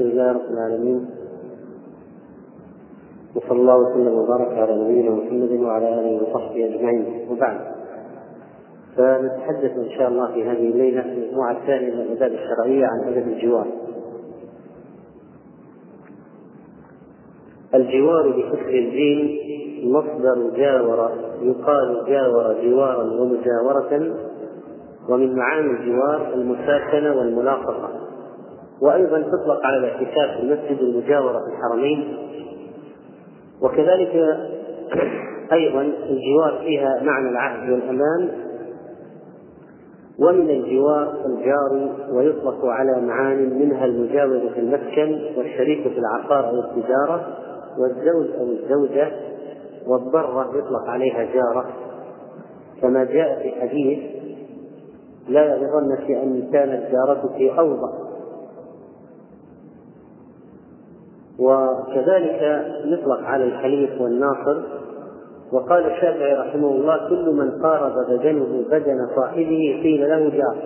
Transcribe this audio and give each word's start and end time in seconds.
الحمد 0.00 0.12
لله 0.12 0.32
رب 0.32 0.50
العالمين. 0.50 1.10
وصلى 3.34 3.60
الله 3.60 3.76
وسلم 3.76 4.14
وبارك 4.18 4.58
على 4.58 4.84
نبينا 4.84 5.10
محمد 5.10 5.60
وعلى 5.60 6.00
آله 6.00 6.22
وصحبه 6.22 6.64
أجمعين. 6.64 7.28
وبعد 7.30 7.60
فنتحدث 8.96 9.72
إن 9.76 9.90
شاء 9.98 10.08
الله 10.08 10.32
في 10.32 10.44
هذه 10.44 10.70
الليلة 10.70 11.02
في 11.02 11.08
المجموعة 11.08 11.52
الثانية 11.52 11.94
من 11.94 12.00
الأداب 12.00 12.32
الشرعية 12.32 12.86
عن 12.86 13.12
أدب 13.12 13.28
الجوار. 13.28 13.66
الجوار 17.74 18.28
بكسر 18.30 18.68
الجيم 18.68 19.38
مصدر 19.84 20.50
جاور 20.56 21.10
يقال 21.42 22.04
جاور 22.06 22.56
جوارا 22.62 23.02
ومجاورة 23.02 24.16
ومن 25.08 25.36
معاني 25.36 25.70
الجوار 25.70 26.34
المساكنة 26.34 27.18
والملاصقة 27.18 28.09
وأيضا 28.82 29.18
تطلق 29.22 29.66
على 29.66 29.76
الاعتكاف 29.76 30.36
في 30.36 30.42
المسجد 30.42 30.78
المجاورة 30.78 31.38
في 31.38 31.50
الحرمين. 31.52 32.16
وكذلك 33.62 34.38
أيضا 35.52 35.80
الجوار 35.82 36.58
فيها 36.64 37.02
معنى 37.02 37.28
العهد 37.28 37.70
والأمان. 37.70 38.28
ومن 40.18 40.50
الجوار 40.50 41.14
الجار 41.26 41.90
ويطلق 42.12 42.64
على 42.64 43.00
معان 43.00 43.58
منها 43.58 43.84
المجاور 43.84 44.50
في 44.54 44.60
المسكن 44.60 45.38
والشريك 45.38 45.88
في 45.88 45.98
العقار 45.98 46.48
أو 46.48 46.60
التجارة 46.60 47.36
والزوج 47.78 48.26
أو 48.40 48.46
الزوجة 48.46 49.12
والضرة 49.86 50.50
يطلق 50.56 50.88
عليها 50.88 51.24
جارة. 51.34 51.66
كما 52.82 53.04
جاء 53.04 53.42
في 53.42 53.60
حديث 53.60 53.98
لا 55.28 55.44
يغرنك 55.44 56.10
أن 56.10 56.48
كانت 56.52 56.82
جارتك 56.92 57.58
أوضح. 57.58 58.09
وكذلك 61.40 62.66
يطلق 62.84 63.20
على 63.20 63.44
الحليف 63.44 64.00
والناصر. 64.00 64.62
وقال 65.52 65.86
الشافعي 65.86 66.34
رحمه 66.34 66.68
الله 66.68 67.08
كل 67.08 67.30
من 67.30 67.62
قارب 67.62 67.92
بدنه 68.08 68.64
بدن 68.70 69.08
صاحبه 69.16 69.80
قيل 69.82 70.08
له 70.08 70.28
جار 70.28 70.56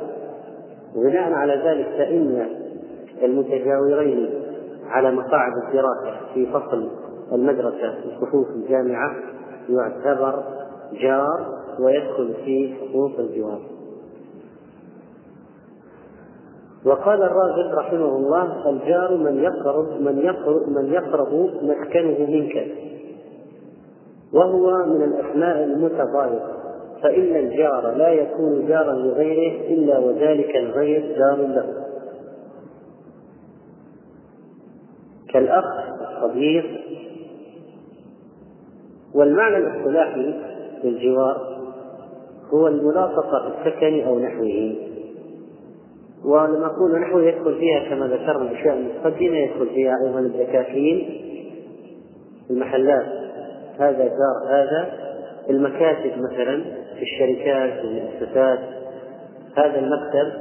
وبناء 0.97 1.33
على 1.33 1.55
ذلك 1.55 1.87
فإن 1.87 2.47
المتجاورين 3.23 4.31
على 4.89 5.11
مقاعد 5.11 5.53
الدراسة 5.67 6.17
في 6.35 6.47
فصل 6.47 6.91
المدرسة 7.33 7.95
في 8.03 8.11
صفوف 8.21 8.47
الجامعة 8.51 9.15
يعتبر 9.69 10.45
جار 11.03 11.47
ويدخل 11.81 12.35
في 12.45 12.75
حقوق 12.75 13.19
الجوار. 13.19 13.61
وقال 16.85 17.23
الراغب 17.23 17.75
رحمه 17.75 18.17
الله 18.17 18.71
الجار 18.71 19.17
من 19.17 19.39
يقرب 19.39 20.01
من 20.01 20.19
يقرب 20.19 20.69
من 20.69 20.93
يقرب 20.93 21.51
مسكنه 21.63 22.27
منك. 22.31 22.67
وهو 24.33 24.87
من 24.87 25.03
الأسماء 25.03 25.65
المتضايقه 25.65 26.55
فإن 27.03 27.37
الجار 27.37 27.91
لا 27.97 28.09
يكون 28.09 28.67
جارا 28.69 28.93
لغيره 28.93 29.75
إلا 29.75 29.99
وذلك 29.99 30.57
الغير 30.57 31.19
جار 31.19 31.37
له. 31.37 31.85
كالأخ 35.33 35.65
الصديق 36.01 36.65
والمعنى 39.15 39.57
الاصطلاحي 39.57 40.35
للجوار 40.85 41.55
هو 42.55 42.69
الملاصقة 42.69 43.51
في 43.51 43.69
السكن 43.69 44.07
أو 44.07 44.19
نحوه. 44.19 44.94
ولما 46.25 46.67
أقول 46.67 47.01
نحو 47.01 47.19
يدخل 47.19 47.59
فيها 47.59 47.89
كما 47.89 48.07
ذكرنا 48.07 48.51
الأشياء 48.51 48.77
المتقدمة 48.77 49.37
يدخل 49.37 49.67
فيها 49.67 49.95
أيضا 50.07 50.21
الدكاكين 50.21 51.21
المحلات. 52.51 53.07
هذا 53.79 53.99
دار 53.99 54.49
هذا 54.49 54.93
المكاتب 55.51 56.13
مثلا 56.19 56.65
في 56.95 57.03
الشركات 57.03 57.85
والمؤسسات 57.85 58.59
هذا 59.57 59.79
المكتب 59.79 60.33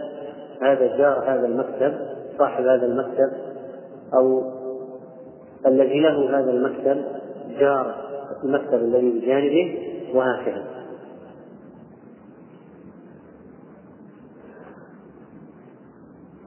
هذا 0.61 0.97
جار 0.97 1.23
هذا 1.27 1.45
المكتب 1.45 1.93
صاحب 2.37 2.65
هذا 2.65 2.85
المكتب 2.85 3.31
أو 4.13 4.43
الذي 5.65 5.99
له 5.99 6.39
هذا 6.39 6.51
المكتب 6.51 7.03
جار 7.59 7.95
المكتب 8.43 8.73
الذي 8.73 9.09
بجانبه 9.09 9.77
وهكذا. 10.13 10.63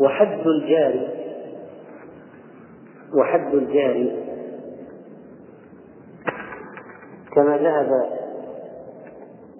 وحد 0.00 0.46
الجاري 0.46 1.08
وحد 3.14 3.54
الجاري. 3.54 4.12
كما 7.34 7.56
ذهب 7.58 7.88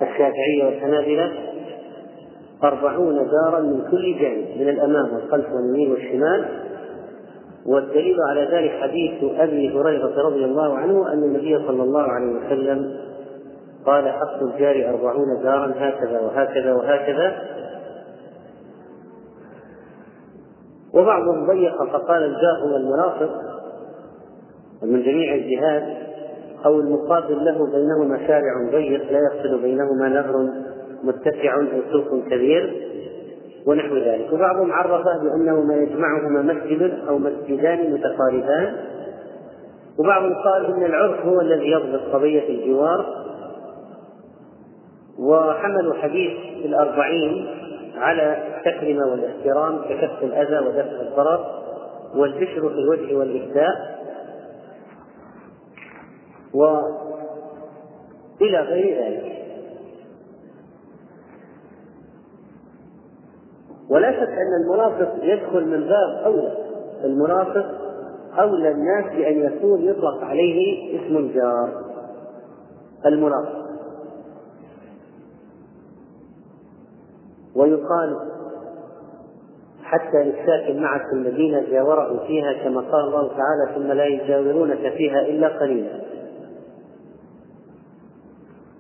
الشافعية 0.03 0.65
والحنابلة 0.65 1.33
أربعون 2.65 3.15
دارا 3.15 3.61
من 3.61 3.91
كل 3.91 4.19
جانب 4.19 4.61
من 4.61 4.69
الأمام 4.69 5.15
والخلف 5.15 5.47
واليمين 5.53 5.91
والشمال. 5.91 6.67
والدليل 7.67 8.17
على 8.31 8.49
ذلك 8.53 8.71
حديث 8.83 9.25
أبي 9.41 9.79
هريرة 9.79 10.23
رضي 10.23 10.45
الله 10.45 10.77
عنه 10.77 11.13
أن 11.13 11.23
النبي 11.23 11.59
صلى 11.67 11.83
الله 11.83 12.03
عليه 12.03 12.27
وسلم 12.27 12.97
قال 13.87 14.09
حق 14.09 14.43
الجار 14.43 14.91
أربعون 14.91 15.43
دارا 15.43 15.75
هكذا 15.77 16.21
وهكذا 16.21 16.75
وهكذا. 16.75 17.43
وبعضهم 20.97 21.47
ضيق 21.47 21.84
فقال 21.84 22.23
الجار 22.23 22.57
هو 22.65 22.77
المناصب 22.77 23.31
من 24.83 25.03
جميع 25.03 25.34
الجهات 25.34 26.07
أو 26.67 26.81
المقابل 26.81 27.45
له 27.45 27.67
بينهما 27.67 28.27
شارع 28.27 28.71
ضيق 28.71 29.12
لا 29.12 29.19
يفصل 29.19 29.62
بينهما 29.62 30.09
نهر 30.09 30.49
متسع 31.03 31.55
أو 31.55 31.67
سوق 31.93 32.25
كبير 32.25 32.87
ونحو 33.67 33.97
ذلك. 33.97 34.33
وبعضهم 34.33 34.73
عرفه 34.73 35.23
بأنه 35.23 35.61
ما 35.61 35.75
يجمعهما 35.75 36.43
مسجد 36.43 36.99
أو 37.09 37.19
مسجدان 37.19 37.93
متقاربان. 37.93 38.77
وبعضهم 39.99 40.35
قال 40.35 40.67
إن 40.67 40.85
العرف 40.85 41.27
هو 41.27 41.41
الذي 41.41 41.71
يضبط 41.71 42.01
قضية 42.12 42.49
الجوار. 42.49 43.06
وحملوا 45.19 45.95
حديث 45.95 46.33
الأربعين 46.65 47.47
على 47.97 48.57
التكرمة 48.57 49.07
والاحترام 49.07 49.79
ككف 49.79 50.23
الأذى 50.23 50.59
ودفع 50.67 51.01
الضرر 51.01 51.62
والبشر 52.15 52.69
في 52.69 52.79
الوجه 52.79 53.17
والإهداء 53.17 53.97
وإلى 56.55 56.91
غير 58.61 59.05
ذلك. 59.05 59.33
ولا 63.91 64.12
شك 64.12 64.29
أن 64.29 64.62
المرافق 64.65 65.15
يدخل 65.23 65.65
من 65.67 65.81
باب 65.81 66.23
أولى. 66.25 66.53
المرافق 67.05 67.67
أولى 68.39 68.71
الناس 68.71 69.05
بأن 69.05 69.47
يكون 69.47 69.83
يطلق 69.83 70.25
عليه 70.25 70.99
اسم 71.01 71.17
الجار 71.17 71.69
المرافق 73.06 73.66
ويقال 77.56 78.17
حتى 79.83 80.25
للساكن 80.25 80.83
معك 80.83 81.12
الذين 81.12 81.71
جاوره 81.71 82.27
فيها 82.27 82.53
كما 82.53 82.81
قال 82.81 83.05
الله 83.05 83.28
تعالى 83.28 83.75
ثم 83.75 83.93
لا 83.93 84.05
يجاورونك 84.05 84.93
فيها 84.93 85.21
إلا 85.21 85.49
قليلا. 85.49 86.00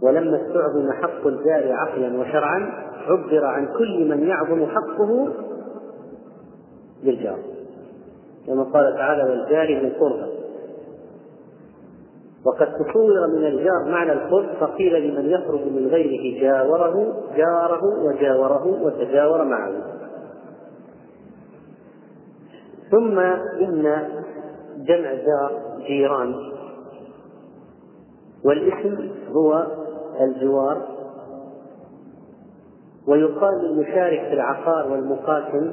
ولما 0.02 0.36
استعظم 0.36 0.92
حق 0.92 1.26
الجار 1.26 1.72
عقلا 1.72 2.20
وشرعا 2.20 2.86
عبر 3.06 3.44
عن 3.44 3.68
كل 3.78 4.08
من 4.08 4.26
يعظم 4.28 4.66
حقه 4.66 5.28
بالجار. 7.04 7.38
كما 8.46 8.62
قال 8.62 8.96
تعالى 8.96 9.22
والجار 9.22 9.82
من 9.82 9.90
قربى 9.90 10.35
وقد 12.46 12.66
تصور 12.66 13.26
من 13.26 13.46
الجار 13.46 13.84
معنى 13.84 14.12
القرب 14.12 14.46
فقيل 14.60 15.08
لمن 15.08 15.30
يخرج 15.30 15.60
من 15.60 15.86
غيره 15.86 16.40
جاوره 16.40 17.14
جاره 17.36 17.80
وجاوره 18.04 18.66
وتجاور 18.82 19.44
معه. 19.44 19.72
ثم 22.90 23.18
إن 23.60 24.08
جمع 24.76 25.14
جار 25.14 25.62
جيران 25.86 26.34
والاسم 28.44 29.10
هو 29.30 29.66
الجوار. 30.20 30.96
ويقال 33.08 33.54
للمشارك 33.62 34.20
في 34.20 34.32
العقار 34.32 34.92
والمقاتل 34.92 35.72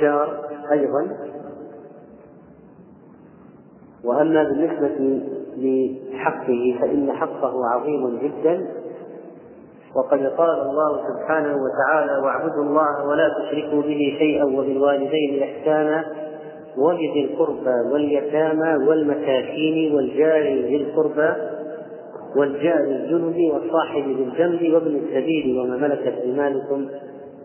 جار 0.00 0.48
أيضا. 0.72 1.16
وأما 4.04 4.42
بالنسبة 4.44 5.20
لحقه 5.58 6.76
فإن 6.80 7.12
حقه 7.12 7.66
عظيم 7.74 8.18
جدا. 8.18 8.66
وقد 9.96 10.26
قال 10.26 10.60
الله 10.60 11.00
سبحانه 11.08 11.56
وتعالى 11.56 12.22
واعبدوا 12.24 12.64
الله 12.64 13.06
ولا 13.08 13.28
تشركوا 13.28 13.82
به 13.82 14.16
شيئا 14.18 14.44
وبالوالدين 14.44 15.42
إحسانا 15.42 16.04
وبذي 16.78 17.24
القربى 17.30 17.92
واليتامى 17.92 18.86
والمساكين 18.88 19.94
والجار 19.94 20.42
ذي 20.42 20.76
القربى 20.76 21.32
والجار 22.36 22.80
الجنب 22.80 23.36
والصاحب 23.52 24.04
بالجنب 24.04 24.74
وابن 24.74 24.96
السبيل 24.96 25.58
وما 25.58 25.76
ملكت 25.76 26.18
أيمانكم 26.22 26.88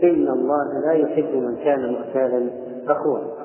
إن 0.03 0.27
الله 0.27 0.65
لا 0.85 0.93
يحب 0.93 1.35
من 1.35 1.55
كان 1.63 1.93
مختالا 1.93 2.49
فخورا. 2.87 3.39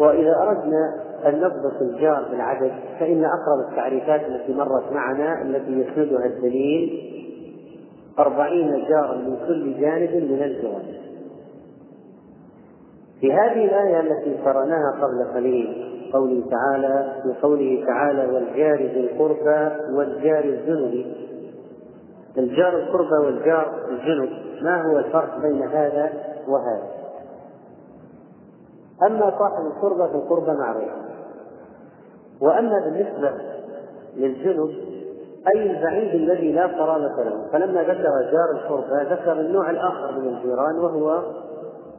وإذا 0.00 0.36
أردنا 0.42 1.06
أن 1.26 1.40
نضبط 1.40 1.82
الجار 1.82 2.26
بالعدد 2.30 2.72
فإن 3.00 3.24
أقرب 3.24 3.70
التعريفات 3.70 4.20
التي 4.20 4.54
مرت 4.54 4.92
معنا 4.92 5.42
التي 5.42 5.72
يسندها 5.72 6.26
الدليل 6.26 7.12
أربعين 8.18 8.84
جارا 8.88 9.14
من 9.14 9.36
كل 9.46 9.80
جانب 9.80 10.10
من 10.14 10.42
الجوار. 10.42 10.82
في 13.20 13.32
هذه 13.32 13.64
الآية 13.64 14.00
التي 14.00 14.34
قرأناها 14.44 14.90
قبل 15.02 15.34
قليل 15.34 15.92
قوله 16.12 16.42
تعالى 16.50 17.12
في 17.22 17.40
قوله 17.42 17.84
تعالى 17.86 18.26
والجار 18.26 18.76
ذي 18.76 19.00
القربى 19.00 19.70
والجار 19.96 20.44
الجنب. 20.44 21.06
الجار 22.38 22.76
القربى 22.78 23.26
والجار 23.26 23.72
الجنب 23.90 24.28
ما 24.62 24.82
هو 24.82 24.98
الفرق 24.98 25.38
بين 25.42 25.62
هذا 25.62 26.12
وهذا؟ 26.48 27.05
أما 29.02 29.38
صاحب 29.38 29.66
القربى 29.66 30.12
فالقربى 30.12 30.52
معروف 30.52 30.90
وأما 32.40 32.78
بالنسبة 32.78 33.32
للجنب 34.16 34.70
أي 35.54 35.70
البعيد 35.70 36.14
الذي 36.14 36.52
لا 36.52 36.66
قرابة 36.66 37.22
له. 37.22 37.48
فلما 37.52 37.82
ذكر 37.82 38.30
جار 38.32 38.50
القربى 38.50 39.14
ذكر 39.14 39.32
النوع 39.32 39.70
الآخر 39.70 40.12
من 40.12 40.28
الجيران 40.28 40.78
وهو 40.78 41.22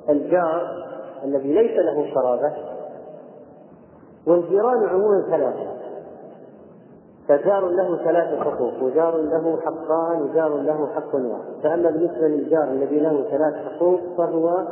الجار 0.10 0.88
الذي 1.24 1.54
ليس 1.54 1.80
له 1.80 2.14
قرابة 2.16 2.54
والجيران 4.28 4.88
عموما 4.90 5.24
ثلاثة. 5.30 5.78
فجار 7.28 7.68
له 7.68 7.98
ثلاث 7.98 8.40
حقوق 8.40 8.84
وجار 8.84 9.18
له 9.18 9.60
حقان 9.62 10.22
وجار 10.22 10.58
له 10.58 10.88
حق 10.96 11.16
واحد. 11.16 11.64
فأما 11.64 11.90
بالنسبة 11.90 12.28
للجار 12.28 12.64
الذي 12.64 13.00
له 13.00 13.24
ثلاث 13.32 13.56
حقوق 13.66 14.00
فهو 14.18 14.68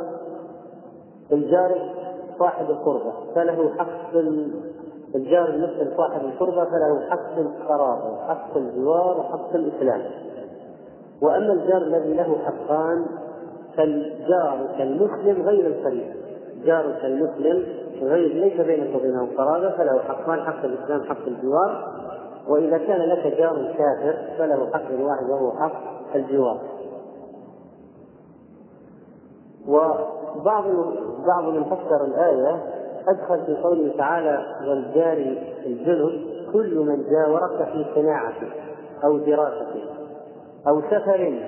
الجار 1.32 1.96
صاحب 2.38 2.70
القربة 2.70 3.12
فله 3.34 3.74
حق 3.78 4.16
الجار 5.14 5.48
المسلم 5.48 5.92
صاحب 5.96 6.20
القربة 6.24 6.64
فله 6.64 7.10
حق 7.10 7.38
القرابة 7.38 8.12
وحق 8.12 8.56
الجوار 8.56 9.18
وحق 9.18 9.54
الإسلام. 9.54 10.02
وأما 11.22 11.52
الجار 11.52 11.82
الذي 11.82 12.14
له 12.14 12.36
حقان 12.44 13.06
فالجار 13.76 14.68
كالمسلم 14.78 15.42
غير 15.42 15.66
القريب 15.66 16.14
جار 16.64 16.98
كالمسلم 17.02 17.66
غير 18.00 18.34
ليس 18.34 18.60
بينك 18.60 18.96
وبينه 18.96 19.28
قرابة 19.38 19.70
فله 19.70 19.98
حقان 19.98 20.40
حق 20.40 20.64
الإسلام 20.64 21.02
حق 21.04 21.26
الجوار. 21.26 21.96
وإذا 22.48 22.78
كان 22.78 23.00
لك 23.00 23.38
جار 23.38 23.74
كافر 23.78 24.16
فله 24.38 24.70
حق 24.72 24.90
واحد 25.00 25.30
وهو 25.30 25.52
حق 25.52 25.82
الجوار. 26.14 26.58
وبعض 29.68 29.96
بعض 31.26 31.44
من 31.44 31.64
فسر 31.64 32.04
الآية 32.04 32.62
أدخل 33.08 33.46
في 33.46 33.56
قوله 33.62 33.92
تعالى 33.98 34.46
والجار 34.68 35.36
الجنب 35.66 36.36
كل 36.52 36.78
من 36.78 37.04
جاورك 37.10 37.68
في 37.72 37.86
صناعة 37.94 38.34
أو 39.04 39.18
دراسة 39.18 39.66
أو 40.68 40.80
سفر 40.80 41.40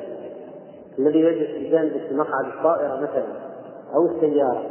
الذي 0.99 1.19
يجلس 1.19 1.69
بجانبك 1.69 2.08
في 2.08 2.14
مقعد 2.14 2.44
الطائرة 2.44 2.96
مثلا 2.96 3.49
أو 3.94 4.06
السيارة. 4.06 4.62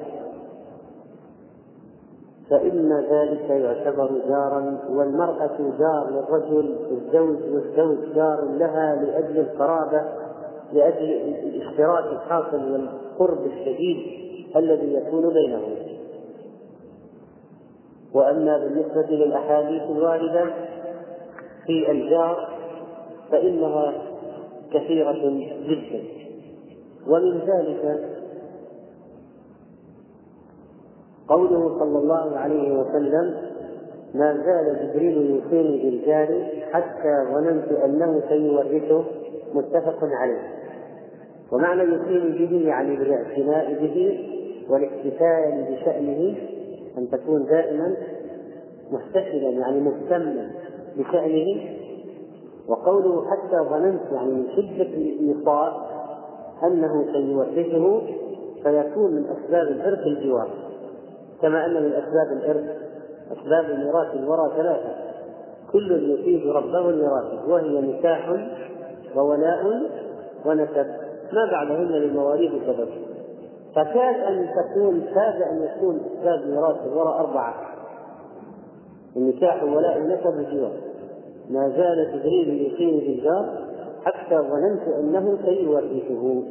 فإن 2.50 3.06
ذلك 3.12 3.50
يعتبر 3.50 4.12
جارا 4.28 4.80
والمرأة 4.90 5.58
جار 5.80 6.10
للرجل 6.10 6.76
الزوج 6.92 7.38
والزوج 7.54 8.16
جار 8.16 8.42
لها 8.42 8.96
لأجل 8.96 9.40
القرابة. 9.40 10.02
لأجل 10.74 11.12
الاشتراك 11.44 12.04
الحاصل 12.06 12.72
والقرب 12.72 13.46
الشديد 13.46 13.98
الذي 14.56 14.94
يكون 14.94 15.34
بينهم. 15.34 15.76
وأما 18.14 18.58
بالنسبة 18.58 19.16
للأحاديث 19.16 19.82
الواردة 19.84 20.46
في 21.66 21.92
الجار 21.92 22.50
فإنها 23.32 23.94
كثيرة 24.74 25.14
جدا. 25.68 26.04
ومن 27.08 27.40
ذلك 27.40 28.08
قوله 31.28 31.80
صلى 31.80 31.98
الله 32.00 32.38
عليه 32.38 32.72
وسلم 32.72 33.36
ما 34.14 34.34
زال 34.34 34.90
جبريل 34.94 35.18
يوصيني 35.18 35.84
بالجار 35.84 36.48
حتى 36.72 37.26
ظننت 37.34 37.72
أنه 37.72 38.22
سيورثه 38.30 39.04
متفق 39.54 40.04
عليه. 40.04 40.42
ومعنى 41.52 41.84
يوصيني 41.84 42.46
به 42.46 42.68
يعني 42.68 42.96
بالاعتناء 42.96 43.74
به 43.74 44.20
والاحتفال 44.70 45.66
بشأنه 45.72 46.36
أن 46.98 47.10
تكون 47.12 47.46
دائما 47.46 47.96
محتفلا 48.92 49.50
يعني 49.50 49.80
مهتما 49.80 50.52
بشأنه. 50.98 51.78
وقوله 52.68 53.26
حتى 53.32 53.70
ظننت 53.70 54.12
يعني 54.12 54.32
من 54.32 54.46
شدة 54.56 54.98
الإيصاء 54.98 55.88
أنه 56.64 57.06
سيورثه 57.14 58.02
فيكون 58.64 59.12
من 59.12 59.26
أسباب 59.26 59.68
الإرث 59.68 60.00
الجوار 60.00 60.50
كما 61.42 61.66
أن 61.66 61.74
من 61.74 61.92
أسباب 61.92 62.32
الإرث 62.32 62.78
أسباب 63.32 63.80
ميراث 63.80 64.16
الورى 64.16 64.52
ثلاثة 64.58 64.96
كل 65.72 66.12
يفيد 66.12 66.48
ربه 66.48 66.92
لميراثه 66.92 67.50
وهي 67.50 67.82
نكاح 67.82 68.30
وولاء 69.18 69.66
ونسب. 70.46 70.88
ما 71.34 71.46
بعدهن 71.52 71.88
للمواريث 71.88 72.52
سبب 72.66 72.90
فكاد 73.76 74.16
أن 74.16 74.48
تكون 74.48 75.02
كاد 75.02 75.42
أن 75.42 75.64
يكون 75.64 75.96
أسباب 75.96 76.48
ميراث 76.48 76.76
الورى 76.86 77.10
أربعة. 77.10 77.54
النكاح 79.18 79.64
وولاء 79.64 80.02
ونسب 80.02 80.40
الجوار 80.40 80.72
ما 81.50 81.70
زال 81.70 82.14
جبريل 82.14 82.62
يقيم 82.62 83.00
بالجار 83.00 83.68
حتى 84.04 84.36
ظننت 84.36 84.88
أنه 85.00 85.38
سيورثه. 85.46 86.44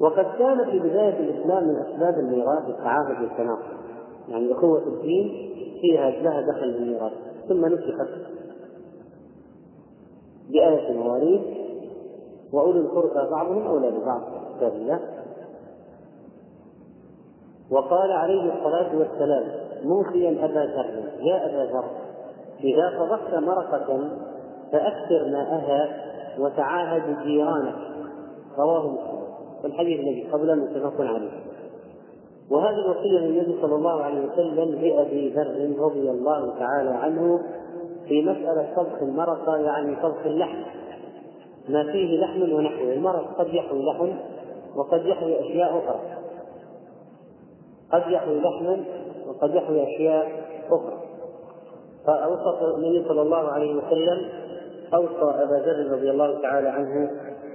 وقد 0.00 0.24
كان 0.38 0.70
في 0.70 0.78
بداية 0.78 1.20
الإسلام 1.20 1.68
من 1.68 1.76
أسباب 1.76 2.14
الميراث 2.18 2.68
التعاهد 2.68 3.22
والتناقض. 3.22 3.80
يعني 4.28 4.52
أخوة 4.52 4.86
الدين 4.86 5.50
فيها 5.80 6.10
لها 6.10 6.40
دخل 6.40 6.72
بالميراث 6.72 7.12
ثم 7.48 7.66
نسخت 7.66 8.08
بآية 10.52 10.90
المواريث 10.90 11.40
وأولي 12.52 12.78
القربى 12.78 13.30
بعضهم 13.30 13.66
أولى 13.66 13.90
ببعض. 13.90 14.22
كتاب 14.56 14.72
الله 14.72 15.00
وقال 17.70 18.12
عليه 18.12 18.52
الصلاة 18.54 18.96
والسلام 18.98 19.44
موصيا 19.84 20.44
أبا 20.44 20.60
ذر 20.60 21.02
يا 21.20 21.46
أبا 21.46 21.72
ذر 21.72 21.84
إذا 22.64 22.98
طبخت 22.98 23.34
مرقة 23.34 24.08
فأكثر 24.72 25.28
ماءها 25.32 25.88
وتعاهد 26.38 27.22
جيرانك 27.22 27.74
رواه 28.58 28.88
مسلم. 28.88 29.20
والحديث 29.64 30.00
الذي 30.00 30.28
قبله 30.32 30.54
متفق 30.54 31.00
عليه. 31.00 31.30
وهذه 32.50 32.76
الوصية 32.84 33.20
من 33.20 33.26
النبي 33.26 33.62
صلى 33.62 33.74
الله 33.74 34.02
عليه 34.02 34.26
وسلم 34.26 34.74
لأبي 34.74 35.32
ذر 35.34 35.84
رضي 35.84 36.10
الله 36.10 36.58
تعالى 36.58 36.90
عنه 36.90 37.40
في 38.10 38.22
مسألة 38.22 38.72
طبخ 38.76 39.02
المرقة 39.02 39.56
يعني 39.56 39.96
طبخ 39.96 40.26
اللحم. 40.26 40.62
ما 41.68 41.92
فيه 41.92 42.20
لحم 42.20 42.52
ونحوه. 42.52 42.92
المرق 42.92 43.38
قد 43.38 43.54
يحوي 43.54 43.82
لحم 43.86 44.08
وقد 44.76 45.06
يحوي 45.06 45.40
أشياء 45.40 45.78
أخرى. 45.78 46.00
قد 47.92 48.12
يحوي 48.12 48.40
لحما 48.40 48.84
وقد 49.26 49.54
يحوي 49.54 49.82
أشياء 49.82 50.28
أخرى. 50.66 51.00
فأوصى 52.06 52.64
النبي 52.76 53.08
صلى 53.08 53.22
الله 53.22 53.48
عليه 53.48 53.74
وسلم 53.74 54.28
أوصى 54.94 55.42
أبا 55.42 55.54
ذر 55.54 55.92
رضي 55.92 56.10
الله 56.10 56.42
تعالى 56.42 56.68
عنه 56.68 57.10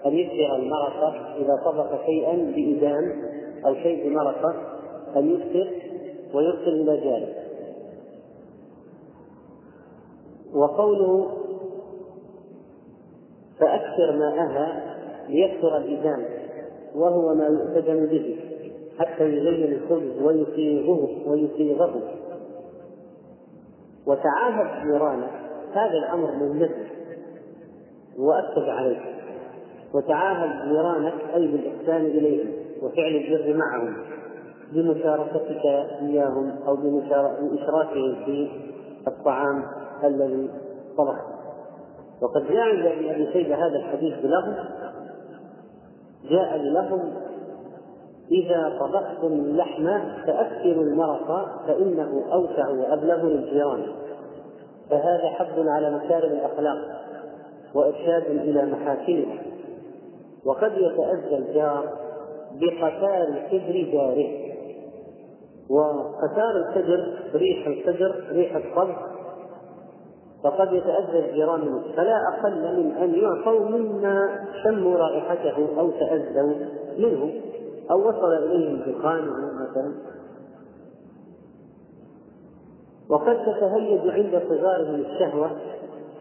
أن 0.05 0.13
يكثر 0.13 0.55
المرقة 0.55 1.13
إذا 1.37 1.61
طبخ 1.65 2.05
شيئا 2.05 2.35
بإدام 2.55 3.23
أو 3.65 3.73
شيء 3.73 4.09
بمرقة 4.09 4.55
أن 5.15 5.31
يكثر 5.31 5.67
ويرسل 6.33 6.69
إلى 6.69 6.97
جاره. 6.97 7.44
وقوله 10.55 11.31
فأكثر 13.59 14.11
ماءها 14.11 14.95
ليكثر 15.29 15.77
الإدام 15.77 16.25
وهو 16.95 17.35
ما 17.35 17.45
يؤتدم 17.45 18.05
به 18.05 18.39
حتى 18.99 19.23
يزين 19.23 19.73
الخبز 19.73 20.21
ويصيغه 20.21 21.29
ويصيغه. 21.29 22.01
وتعاهد 24.07 24.87
جيرانه 24.87 25.27
هذا 25.73 25.97
الأمر 25.97 26.53
مثل 26.53 26.71
وأكد 28.17 28.69
عليه. 28.69 29.15
وتعاهد 29.93 30.69
جيرانك 30.69 31.13
أي 31.35 31.47
بالإحسان 31.47 32.05
إليهم 32.05 32.49
وفعل 32.81 33.15
البر 33.15 33.57
معهم 33.57 33.95
بمشاركتك 34.71 35.65
إياهم 36.01 36.55
أو 36.67 36.75
بإشراكهم 36.75 38.25
في 38.25 38.49
الطعام 39.07 39.63
الذي 40.03 40.49
طبخته 40.97 41.35
وقد 42.21 42.47
جاء 42.47 42.61
عند 42.61 42.85
أبي 42.85 43.33
شيبه 43.33 43.55
هذا 43.55 43.75
الحديث 43.75 44.13
بلفظ 44.13 44.53
جاء 46.29 46.57
بلفظ 46.57 46.99
إذا 48.31 48.77
طبختم 48.79 49.33
اللحم 49.33 49.85
فأكثروا 50.25 50.83
المرق 50.83 51.45
فإنه 51.67 52.23
أوسع 52.33 52.69
وأبلغ 52.69 53.25
للجيران 53.25 53.85
فهذا 54.89 55.29
حد 55.29 55.67
على 55.67 55.91
مكارم 55.95 56.31
الأخلاق 56.31 56.77
وإرشاد 57.73 58.23
إلى 58.25 58.65
محاسنها 58.65 59.41
وقد 60.45 60.71
يتأذى 60.77 61.37
الجار 61.37 61.89
بقتال 62.51 63.43
كبر 63.51 63.91
جاره. 63.91 64.45
وقتال 65.69 66.63
الكدر 66.67 67.13
ريح 67.35 67.67
الكدر 67.67 68.23
ريح 68.31 68.55
الطبخ 68.55 69.14
فقد 70.45 70.73
يتأذى 70.73 71.29
الجيران 71.29 71.61
منه. 71.61 71.81
فلا 71.95 72.17
أقل 72.33 72.77
من 72.77 72.91
أن 72.91 73.15
يعطوا 73.15 73.59
مما 73.59 74.45
شموا 74.63 74.97
رائحته 74.97 75.79
أو 75.79 75.91
تأذوا 75.91 76.53
منه 76.97 77.33
أو 77.91 78.09
وصل 78.09 78.33
إليهم 78.33 78.79
دخان 78.79 79.23
مثلا. 79.55 79.93
وقد 83.09 83.37
تتهيج 83.45 84.09
عند 84.09 84.41
صغارهم 84.49 84.95
الشهوة 84.95 85.51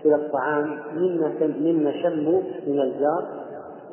إلى 0.04 0.14
الطعام 0.14 0.78
مما 0.97 1.33
مما 1.40 2.02
شموا 2.02 2.43
من 2.66 2.81
الجار 2.81 3.45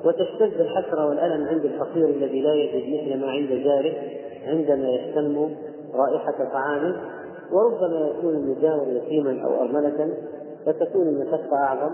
وتشتد 0.05 0.61
الحسرة 0.61 1.05
والألم 1.05 1.47
عند 1.47 1.65
الفقير 1.65 2.09
الذي 2.09 2.41
لا 2.41 2.53
يجد 2.53 3.07
مثل 3.07 3.21
ما 3.21 3.31
عند 3.31 3.49
جاره 3.49 3.93
عندما 4.47 4.89
يشم 4.89 5.55
رائحة 5.93 6.51
طعامه. 6.53 6.95
وربما 7.51 8.07
يكون 8.07 8.35
المجاور 8.35 8.87
يتيما 8.87 9.43
أو 9.45 9.61
أرملة 9.61 10.13
فتكون 10.65 11.07
المشقة 11.07 11.55
أعظم 11.55 11.91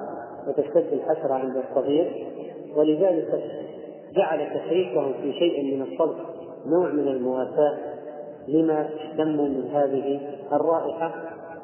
وتشتد 0.48 0.94
الحسرة 0.94 1.34
عند 1.34 1.58
الصغير. 1.58 2.28
ولذلك 2.76 3.44
جعل 4.16 4.60
تشريكهم 4.60 5.14
في 5.14 5.34
شيء 5.34 5.78
من 5.78 5.82
الصبر 5.82 6.16
نوع 6.66 6.92
من 6.92 7.08
المواساة 7.08 7.78
لما 8.48 8.90
اشتموا 8.96 9.48
من 9.48 9.70
هذه 9.74 10.20
الرائحة. 10.54 11.12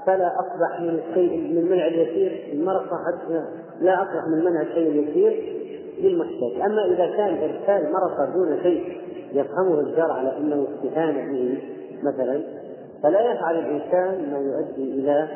فلا 0.06 0.28
أقبح 0.28 0.82
من 0.82 1.00
الشيء 1.10 1.38
من 1.38 1.66
منع 1.70 1.88
اليسير 1.88 2.50
المرقة 2.54 2.98
حتى 3.06 3.46
لا 3.82 3.96
أقبح 3.96 4.28
من 4.28 4.46
منع 4.46 4.62
الشيء 4.62 4.88
اليسير 4.90 5.54
للمحتاج. 6.00 6.62
أما 6.66 6.86
إذا 6.86 7.16
كان 7.18 7.34
إرسال 7.34 7.92
مرقة 7.92 8.34
دون 8.34 8.64
شيء 8.64 8.98
يفهمه 9.34 9.80
الجار 9.80 10.12
على 10.12 10.38
أنه 10.38 10.68
استهانة 10.76 11.32
به 11.32 11.58
مثلا 12.04 12.63
فلا 13.04 13.32
يفعل 13.32 13.60
الإنسان 13.60 14.32
ما 14.32 14.38
يؤدي 14.38 15.00
إلى 15.00 15.28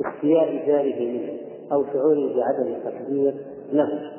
استياء 0.00 0.66
جاره 0.66 1.00
منه 1.00 1.32
أو 1.72 1.84
شعوره 1.92 2.36
بعدم 2.36 2.66
التقدير 2.66 3.34
له. 3.72 4.10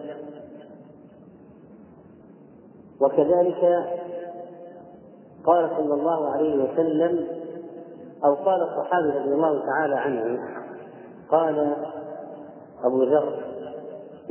وكذلك 3.01 3.85
قال 5.45 5.69
صلى 5.77 5.93
الله 5.93 6.29
عليه 6.29 6.63
وسلم 6.63 7.27
أو 8.25 8.33
قال 8.33 8.61
الصحابي 8.61 9.09
رضي 9.09 9.33
الله 9.33 9.65
تعالى 9.65 9.95
عنه 9.95 10.39
قال 11.31 11.75
أبو 12.83 13.03
ذر 13.03 13.43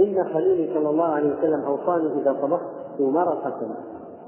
إن 0.01 0.25
خليلي 0.35 0.75
صلى 0.75 0.91
الله 0.91 1.05
عليه 1.05 1.39
وسلم 1.39 1.65
أوصاني 1.65 2.23
إذا 2.23 2.33
طبخت 2.33 3.01
مرقة 3.01 3.77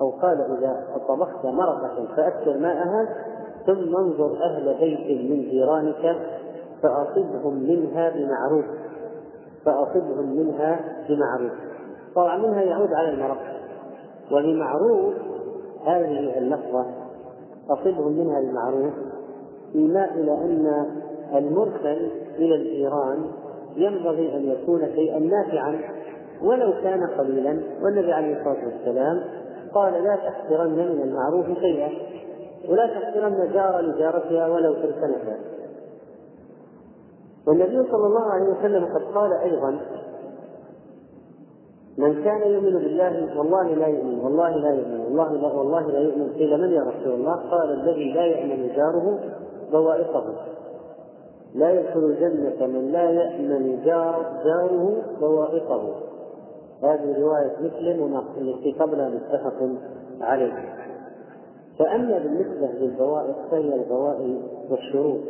أو 0.01 0.11
قال 0.11 0.59
إذا 0.59 0.87
طبخت 1.09 1.45
مرقة 1.45 2.07
فأكثر 2.17 2.59
ماءها 2.59 3.09
ثم 3.67 3.97
انظر 3.97 4.37
أهل 4.43 4.77
بيت 4.81 5.31
من 5.31 5.41
جيرانك 5.51 6.17
فأصبهم 6.83 7.55
منها 7.55 8.11
بمعروف. 8.11 8.65
فأصبهم 9.65 10.37
منها 10.37 10.81
بمعروف. 11.09 11.53
طبعا 12.15 12.39
منها 12.39 12.63
يعود 12.63 12.93
على 12.93 13.11
المرق 13.11 13.41
وبمعروف 14.33 15.15
هذه 15.87 16.39
اللفظة. 16.39 16.87
أصبهم 17.71 18.13
منها 18.13 18.41
بمعروف. 18.41 18.93
إيماء 19.75 20.15
إلى 20.15 20.33
أن 20.33 20.87
المرسل 21.35 22.11
إلى 22.39 22.55
الجيران 22.55 23.31
ينبغي 23.77 24.37
أن 24.37 24.45
يكون 24.45 24.81
شيئا 24.95 25.19
نافعا. 25.19 25.79
ولو 26.43 26.73
كان 26.83 27.07
قليلا. 27.19 27.61
والنبي 27.83 28.13
عليه 28.13 28.37
الصلاة 28.39 28.65
والسلام 28.65 29.21
قال 29.75 29.93
لا 29.93 30.17
تحقرن 30.17 30.71
من 30.71 31.03
المعروف 31.03 31.59
شيئا. 31.59 31.91
ولا 32.69 32.87
تحقرن 32.87 33.53
جار 33.53 33.81
لجارتها 33.81 34.49
ولو 34.49 34.75
تركنها 34.75 35.39
والنبي 37.47 37.91
صلى 37.91 38.07
الله 38.07 38.33
عليه 38.33 38.59
وسلم 38.59 38.85
قد 38.85 39.03
قال 39.15 39.33
أيضا 39.33 39.81
من 41.99 42.25
كان 42.25 42.53
يؤمن 42.53 42.73
بالله 42.73 43.39
والله 43.39 43.75
لا 43.75 43.87
يؤمن 43.87 44.19
والله 44.19 44.57
لا 44.57 44.75
يؤمن 44.75 45.01
والله 45.01 45.33
لا 45.33 45.53
والله 45.53 45.91
لا 45.91 45.99
يؤمن. 45.99 46.33
قيل 46.33 46.61
من 46.61 46.71
يا 46.73 46.83
رسول 46.83 47.13
الله؟ 47.13 47.35
قال 47.35 47.73
الذي 47.73 48.13
لا 48.13 48.25
يؤمن 48.25 48.69
جاره 48.77 49.19
بوائقه. 49.73 50.25
لا 51.55 51.71
يدخل 51.73 52.01
الجنة 52.01 52.67
من 52.67 52.93
لا 52.93 53.11
يأمن 53.11 53.85
جار 53.85 54.43
جاره 54.45 55.03
بوائقه. 55.21 55.95
هذه 56.83 57.21
رواية 57.21 57.57
مسلم 57.61 58.03
والتي 58.03 58.73
قبلها 58.73 59.09
متفق 59.09 59.69
عليه. 60.21 60.84
فأما 61.79 62.19
بالنسبة 62.19 62.69
للبوائق 62.81 63.37
فهي 63.51 63.75
الغوائل 63.75 64.41
والشروط. 64.71 65.21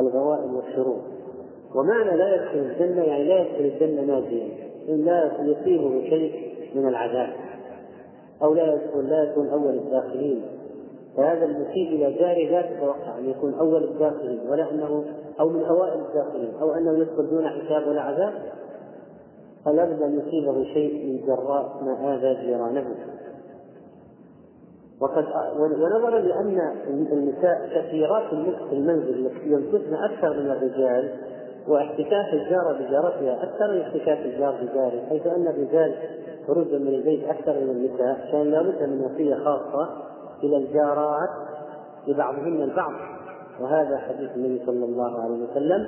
الغوائل 0.00 0.54
والشروط. 0.54 1.00
ومعنى 1.74 2.16
لا 2.16 2.34
يدخل 2.34 2.58
الجنة 2.58 3.02
يعني 3.02 3.24
لا 3.24 3.40
يدخل 3.40 3.64
الجنة 3.64 4.02
ناجيا. 4.02 4.48
إن 4.88 5.04
لا 5.04 5.42
يصيبه 5.42 6.02
شيء 6.08 6.54
من 6.74 6.88
العذاب. 6.88 7.30
أو 8.42 8.54
لا 8.54 8.74
يدخل 8.74 9.08
لا 9.08 9.22
يكون 9.22 9.48
أول 9.48 9.74
الداخلين. 9.74 10.42
فهذا 11.16 11.44
المسيء 11.44 11.88
إلى 11.88 12.12
جاره 12.12 12.50
لا 12.50 12.62
تتوقع 12.62 13.18
أن 13.18 13.30
يكون 13.30 13.54
أول 13.54 13.84
الداخلين 13.84 14.40
ولا 14.50 14.70
أنه 14.70 15.04
أو 15.40 15.48
من 15.48 15.64
أوائل 15.64 16.00
الداخلين 16.00 16.54
أو 16.60 16.72
أنه 16.72 16.98
يدخل 16.98 17.30
دون 17.30 17.48
حساب 17.48 17.88
ولا 17.88 18.00
عذاب. 18.00 18.32
فلابد 19.64 20.02
أن 20.02 20.18
يصيبه 20.18 20.64
شيء 20.64 21.06
من 21.06 21.26
جراء 21.26 21.82
ما 21.84 22.14
آذى 22.14 22.46
جيرانه. 22.46 22.94
وقد 25.00 25.24
ونظرا 25.58 26.18
لأن 26.18 26.76
النساء 27.12 27.68
كثيرات 27.74 28.28
في 28.68 28.72
المنزل 28.72 29.30
يمكثن 29.44 29.94
أكثر 29.94 30.40
من 30.40 30.50
الرجال 30.50 31.10
واحتكاك 31.68 32.32
الجارة 32.32 32.72
بجارتها 32.72 33.42
أكثر 33.42 33.72
من 33.72 33.80
احتكاك 33.80 34.18
الجار 34.18 34.54
بجاره 34.62 35.06
حيث 35.08 35.26
أن 35.26 35.46
الرجال 35.48 35.94
خروجا 36.46 36.78
من 36.78 36.88
البيت 36.88 37.28
أكثر 37.28 37.52
من 37.52 37.70
النساء 37.70 38.28
كان 38.32 38.50
لابد 38.50 38.82
من 38.82 39.00
وصية 39.00 39.34
خاصة 39.34 39.88
إلى 40.44 40.56
الجارات 40.56 41.28
لبعضهن 42.06 42.62
البعض. 42.62 42.92
وهذا 43.60 43.98
حديث 43.98 44.30
النبي 44.36 44.62
صلى 44.66 44.84
الله 44.84 45.22
عليه 45.22 45.44
وسلم 45.44 45.86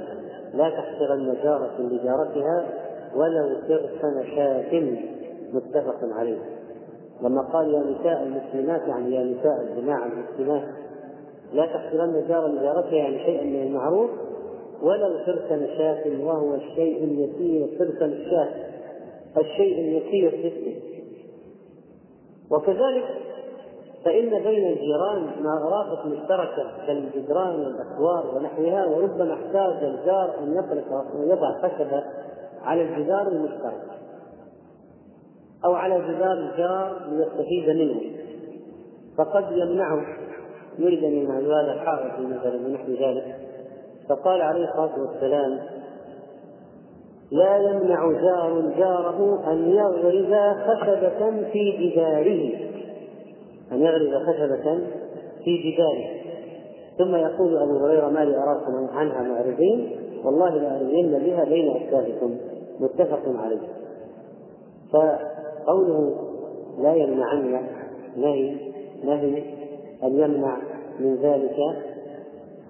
لا 0.55 0.71
تحقرن 0.71 1.37
جارة 1.43 1.81
لجارتها 1.81 2.67
ولو 3.15 3.61
ترسن 3.69 4.25
شاة. 4.37 4.99
متفق 5.53 5.99
عليه. 6.19 6.60
لما 7.23 7.43
قال 7.43 7.75
يا 7.75 7.81
نساء 7.81 8.23
المسلمات 8.23 8.89
يعني 8.89 9.15
يا 9.15 9.25
نساء 9.25 9.61
الجماعة 9.63 10.07
المسلمات 10.07 10.63
لا 11.53 11.67
تحقرن 11.67 12.25
جارا 12.29 12.49
لجارتها 12.49 12.95
يعني 12.95 13.19
شيئا 13.19 13.45
من 13.45 13.63
المعروف 13.63 14.11
ولو 14.83 15.19
ترسن 15.27 15.67
شاة 15.79 16.25
وهو 16.25 16.55
الشيء 16.55 17.05
اليسير 17.05 17.79
ترسن 17.79 18.13
الشاة 18.13 18.49
الشيء 19.39 19.81
اليسير 19.81 20.35
جدا 20.35 20.81
وكذلك 22.51 23.05
فإن 24.05 24.31
بين 24.31 24.69
الجيران 24.69 25.31
مرافق 25.43 26.07
مشتركة 26.07 26.87
كالجدران 26.87 27.61
والأسوار 27.61 28.35
ونحوها 28.37 28.87
وربما 28.87 29.35
احتاج 29.35 29.85
الجار 29.85 30.35
أن 30.39 30.57
يطلق 30.57 31.05
ويضع 31.17 31.59
خشبة 31.63 32.05
على 32.63 32.83
الجدار 32.83 33.29
المشترك. 33.29 34.00
أو 35.65 35.75
على 35.75 35.95
جدار 35.95 36.33
الجار 36.33 36.97
ليستفيد 37.11 37.77
منه. 37.77 38.01
فقد 39.19 39.45
يمنعه 39.53 40.03
يريد 40.79 41.05
أن 41.05 41.13
يمنع 41.13 41.39
هذا 41.39 41.73
الحائط 41.73 42.19
مثلا 42.19 42.67
ونحو 42.67 42.93
ذلك. 42.93 43.37
فقال 44.09 44.43
عليه 44.43 44.65
الصلاة 44.65 45.01
والسلام 45.01 45.61
لا 47.33 47.57
يمنع 47.57 48.13
جار 48.13 48.73
جاره 48.79 49.53
أن 49.53 49.71
يغرز 49.71 50.57
خشبة 50.67 51.51
في 51.53 51.71
جداره. 51.71 52.71
أن 53.73 53.83
يغرز 53.83 54.27
خشبة 54.27 54.81
في 55.45 55.57
جداره. 55.57 56.21
ثم 56.99 57.17
يقول 57.17 57.57
أبو 57.57 57.87
هريرة 57.87 58.09
ما 58.09 58.25
لي 58.25 58.37
أراكم 58.37 58.89
عنها 58.93 59.23
معرضين؟ 59.23 59.97
والله 60.25 60.55
لأرين 60.55 61.19
بها 61.19 61.45
بين 61.45 61.77
أكتافكم 61.77 62.37
متفق 62.81 63.23
عليه. 63.27 63.69
فقوله 65.67 66.17
لا 66.79 66.95
يمنعن 66.95 67.67
نهي 68.17 68.57
نهي 69.05 69.43
أن 70.03 70.19
يمنع 70.19 70.57
من 71.01 71.15
ذلك 71.15 71.57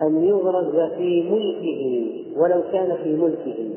أن 0.03 0.25
يغرز 0.25 0.93
في 0.93 1.31
ملكه 1.31 2.41
ولو 2.41 2.63
كان 2.73 2.97
في 2.97 3.17
ملكه. 3.17 3.71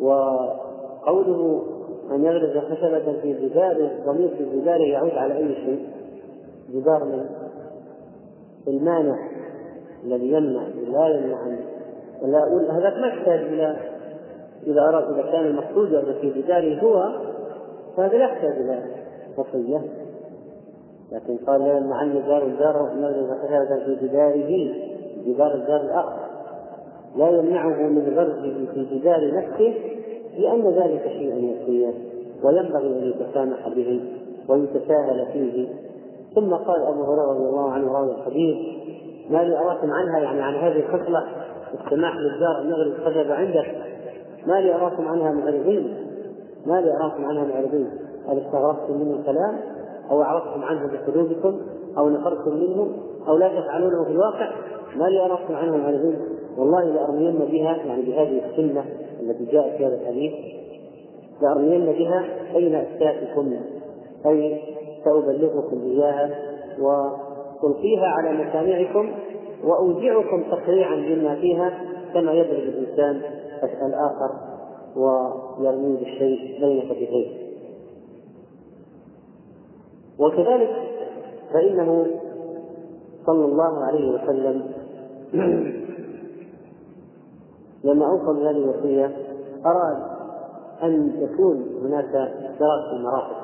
وقوله 0.00 1.62
أن 2.10 2.24
يغرز 2.24 2.58
خشبة 2.58 3.20
في 3.22 3.32
جداره 3.32 3.90
ضمير 4.06 4.28
في 4.28 4.60
جداره 4.60 4.82
يعود 4.82 5.10
على 5.10 5.36
أي 5.36 5.54
شيء؟ 5.54 5.86
جدار 6.70 7.04
من؟ 7.04 7.26
المانع 8.68 9.28
الذي 10.04 10.32
يمنع 10.32 10.62
لا 10.88 11.08
يمنع 11.08 11.56
هذاك 12.70 12.96
ما 12.98 13.06
يحتاج 13.06 13.38
إلى 13.38 13.76
إذا 14.66 14.80
أراد 14.80 15.12
إذا 15.12 15.22
كان 15.22 15.46
المقصود 15.46 16.14
في 16.20 16.30
جداره 16.30 16.80
هو 16.80 17.20
فهذا 17.96 18.18
لا 18.18 18.24
يحتاج 18.24 18.56
إلى 18.56 18.82
وصية. 19.36 19.82
لكن 21.12 21.36
قال 21.46 21.60
يمنع 21.60 21.96
عني 21.96 22.22
جار 22.22 22.42
الجار 22.42 22.74
خشبة 23.42 23.84
في 23.84 24.06
جداره 24.06 24.74
جدار 25.26 25.54
الجار 25.54 25.80
الآخر. 25.80 26.30
لا 27.16 27.28
يمنعه 27.28 27.88
من 27.88 28.14
غرزه 28.16 28.72
في 28.74 28.84
جدار 28.94 29.34
نفسه 29.34 29.74
لأن 30.38 30.68
ذلك 30.68 31.02
شيء 31.02 31.34
يسير 31.34 31.94
وينبغي 32.44 32.86
أن 32.86 33.10
يتسامح 33.10 33.68
به 33.68 34.00
ويتساهل 34.48 35.26
فيه. 35.32 35.68
ثم 36.34 36.54
قال 36.54 36.82
أبو 36.82 37.02
هريرة 37.02 37.32
رضي 37.32 37.48
الله 37.48 37.70
عنه 37.70 37.92
راوي 37.92 38.14
الحديث 38.14 38.56
ما 39.30 39.44
لي 39.44 39.58
أراكم 39.58 39.90
عنها 39.90 40.18
يعني 40.18 40.42
عن 40.42 40.54
هذه 40.54 40.80
الخصلة 40.80 41.26
السماح 41.74 42.16
للجار 42.16 42.60
أن 42.62 42.70
يغرز 42.70 43.30
عندك. 43.30 43.90
ما 44.46 44.60
لي 44.60 44.74
أراكم 44.74 45.08
عنها 45.08 45.32
معرضين؟ 45.32 45.94
ما 46.66 46.80
لي 46.80 46.92
أراكم 46.92 47.24
عنها 47.24 47.44
معرضين. 47.44 47.90
هل 48.28 48.38
استغرقتم 48.38 48.92
من 48.92 49.12
الكلام؟ 49.12 49.60
أو 50.10 50.22
أعرضتم 50.22 50.64
عنه 50.64 50.90
بقلوبكم 50.92 51.60
أو 51.98 52.08
نفرتم 52.08 52.56
منه؟ 52.56 52.88
أو 53.28 53.36
لا 53.36 53.48
تفعلونه 53.48 54.04
في 54.04 54.10
الواقع؟ 54.10 54.50
ما 54.96 55.04
لي 55.04 55.20
أراكم 55.20 55.54
عنها 55.54 55.76
معرضين. 55.76 56.18
والله 56.58 56.84
لأرمين 56.84 57.38
بها 57.38 57.76
يعني 57.76 58.02
بهذه 58.02 58.42
السنة 58.50 58.84
التي 59.20 59.44
جاءت 59.44 59.76
في 59.76 59.86
هذا 59.86 59.94
الحديث 59.94 60.32
لأرمين 61.42 61.86
بها 61.86 62.24
بين 62.54 62.74
أكتافكم 62.74 63.52
أي 64.26 64.60
سأبلغكم 65.04 65.82
إياها 65.82 66.30
وألقيها 66.80 68.06
على 68.06 68.44
مسامعكم 68.44 69.10
وأوجعكم 69.64 70.42
تقريعا 70.50 70.96
بما 70.96 71.34
فيها 71.34 71.72
كما 72.14 72.32
يضرب 72.32 72.58
الإنسان 72.58 73.20
الآخر 73.64 74.30
ويرميه 74.96 75.98
بالشيء 75.98 76.60
بين 76.60 76.80
كتفيه 76.80 77.50
وكذلك 80.18 80.70
فإنه 81.52 82.06
صلى 83.26 83.44
الله 83.44 83.84
عليه 83.84 84.10
وسلم 84.10 84.70
لما 87.84 88.06
أوصى 88.06 88.40
بهذه 88.40 88.50
الوصية 88.50 89.16
أراد 89.66 89.96
أن 90.82 91.12
يكون 91.18 91.64
هناك 91.82 92.14
اشتراك 92.14 92.90
في 92.90 92.96
المرافق 92.96 93.40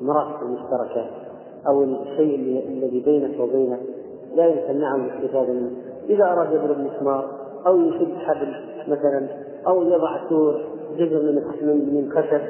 المرافق 0.00 0.40
المشتركة 0.42 1.06
أو 1.66 1.82
الشيء 1.82 2.34
الذي 2.68 3.00
بينك 3.00 3.40
وبينه 3.40 3.80
لا 4.34 4.46
يمتنعه 4.46 4.96
الاستفادة 4.96 5.52
منه. 5.52 5.70
إذا 6.08 6.24
أراد 6.24 6.52
يضرب 6.52 6.78
مسمار 6.78 7.39
أو 7.66 7.80
يشد 7.80 8.14
حبل 8.16 8.54
مثلا 8.88 9.28
أو 9.66 9.82
يضع 9.82 10.28
سور 10.28 10.60
جزء 10.98 11.16
من 11.62 11.94
من 11.94 12.12
خشب 12.12 12.40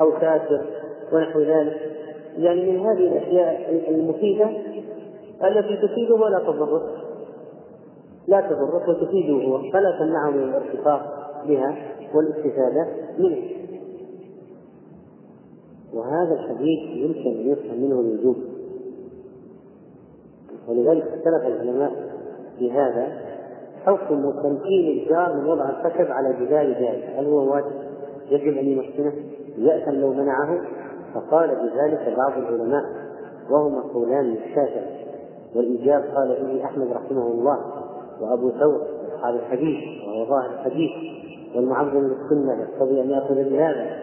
أو 0.00 0.20
ساتر 0.20 0.64
ونحو 1.12 1.40
ذلك. 1.40 1.92
يعني 2.38 2.72
من 2.72 2.80
هذه 2.80 3.08
الأشياء 3.12 3.90
المفيدة 3.90 4.50
التي 5.44 5.76
تفيده 5.76 6.14
ولا 6.14 6.38
تضره 6.38 6.82
لا 8.28 8.40
تضره 8.40 8.90
وتفيده 8.90 9.32
هو 9.32 9.58
فلا 9.72 9.98
تمنعه 9.98 10.30
من 10.30 10.42
الارتفاق 10.42 11.02
بها 11.48 11.76
والاستفادة 12.14 12.86
منه. 13.18 13.38
وهذا 15.94 16.34
الحديث 16.34 16.96
يمكن 16.96 17.40
أن 17.40 17.52
يفهم 17.52 17.80
منه 17.80 18.00
الوجوب. 18.00 18.36
ولذلك 20.68 21.02
اختلف 21.02 21.46
العلماء 21.46 21.92
في 22.58 22.72
هذا. 22.72 23.31
حكم 23.86 24.30
تمكين 24.42 25.02
الجار 25.02 25.36
من 25.36 25.46
وضع 25.46 25.70
الخشب 25.70 26.10
على 26.10 26.36
جدار 26.40 26.66
ذلك 26.66 27.14
هل 27.16 27.26
هو 27.26 27.52
واجب؟ 27.52 27.72
يجب 28.30 28.58
أن 28.58 28.66
يمكنه؟ 28.66 29.12
يأثم 29.58 29.90
لو 29.90 30.12
منعه؟ 30.12 30.60
فقال 31.14 31.48
بذلك 31.48 32.16
بعض 32.16 32.32
العلماء 32.38 32.84
وهما 33.50 33.80
قولان 33.94 34.24
للشافعي. 34.24 35.02
والإجاب 35.56 36.04
قال 36.16 36.28
به 36.42 36.64
أحمد 36.64 36.92
رحمه 36.92 37.26
الله 37.26 37.58
وأبو 38.20 38.50
ثور 38.50 38.82
أصحاب 39.14 39.34
الحديث 39.34 39.78
وهو 40.06 40.26
ظاهر 40.26 40.50
الحديث 40.50 40.90
والمعظم 41.56 41.98
للسنة 41.98 42.62
يقتضي 42.62 43.00
أن 43.00 43.10
يأخذ 43.10 43.34
بهذا. 43.34 44.02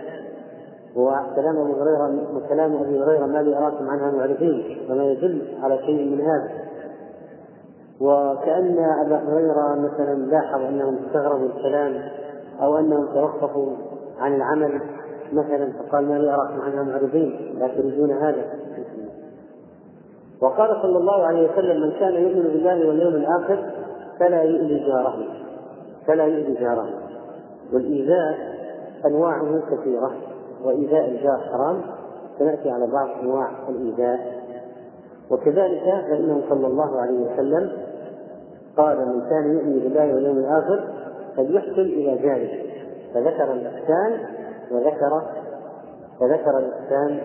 وكلام 0.95 1.57
أبي 1.57 1.73
هريرة 1.73 2.37
وكلام 2.37 2.75
أبي 2.75 2.99
هريرة 2.99 3.25
ما 3.25 3.41
لي 3.41 3.57
أراكم 3.57 3.89
عنها 3.89 4.11
معرفين 4.11 4.77
وما 4.89 5.03
يدل 5.03 5.41
على 5.61 5.79
شيء 5.85 6.05
من 6.05 6.21
هذا. 6.21 6.68
وكأن 8.01 8.77
أبا 9.05 9.21
هريرة 9.27 9.75
مثلا 9.75 10.15
لاحظ 10.15 10.61
أنهم 10.61 10.97
استغربوا 11.05 11.47
الكلام 11.47 12.01
أو 12.61 12.77
أنهم 12.77 13.05
توقفوا 13.13 13.71
عن 14.19 14.35
العمل 14.35 14.81
مثلا 15.33 15.71
فقال 15.71 16.07
ما 16.07 16.13
لي 16.13 16.33
أراكم 16.33 16.61
عنها 16.61 16.83
معرضين 16.83 17.55
لا 17.59 17.67
تريدون 17.67 18.11
هذا. 18.11 18.45
وقال 20.41 20.81
صلى 20.81 20.97
الله 20.97 21.25
عليه 21.25 21.51
وسلم 21.51 21.81
من 21.81 21.91
كان 21.91 22.13
يؤمن 22.13 22.43
بالله 22.43 22.87
واليوم 22.87 23.13
الآخر 23.13 23.71
فلا 24.19 24.41
يؤذي 24.43 24.79
جاره 24.79 25.23
فلا 26.07 26.23
يؤذي 26.25 26.53
جاره. 26.53 26.89
والإيذاء 27.73 28.37
أنواعه 29.05 29.61
كثيرة 29.71 30.11
وإيذاء 30.63 31.09
الجار 31.09 31.39
حرام 31.53 31.81
سنأتي 32.39 32.69
على 32.69 32.87
بعض 32.87 33.09
أنواع 33.23 33.51
الإيذاء. 33.69 34.39
وكذلك 35.31 35.83
فإنه 35.83 36.41
صلى 36.49 36.67
الله 36.67 37.01
عليه 37.01 37.19
وسلم 37.19 37.88
قال 38.79 38.97
من 38.97 39.29
كان 39.29 39.53
يؤمن 39.53 39.79
بالله 39.79 40.15
واليوم 40.15 40.37
الآخر 40.37 40.87
فليحسن 41.37 41.81
إلى 41.81 42.17
جاره. 42.17 42.69
فذكر 43.13 43.53
الإحسان 43.53 44.19
وذكر 44.71 45.21
وذكر 46.21 46.57
الإحسان 46.59 47.21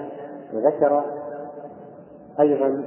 وذكر 0.54 1.04
أيضا 2.40 2.84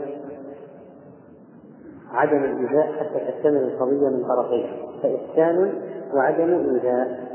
عدم 2.12 2.44
الإيذاء 2.44 2.92
حتى 2.92 3.32
تكتمل 3.32 3.64
القضية 3.64 4.10
من 4.10 4.24
طرفين. 4.28 4.72
فإحسان 5.04 5.74
وعدم 6.14 6.74
إيذاء 6.74 7.28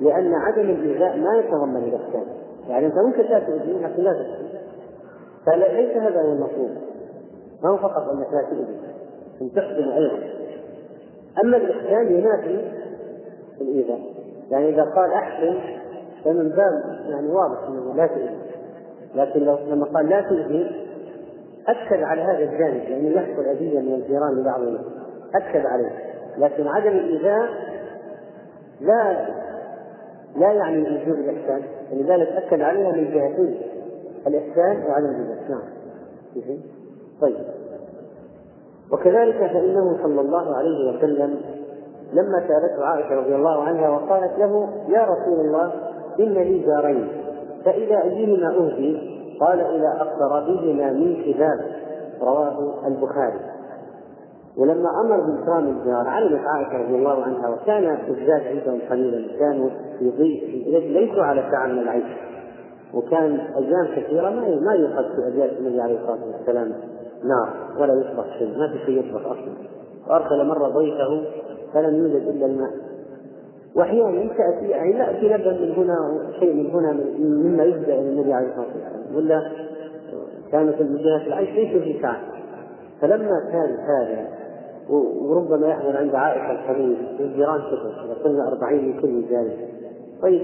لأن 0.00 0.34
عدم 0.34 0.70
الإيذاء 0.70 1.18
ما 1.18 1.36
يتضمن 1.36 1.76
الإحسان. 1.76 2.26
يعني 2.68 2.86
أنت 2.86 2.98
ممكن 2.98 3.22
لا 3.22 3.38
تؤذي 3.38 3.72
لكن 3.72 4.02
لا 4.02 4.12
تحسن 4.12 4.44
فليس 5.46 5.96
هذا 5.96 6.22
هو 6.22 6.32
المطلوب. 6.32 6.70
ما 7.62 7.70
هو 7.70 7.76
فقط 7.76 8.08
أنك 8.08 8.32
لا 8.32 8.42
تؤذي 8.42 8.76
أن 9.42 9.52
تحسن 9.52 9.88
أيضا. 9.88 10.43
أما 11.44 11.56
الإحسان 11.56 12.12
ينافي 12.12 12.72
الإيذاء. 13.60 14.00
يعني 14.50 14.68
إذا 14.68 14.82
قال 14.82 15.12
أحسن 15.12 15.58
فمن 16.24 16.48
باب 16.48 16.82
يعني 17.08 17.28
واضح 17.28 17.68
أنه 17.68 17.94
لا 17.94 18.06
تؤذي. 18.06 18.38
لكن 19.14 19.40
لو 19.40 19.58
لما 19.68 19.84
قال 19.84 20.08
لا 20.08 20.20
تؤذي 20.20 20.86
أكد 21.68 22.02
على 22.02 22.22
هذا 22.22 22.38
الجانب 22.38 22.88
لأنه 22.88 23.08
يحصل 23.08 23.42
أذية 23.42 23.80
من 23.80 23.94
الجيران 23.94 24.40
لبعضهم. 24.40 24.78
أكد 25.34 25.66
عليه. 25.66 25.90
لكن 26.38 26.66
عدم 26.66 26.88
الإيذاء 26.88 27.48
لا 28.80 29.26
لا 30.36 30.52
يعني 30.52 30.82
وجوب 30.82 31.18
الإحسان. 31.18 31.62
ولذلك 31.92 32.28
أكد 32.28 32.60
عليها 32.60 32.92
من 32.92 33.04
جهتين 33.04 33.60
الإحسان 34.26 34.84
وعدم 34.88 35.06
الإيذاء. 35.06 35.44
نعم. 35.48 35.74
طيب. 37.20 37.63
وكذلك 38.92 39.36
فإنه 39.36 39.98
صلى 40.02 40.20
الله 40.20 40.56
عليه 40.56 40.90
وسلم 40.90 41.40
لما 42.12 42.48
سألته 42.48 42.84
عائشة 42.84 43.14
رضي 43.14 43.34
الله 43.34 43.62
عنها 43.62 43.88
وقالت 43.88 44.38
له 44.38 44.68
يا 44.88 45.02
رسول 45.02 45.40
الله 45.46 45.72
إن 46.20 46.32
لي 46.34 46.58
جارين 46.66 47.08
فإذا 47.64 48.02
أيهما 48.02 48.48
أهدي؟ 48.48 49.14
قال 49.40 49.60
إذا 49.60 49.88
أقدر 50.00 50.52
بهما 50.52 50.92
من 50.92 51.16
كذاب 51.24 51.60
رواه 52.22 52.86
البخاري. 52.86 53.40
ولما 54.56 54.88
أمر 55.00 55.20
بإكرام 55.20 55.68
الجار 55.68 56.08
علمت 56.08 56.46
عائشة 56.46 56.84
رضي 56.84 56.96
الله 56.96 57.22
عنها 57.22 57.48
وكان 57.48 57.98
الزاد 58.08 58.42
عندهم 58.46 58.80
قليلا 58.90 59.38
كانوا 59.38 59.70
يضيء 60.00 60.64
ليسوا 60.68 61.24
على 61.24 61.72
من 61.72 61.78
العيش. 61.78 62.04
وكان 62.94 63.40
أيام 63.56 63.86
كثيرة 63.96 64.30
ما 64.30 64.60
ما 64.60 64.74
يوقد 64.74 65.04
في 65.04 65.58
النبي 65.58 65.80
عليه 65.80 66.00
الصلاة 66.00 66.18
والسلام. 66.26 66.72
نار 67.24 67.48
ولا 67.78 67.94
يطبخ 67.94 68.38
شيء 68.38 68.58
ما 68.58 68.68
في 68.68 68.78
شيء 68.86 68.98
يطبخ 68.98 69.26
أصلا. 69.26 69.54
وأرسل 70.08 70.46
مرة 70.46 70.68
ضيفه 70.68 71.22
فلم 71.74 71.94
يوجد 71.94 72.28
إلا 72.28 72.46
الماء. 72.46 72.70
واحيانا 73.76 74.28
تاتي 74.28 74.68
يعني 74.68 74.92
ناتي 74.92 75.28
لبن 75.28 75.62
من 75.62 75.72
هنا 75.72 76.30
شيء 76.40 76.54
من 76.54 76.70
هنا 76.70 76.92
مما 77.18 77.64
يبدا 77.64 77.94
إلى 77.94 78.08
النبي 78.08 78.32
عليه 78.32 78.48
الصلاة 78.48 78.66
والسلام. 78.66 79.16
ولا 79.16 79.50
كانت 80.52 80.80
المدينة 80.80 81.26
العيش 81.26 81.50
ليس 81.50 81.82
في 81.82 82.02
ساعة. 82.02 82.20
فلما 83.00 83.40
كان 83.52 83.76
هذا 83.78 84.28
وربما 84.90 85.68
يحضر 85.68 85.96
عند 85.96 86.14
عائشة 86.14 86.50
الحديث 86.50 86.98
الجيران 87.20 87.60
كثر 87.60 88.04
اذا 88.04 88.14
قلنا 88.24 88.48
أربعين 88.48 88.84
من 88.84 89.00
كل 89.00 89.34
ذلك 89.34 89.68
طيب 90.22 90.40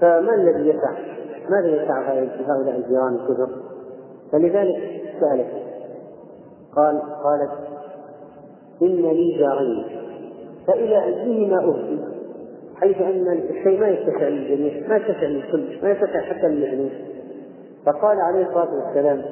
فما 0.00 0.34
الذي 0.34 0.68
يسع؟ 0.68 0.92
ماذا 1.50 1.82
يسع 1.82 2.00
هؤلاء 2.48 2.76
الجيران 2.76 3.14
الكثر؟ 3.14 3.48
فلذلك 4.32 4.76
سألت 5.20 5.69
قال 6.76 7.02
قالت 7.24 7.50
إن 8.82 9.02
لي 9.02 9.38
جارين 9.38 9.84
فإلى 10.66 11.04
أيهما 11.04 11.64
أهدي 11.64 11.98
حيث 12.76 13.00
أن 13.00 13.26
الشيء 13.50 13.80
ما 13.80 13.88
يتسع 13.88 14.28
للجميع 14.28 14.88
ما 14.88 14.96
يتسع 14.96 15.22
للكل 15.22 15.78
ما 15.82 15.90
يتسع 15.90 16.20
حتى 16.20 16.48
للمجنون 16.48 16.90
فقال 17.86 18.20
عليه 18.20 18.46
الصلاة 18.46 18.68
والسلام 18.74 19.22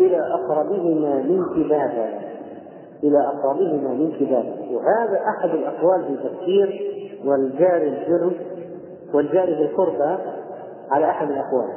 إلى 0.00 0.20
أقربهما 0.20 1.14
من 1.14 1.44
كبابا 1.44 2.28
إلى 3.02 3.18
أقربهما 3.18 3.88
من 3.88 4.12
كبابا. 4.12 4.76
وهذا 4.76 5.20
أحد 5.28 5.50
الأقوال 5.50 6.04
في 6.04 6.28
تفسير 6.28 6.92
والجار 7.24 7.82
الجر 7.82 8.32
والجار 9.14 9.46
بالقربى 9.46 10.18
على 10.90 11.10
أحد 11.10 11.30
الأقوال. 11.30 11.68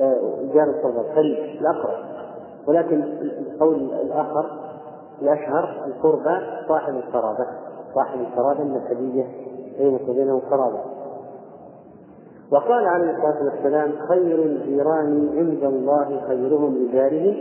آه، 0.00 0.52
جار 0.54 0.64
القربى 0.64 1.08
القريب 1.08 1.38
الأقرب. 1.60 2.15
ولكن 2.68 3.02
القول 3.22 3.74
الآخر 3.74 4.46
الأشهر 5.22 5.84
القربى 5.86 6.40
صاحب 6.68 6.94
القرابة 6.94 7.46
صاحب 7.94 8.20
القرابة 8.20 8.62
أن 8.62 8.76
الحديث 8.76 9.26
بينك 9.78 10.08
وبينه 10.08 10.42
قرابة. 10.50 10.80
وقال 12.52 12.86
عليه 12.86 13.10
الصلاة 13.10 13.44
والسلام 13.44 13.92
خير 14.08 14.42
الجيران 14.42 15.30
عند 15.36 15.64
الله 15.64 16.20
خيرهم 16.28 16.74
لجاره. 16.74 17.34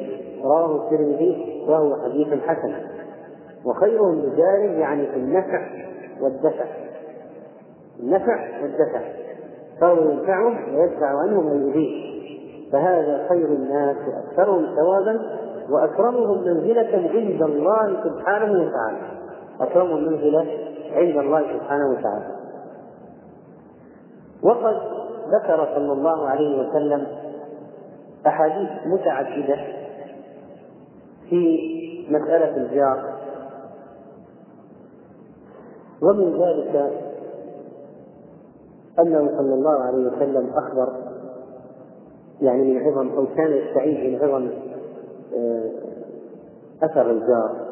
رواه 0.44 0.76
الترمذي 0.76 1.64
وهو 1.68 1.96
حديث 2.04 2.28
حسن. 2.28 2.74
وخيرهم 3.66 4.20
لجاره 4.20 4.80
يعني 4.80 5.08
في 5.08 5.16
النفع 5.16 5.68
والدفع. 6.22 6.66
النفع 8.00 8.62
والدفع. 8.62 9.02
فهو 9.82 9.96
ينفعهم 9.96 10.76
ويدفع 10.76 11.06
عنهم 11.06 11.46
ويؤذيه. 11.46 12.15
فهذا 12.72 13.26
خير 13.30 13.46
الناس 13.46 13.98
واكثرهم 14.08 14.66
ثوابا 14.76 15.20
وأكرمهم 15.70 16.42
منزلة 16.42 17.10
عند 17.14 17.42
الله 17.42 18.04
سبحانه 18.04 18.52
وتعالى. 18.52 18.98
اكرمهم 19.60 20.04
منزلة 20.04 20.46
عند 20.92 21.18
الله 21.18 21.42
سبحانه 21.58 21.90
وتعالى. 21.90 22.36
وقد 24.44 24.76
ذكر 25.28 25.68
صلى 25.76 25.94
الله 25.94 26.28
عليه 26.28 26.68
وسلم 26.68 27.08
أحاديث 28.28 28.70
متعددة 28.86 29.58
في 31.30 31.60
مسألة 32.10 32.58
الجار 32.58 33.16
ومن 36.02 36.42
ذلك 36.42 36.92
أنه 39.00 39.28
صلى 39.38 39.54
الله 39.54 39.84
عليه 39.84 40.08
وسلم 40.08 40.52
أخبر 40.56 41.15
يعني 42.42 42.64
من 42.64 42.82
عظم 42.82 43.10
أو 43.10 43.26
كان 43.38 43.52
يستعيذ 43.52 44.12
من 44.12 44.22
عظم 44.22 44.50
آه، 45.38 45.72
أثر 46.84 47.12
الجار. 47.12 47.66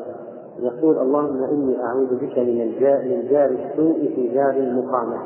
يقول 0.60 0.98
اللهم 0.98 1.44
إني 1.44 1.84
أعوذ 1.84 2.16
بك 2.16 2.38
من 2.38 2.62
الجار 2.62 3.02
من 3.02 3.28
جار 3.30 3.50
السوء 3.50 4.14
في 4.16 4.28
دار 4.28 4.50
المقامة. 4.50 5.18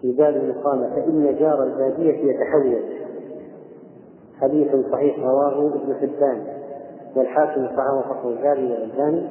في 0.00 0.12
دار 0.12 0.28
المقامة 0.28 0.90
فإن 0.90 1.36
جار 1.38 1.62
البادية 1.62 2.32
يتحول. 2.32 2.82
حديث 4.40 4.68
صحيح 4.92 5.18
رواه 5.18 5.66
ابن 5.66 5.94
حبان 5.94 6.46
والحاكم 7.16 7.66
صححه 7.66 8.02
فخر 8.02 8.28
الجاري 8.30 8.72
والالباني 8.72 9.28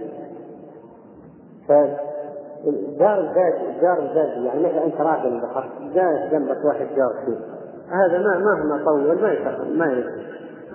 دار 3.00 3.20
البادي 3.20 3.82
دار 3.82 4.00
البادي 4.00 4.46
يعني 4.46 4.60
مثلا 4.60 4.86
أنت 4.86 5.02
راكب 5.02 5.26
البحر 5.26 5.70
جاء 5.94 6.30
جنبك 6.32 6.66
واحد 6.66 6.88
جار 6.96 7.14
سوء 7.26 7.53
هذا 7.94 8.18
ما 8.18 8.38
مهما 8.38 8.86
طول 8.86 9.22
ما 9.22 9.36
ما 9.70 10.04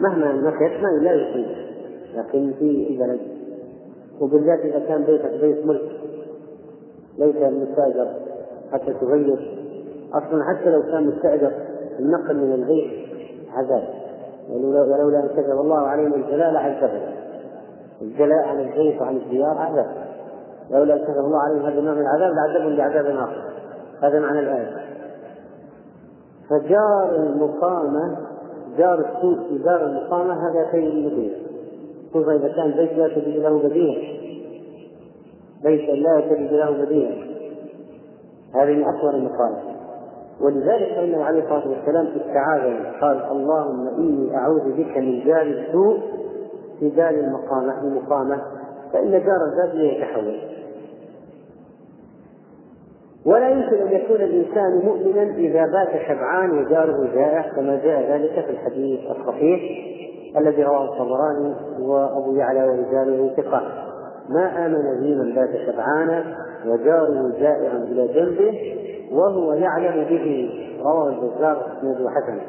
مهما 0.00 0.32
مكث 0.32 0.82
ما 0.82 0.88
لا 1.02 1.12
يصيب 1.12 1.46
لكن 2.14 2.52
في 2.58 2.88
البلد 2.90 3.20
وبالذات 4.20 4.60
إذا 4.60 4.78
كان 4.78 5.04
بيتك 5.04 5.40
بيت 5.40 5.66
ملك. 5.66 5.90
ليس 7.18 7.36
مستأجر 7.36 8.08
حتى 8.72 8.94
تغير. 9.00 9.58
أصلا 10.12 10.44
حتى 10.44 10.70
لو 10.70 10.82
كان 10.82 11.06
مستأجر 11.06 11.52
النقل 11.98 12.36
من 12.36 12.52
البيت 12.52 13.08
عذاب. 13.52 13.88
ولولا 14.50 15.18
أن 15.20 15.28
كتب 15.28 15.60
الله 15.60 15.78
علينا 15.78 16.16
الجلاء 16.16 16.52
لعذبنا 16.52 17.12
الجلاء 18.02 18.48
عن 18.48 18.60
البيت 18.60 19.00
وعن 19.00 19.16
الديار 19.16 19.58
عذاب. 19.58 19.86
لولا 20.70 20.94
أن 20.94 21.04
كتب 21.04 21.24
الله 21.24 21.38
عليهم 21.38 21.66
هذا 21.66 21.78
النوع 21.78 21.94
من 21.94 22.00
العذاب 22.00 22.32
لعذبهم 22.34 22.76
بعذاب 22.76 23.06
آخر. 23.06 23.42
هذا 24.02 24.20
معنى 24.20 24.40
الآية. 24.40 24.87
فجار 26.50 27.16
المقامة 27.16 28.16
جار 28.78 28.98
السوء 28.98 29.48
في 29.48 29.58
دار 29.58 29.86
المقامة 29.86 30.32
هذا 30.32 30.66
خير 30.72 31.06
مثير 31.06 31.36
خصوصا 32.10 32.32
اذا 32.32 32.48
كان 32.48 32.70
بيت 32.70 32.92
لا 32.92 33.08
تجد 33.08 33.36
له 33.36 33.58
بديل 33.58 34.18
بيت 35.64 35.90
لا 35.90 36.20
تجد 36.20 36.52
له 36.52 36.84
بديل 36.84 37.34
هذه 38.54 38.74
من 38.74 38.84
اكبر 38.84 39.10
المصالح 39.10 39.78
ولذلك 40.40 40.94
فانه 40.94 41.24
عليه 41.24 41.42
الصلاة 41.42 41.68
والسلام 41.68 42.06
استعاذ 42.06 42.62
قال 43.00 43.24
اللهم 43.30 43.88
إني 43.88 44.36
أعوذ 44.36 44.72
بك 44.72 44.96
من 44.96 45.24
جار 45.24 45.42
السوء 45.42 45.98
في 46.78 46.88
دار 46.88 47.10
المقامة 47.10 47.80
المقامة. 47.82 48.42
فإن 48.92 49.10
جار 49.10 49.44
الباب 49.52 49.74
يتحول. 49.74 50.40
ولا 53.26 53.48
يمكن 53.48 53.76
أن 53.76 53.92
يكون 53.92 54.16
الإنسان 54.16 54.80
مؤمنا 54.84 55.22
إذا 55.22 55.66
بات 55.66 56.02
شبعان 56.08 56.50
وجاره 56.58 57.14
جائع 57.14 57.42
كما 57.56 57.80
جاء 57.84 58.12
ذلك 58.12 58.44
في 58.44 58.50
الحديث 58.50 59.00
الصحيح 59.10 59.60
الذي 60.36 60.62
رواه 60.64 60.84
الطبراني 60.84 61.54
وأبو 61.80 62.34
يعلى 62.34 62.64
ورجاله 62.64 63.30
ثقات 63.36 63.62
ما 64.28 64.66
آمن 64.66 65.00
بي 65.00 65.14
من 65.14 65.34
بات 65.34 65.48
شبعانا 65.66 66.24
وجاره 66.66 67.32
جائعا 67.40 67.76
إلى 67.76 68.08
جنبه 68.08 68.78
وهو 69.12 69.52
يعلم 69.52 70.04
به. 70.04 70.50
رواه 70.84 71.08
البزار 71.08 71.66
إسناده 71.78 72.10
حسن. 72.10 72.40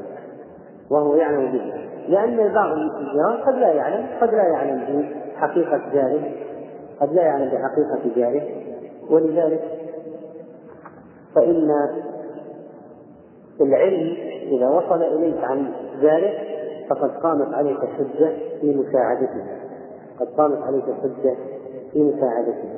وهو 0.91 1.15
يعلم 1.15 1.51
به. 1.51 1.73
لأن 2.08 2.53
بعض 2.53 2.71
الجيران 2.71 3.38
قد 3.45 3.55
لا 3.55 3.73
يعلم 3.73 4.05
قد 4.21 4.29
لا 4.34 4.43
يعلم 4.43 5.05
بحقيقة 5.36 5.82
جاره 5.93 6.32
قد 7.01 7.13
لا 7.13 7.21
يعلم 7.21 7.45
بحقيقة 7.45 8.15
جاره. 8.15 8.41
ولذلك 9.10 9.62
فإن 11.35 11.71
العلم 13.61 14.17
إذا 14.51 14.69
وصل 14.69 15.01
إليك 15.01 15.43
عن 15.43 15.71
ذلك 16.01 16.33
فقد 16.89 17.11
قامت 17.11 17.53
عليك 17.53 17.79
حجة 17.79 18.33
في 18.61 18.75
مساعدته. 18.75 19.45
قد 20.19 20.27
قامت 20.37 20.61
عليك 20.61 20.83
حجة 20.83 21.35
في 21.93 22.03
مساعدته. 22.03 22.69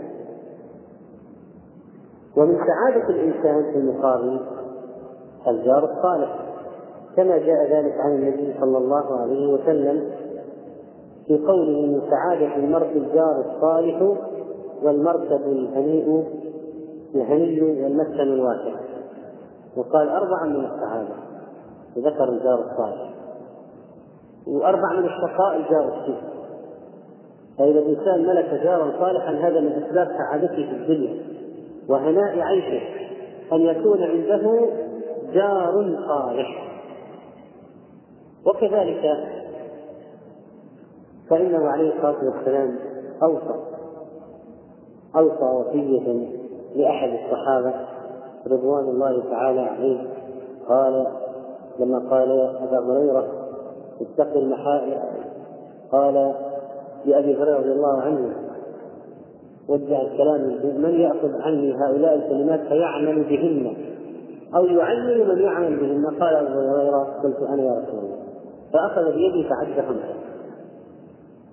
ومن 2.38 2.58
سعادة 2.58 3.10
الإنسان 3.10 3.72
في 3.72 3.78
المقابل 3.78 4.40
الجار 5.48 5.84
الصالح 5.84 6.40
كما 7.16 7.38
جاء 7.38 7.72
ذلك 7.72 7.94
عن 8.00 8.12
النبي 8.12 8.54
صلى 8.60 8.78
الله 8.78 9.22
عليه 9.22 9.54
وسلم 9.54 10.12
في 11.28 11.38
قوله 11.38 11.88
من 11.88 12.02
سعادة 12.10 12.56
المرء 12.56 12.92
الجار 12.98 13.46
الصالح 13.46 14.18
والمركب 14.84 15.42
الهنيء 15.46 16.24
الهني 17.16 17.62
والمسكن 17.62 18.20
الواسع 18.20 18.80
وقال 19.78 20.10
أربعة 20.10 20.46
من 20.46 20.66
السعادة 20.66 21.16
وذكر 21.98 22.30
الجار 22.30 22.60
الصالح. 22.72 23.12
وأربع 24.48 24.94
من 24.94 25.06
الشقاء 25.06 25.58
الجار 25.58 26.00
السوء 26.00 26.22
فإذا 27.58 27.80
الإنسان 27.80 28.26
ملك 28.26 28.62
جارا 28.64 28.92
صالحا 29.00 29.32
هذا 29.32 29.60
من 29.60 29.84
أسباب 29.84 30.08
سعادته 30.08 30.56
في 30.56 30.72
الدنيا. 30.72 31.22
وهناء 31.90 32.40
عيشه. 32.40 32.82
أن 33.52 33.62
يكون 33.62 34.04
عنده 34.04 34.70
جار 35.34 35.98
صالح. 36.08 36.72
وكذلك 38.46 39.04
فإنه 41.30 41.68
عليه 41.68 41.96
الصلاة 41.96 42.26
والسلام 42.26 42.80
أوصى. 43.24 43.60
أوصى 45.16 45.44
وصية 45.44 46.41
لأحد 46.76 47.10
الصحابة 47.10 47.74
رضوان 48.48 48.84
الله 48.84 49.24
تعالى 49.30 49.62
عليه. 49.62 50.08
قال 50.68 51.08
لما 51.80 52.00
قال 52.10 52.32
أبا 52.32 52.80
هريرة 52.80 53.28
اتق 54.02 54.38
المحارم 54.38 55.00
قال 55.92 56.34
لأبي 57.06 57.36
هريرة 57.36 57.58
رضي 57.58 57.72
الله 57.72 58.02
عنه 58.02 58.36
وجه 59.70 60.02
الكلام 60.02 60.42
من 60.82 61.00
يأخذ 61.00 61.42
عني 61.42 61.74
هؤلاء 61.74 62.16
الكلمات 62.16 62.60
فيعمل 62.60 63.24
بهن 63.24 63.74
أو 64.56 64.66
يعلم 64.66 65.30
من 65.30 65.42
يعمل 65.42 65.80
بهن؟ 65.80 66.06
قال 66.20 66.36
أبو 66.36 66.60
هريرة 66.60 67.20
قلت 67.24 67.38
أنا 67.50 67.64
يا 67.64 67.72
رسول 67.72 68.00
الله. 68.00 68.18
فأخذ 68.74 69.12
بيدي 69.12 69.50
فعد 69.50 69.86
خمسة 69.88 70.16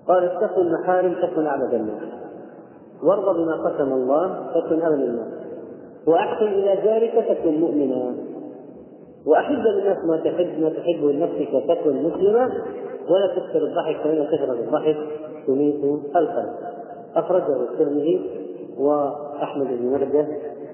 قال 0.07 0.23
اتقوا 0.23 0.63
المحارم 0.63 1.15
تكن 1.21 1.45
أعبد 1.45 1.73
الناس. 1.73 2.03
وارض 3.03 3.35
بما 3.35 3.69
قسم 3.69 3.93
الله 3.93 4.47
تكن 4.55 4.81
أغنى 4.81 5.03
الناس. 5.03 5.33
وأحسن 6.07 6.45
إلى 6.45 6.77
ذلك 6.83 7.25
تكن 7.29 7.59
مؤمنا. 7.59 8.15
وأحب 9.25 9.63
للناس 9.75 9.97
ما 10.05 10.17
تحب 10.17 10.59
ما 10.59 10.69
تحبه 10.69 11.11
لنفسك 11.11 11.63
تكن 11.67 12.03
مسلما. 12.03 12.51
ولا 13.09 13.27
تكثر 13.35 13.65
الضحك 13.65 14.03
فإن 14.03 14.25
كثرة 14.25 14.53
الضحك. 14.53 14.97
تميت 15.47 15.83
القلب 15.83 16.53
أخرجه 17.15 17.63
الترمذي 17.71 18.45
وأحمد 18.77 19.67
بن 19.67 19.91
مرده 19.91 20.27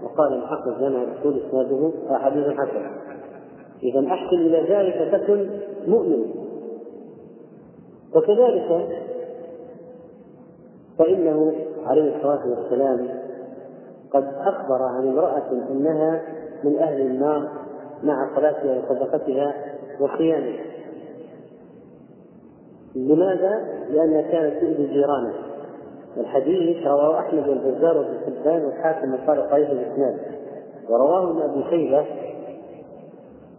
وقال 0.04 0.34
المحقق 0.34 0.80
جامع 0.80 1.04
الأصول 1.04 1.42
إسناده 1.48 1.92
حديث 2.10 2.48
حسن 2.48 2.92
إذا 3.84 4.08
أحسن 4.08 4.36
إلى 4.36 4.62
ذلك 4.70 5.12
تكن 5.12 5.50
مؤمن. 5.88 6.26
وكذلك 8.16 8.88
فإنه 11.00 11.54
عليه 11.86 12.18
الصلاة 12.18 12.48
والسلام 12.48 13.10
قد 14.14 14.24
أخبر 14.38 14.84
عن 14.84 15.08
امرأة 15.08 15.52
أنها 15.72 16.22
من 16.64 16.80
أهل 16.80 17.02
النار 17.02 17.50
مع 18.04 18.36
صلاتها 18.36 18.78
وصدقتها 18.78 19.54
وصيامها 20.00 20.66
لماذا؟ 22.96 23.66
لأنها 23.90 24.22
كانت 24.22 24.62
تؤذي 24.62 24.88
جيرانها. 24.88 25.34
الحديث 26.18 26.88
رواه 26.88 27.20
أحمد 27.20 27.48
والبزار 27.48 27.98
وابن 27.98 28.18
حبان 28.26 28.66
والحاكم 28.66 29.14
وقال 29.14 29.50
قريب 29.50 29.70
الإسناد. 29.72 30.18
ورواه 30.90 31.32
ابن 31.32 31.42
أبي 31.42 31.64
شيبة 31.70 32.06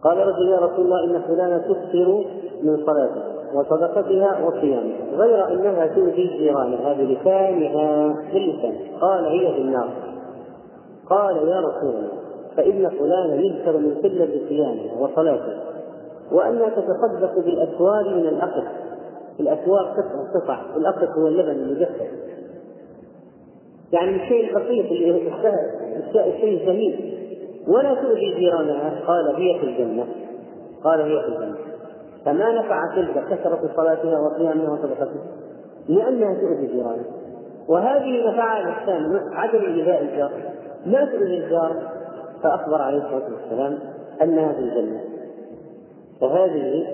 قال 0.01 0.17
رجل 0.17 0.49
يا 0.49 0.57
رسول 0.57 0.85
الله 0.85 1.03
إن 1.03 1.21
فلانة 1.21 1.57
تكثر 1.57 2.25
من 2.63 2.85
صلاتها 2.85 3.36
وصدقتها 3.53 4.45
وصيامها. 4.45 4.97
غير 5.15 5.47
أنها 5.47 5.87
تؤذي 5.87 6.27
جيرانها 6.37 6.93
بلسانها 6.93 8.15
باللسان. 8.33 8.75
قال 9.01 9.25
هي 9.25 9.53
في 9.53 9.61
النار. 9.61 9.89
قال 11.09 11.35
يا 11.35 11.59
رسول 11.59 11.89
الله 11.89 12.17
فإن 12.57 12.89
فلانا 12.89 13.35
يذكر 13.35 13.77
من 13.77 13.95
قلة 14.03 14.41
صيامها 14.49 14.99
وصلاته 14.99 15.59
وأنها 16.31 16.69
تتصدق 16.69 17.39
بالأسوار 17.45 18.15
من 18.15 18.27
الأقف 18.27 18.63
الأسوار 19.39 19.85
قطع 19.85 20.39
قطع. 20.39 20.61
الأقف 20.75 21.09
هو 21.17 21.27
اللبن 21.27 21.51
المجفف 21.51 22.07
يعني 23.93 24.23
الشيء 24.23 24.57
البسيط 24.57 24.85
الشيء 26.15 26.61
الجميل 26.61 27.13
ولا 27.67 27.93
تؤذي 27.93 28.35
جيرانها. 28.39 29.01
قال 29.07 29.35
هي 29.35 29.59
في 29.59 29.65
الجنة. 29.65 30.05
قال 30.83 31.01
هي 31.01 31.21
في 31.21 31.27
الجنة. 31.27 31.55
فما 32.25 32.51
نفع 32.51 32.95
تلك 32.95 33.25
كثرة 33.29 33.71
صلاتها 33.75 34.19
وصيامها 34.19 34.69
وصدقتها 34.69 35.23
لأنها 35.89 36.33
تؤذي 36.33 36.67
جيرانها 36.67 37.05
وهذه 37.67 38.29
نفعها 38.29 38.61
الإحسان 38.61 39.19
عدم 39.31 39.65
إيذاء 39.65 40.01
الجار 40.01 40.31
ما 40.85 41.05
تؤذي 41.05 41.37
الجار؟ 41.37 41.97
فأخبر 42.43 42.81
عليه 42.81 42.97
الصلاة 42.97 43.29
والسلام 43.33 43.79
أنها 44.21 44.53
في 44.53 44.59
الجنة. 44.59 45.03
فهذه 46.21 46.87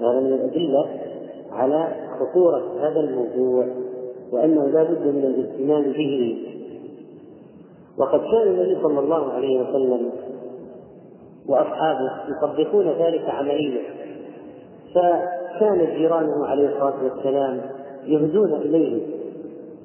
هذا 0.00 0.20
من 0.20 0.32
الأدلة 0.32 0.86
على 1.52 1.88
خطورة 2.20 2.62
هذا 2.80 3.00
الموضوع 3.00 3.66
وأنه 4.32 4.66
لا 4.66 4.82
بد 4.82 5.06
من 5.06 5.24
الاهتمام 5.24 5.92
به. 5.92 6.44
وقد 7.98 8.20
كان 8.20 8.48
النبي 8.48 8.82
صلى 8.82 9.00
الله 9.00 9.32
عليه 9.32 9.60
وسلم 9.60 10.10
وأصحابه 11.48 12.10
يطبقون 12.28 12.88
ذلك 12.88 13.24
عمليا. 13.28 13.80
فكان 14.94 15.78
جيرانه 15.96 16.46
عليه 16.46 16.68
الصلاة 16.68 16.94
والسلام 17.04 17.60
يهدون 18.04 18.52
إليه. 18.52 19.18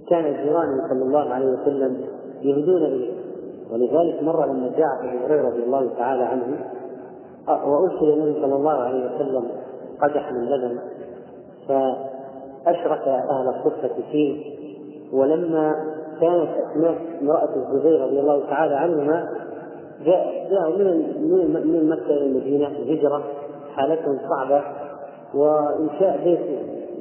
كان 0.09 0.23
جيرانه 0.23 0.87
صلى 0.89 1.03
الله 1.03 1.29
عليه 1.33 1.45
وسلم 1.45 2.01
يهدون 2.41 2.81
إليه. 2.81 3.13
ولذلك 3.71 4.23
مرة 4.23 4.45
لما 4.45 4.71
جاء 4.77 4.87
أبو 5.01 5.25
هريرة 5.25 5.47
رضي 5.47 5.63
الله 5.63 5.89
تعالى 5.97 6.23
عنه 6.23 6.43
وأرسل 7.47 8.09
النبي 8.13 8.41
صلى 8.41 8.55
الله 8.55 8.71
عليه 8.71 9.15
وسلم 9.15 9.47
قدح 10.01 10.31
من 10.31 10.45
لبن 10.45 10.79
فأشرك 11.67 13.07
أهل 13.07 13.47
الصفة 13.47 14.01
فيه. 14.11 14.53
ولما 15.13 15.75
كانت 16.21 16.49
أسماء 16.49 16.95
امرأة 17.21 17.49
الزبير 17.55 18.01
رضي 18.01 18.19
الله 18.19 18.49
تعالى 18.49 18.75
عنهما 18.75 19.29
جاء 20.05 20.47
جاءوا 20.51 20.77
من 20.77 21.67
من 21.67 21.89
مكة 21.89 22.05
إلى 22.05 22.25
المدينة 22.25 22.67
هجرة 22.67 23.23
حالتهم 23.75 24.19
صعبة. 24.29 24.63
وإنشاء 25.33 26.23
بيت 26.23 26.39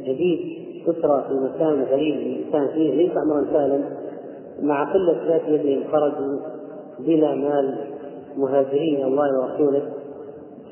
جديد 0.09 0.63
أسرة 0.89 1.25
في 1.29 1.35
مكان 1.35 1.83
غريب 1.83 2.15
الإنسان 2.15 2.69
فيه 2.69 2.95
ليس 2.95 3.13
أمرا 3.17 3.45
سهلا 3.53 3.81
مع 4.63 4.93
قلة 4.93 5.27
ذات 5.27 5.43
يدهم 5.49 5.93
خرجوا 5.93 6.39
بلا 6.99 7.35
مال 7.35 7.79
مهاجرين 8.37 8.97
إلى 8.97 9.05
الله 9.05 9.41
ورسوله. 9.41 9.83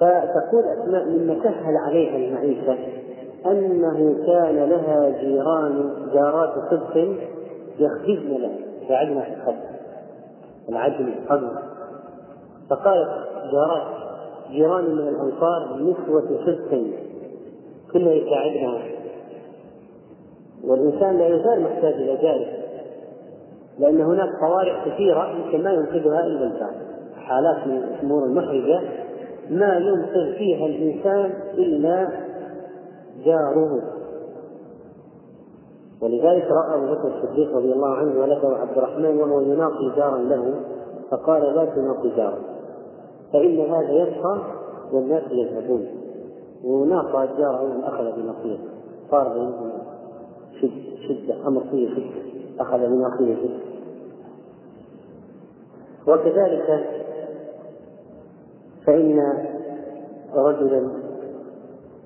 فتقول 0.00 0.64
أسماء 0.78 1.04
مما 1.04 1.42
سهل 1.42 1.76
عليها 1.76 2.16
المعيشة 2.16 2.76
أنه 3.46 4.26
كان 4.26 4.56
لها 4.70 5.20
جيران 5.20 5.90
جارات 6.14 6.52
صدق 6.70 6.96
يخبزن 7.78 8.40
لها 8.40 8.58
يساعدنا 8.84 9.20
في 9.20 9.34
الخبز 9.34 9.80
العجل 10.68 11.14
الخبز 11.22 11.58
فقالت 12.70 13.08
جارات 13.52 13.86
جيران 14.50 14.84
من 14.84 15.08
الأنصار 15.08 15.76
نسوة 15.76 16.28
صدق. 16.46 16.82
كلها 17.92 18.12
يساعدنا 18.12 18.82
والإنسان 20.64 21.18
لا 21.18 21.26
يزال 21.26 21.62
محتاج 21.62 21.94
إلى 21.94 22.12
ذلك 22.12 22.60
لأن 23.78 24.00
هناك 24.00 24.28
طوارئ 24.40 24.90
كثيرة 24.90 25.30
يمكن 25.30 25.62
ما 25.62 25.70
ينقذها 25.70 26.20
إلا 26.20 26.46
الإنسان 26.46 26.72
حالات 27.16 27.66
من 27.66 27.76
الأمور 27.76 28.24
المحرجة 28.24 28.80
ما 29.50 29.76
ينقذ 29.76 30.34
فيها 30.38 30.66
الإنسان 30.66 31.32
إلا 31.54 32.08
جاره. 33.24 33.82
ولذلك 36.02 36.48
رأى 36.50 36.74
أبو 36.74 36.94
بكر 36.94 37.08
الصديق 37.08 37.56
رضي 37.56 37.72
الله 37.72 37.94
عنه 37.94 38.20
ولده 38.20 38.56
عبد 38.56 38.78
الرحمن 38.78 39.20
وهو 39.20 39.40
يناقي 39.40 39.96
جارا 39.96 40.18
له 40.18 40.54
فقال 41.10 41.42
لا 41.42 41.64
تناقي 41.64 42.16
جارا 42.16 42.38
فإن 43.32 43.60
هذا 43.60 43.92
يبقى 43.92 44.38
والناس 44.92 45.22
يذهبون. 45.30 45.99
وناقى 46.64 47.28
جارة 47.38 47.80
أخذ 47.84 48.04
بنصيحه 48.04 48.64
صار 49.10 49.28
بينهم 49.28 49.70
شدة 50.60 50.96
شدة 51.08 51.48
أمر 51.48 51.60
فيه 51.70 51.88
شدة 51.88 52.22
أخذ 52.60 52.78
بنصيحه 52.78 53.42
شدة 53.42 53.70
وكذلك 56.06 56.86
فإن 58.86 59.20
رجلا 60.34 60.88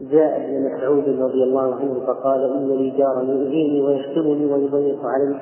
جاء 0.00 0.36
ابن 0.36 0.64
مسعود 0.64 1.08
رضي 1.08 1.42
الله 1.42 1.74
عنه 1.74 2.00
فقال 2.06 2.42
إن 2.42 2.68
لي 2.68 2.90
جارا 2.90 3.22
يؤذيني 3.22 3.82
ويشتمني 3.82 4.46
ويضيق 4.52 5.06
علي. 5.06 5.40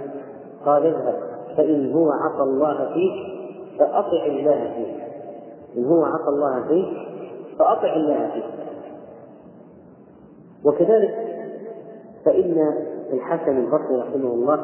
قال 0.67 0.87
اذهب 0.87 1.15
فإن 1.57 1.93
هو 1.93 2.11
عصى 2.11 2.43
الله 2.43 2.93
فيك 2.95 3.13
فأطع 3.79 4.27
الله 4.27 4.73
فيه 4.77 5.03
إن 5.77 5.85
هو 5.85 6.05
عصى 6.05 6.29
الله 6.29 6.69
فيك 6.69 6.89
فأطع 7.59 7.97
الله 7.97 8.31
فيه 8.35 8.62
وكذلك 10.65 11.15
فإن 12.25 12.57
الحسن 13.13 13.59
البصري 13.59 13.97
رحمه 13.97 14.35
الله 14.35 14.61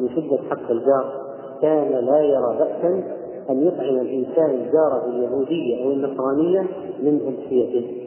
من 0.00 0.08
شدة 0.08 0.38
حق 0.50 0.70
الجار 0.70 1.22
كان 1.62 2.04
لا 2.04 2.20
يرى 2.20 2.56
بأسا 2.58 3.04
أن 3.50 3.66
يطعم 3.66 3.98
الإنسان 3.98 4.50
الجار 4.50 5.06
اليهودية 5.06 5.84
أو 5.84 5.92
النصرانية 5.92 6.60
من 7.02 7.20
ألفيته. 7.28 7.98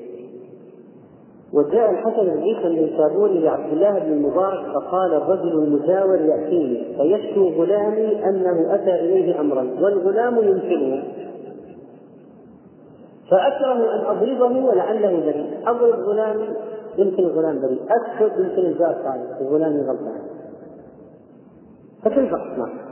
وجاء 1.54 1.92
الحسن 1.92 2.24
بن 2.24 2.42
عيسى 2.42 2.68
النيسابوري 2.68 3.40
لعبد 3.40 3.74
الله 3.74 4.00
بن 4.00 4.12
المبارك 4.12 4.66
فقال 4.74 5.14
الرجل 5.14 5.64
المجاور 5.64 6.22
يأتيني 6.22 6.98
فيشكو 6.98 7.42
غلامي 7.42 8.26
أنه 8.26 8.76
أتى 8.76 8.96
إليه 8.96 9.40
أمرا 9.40 9.62
والغلام 9.82 10.38
ينكره. 10.38 11.04
فأكره 13.32 13.74
أن 13.74 14.06
أضربه 14.06 14.66
ولعله 14.66 15.20
بريء 15.26 15.48
أضرب 15.68 16.00
غلامي 16.00 16.48
يمكن 16.98 17.24
الغلام 17.24 17.62
بريء 17.62 17.82
أكتب 17.84 18.40
يمكن 18.40 18.66
الجار 18.66 18.94
صالح 19.04 19.40
الغلام 19.42 19.74
غلطان 19.74 20.22
فكيف 22.04 22.34
أصنع؟ 22.34 22.86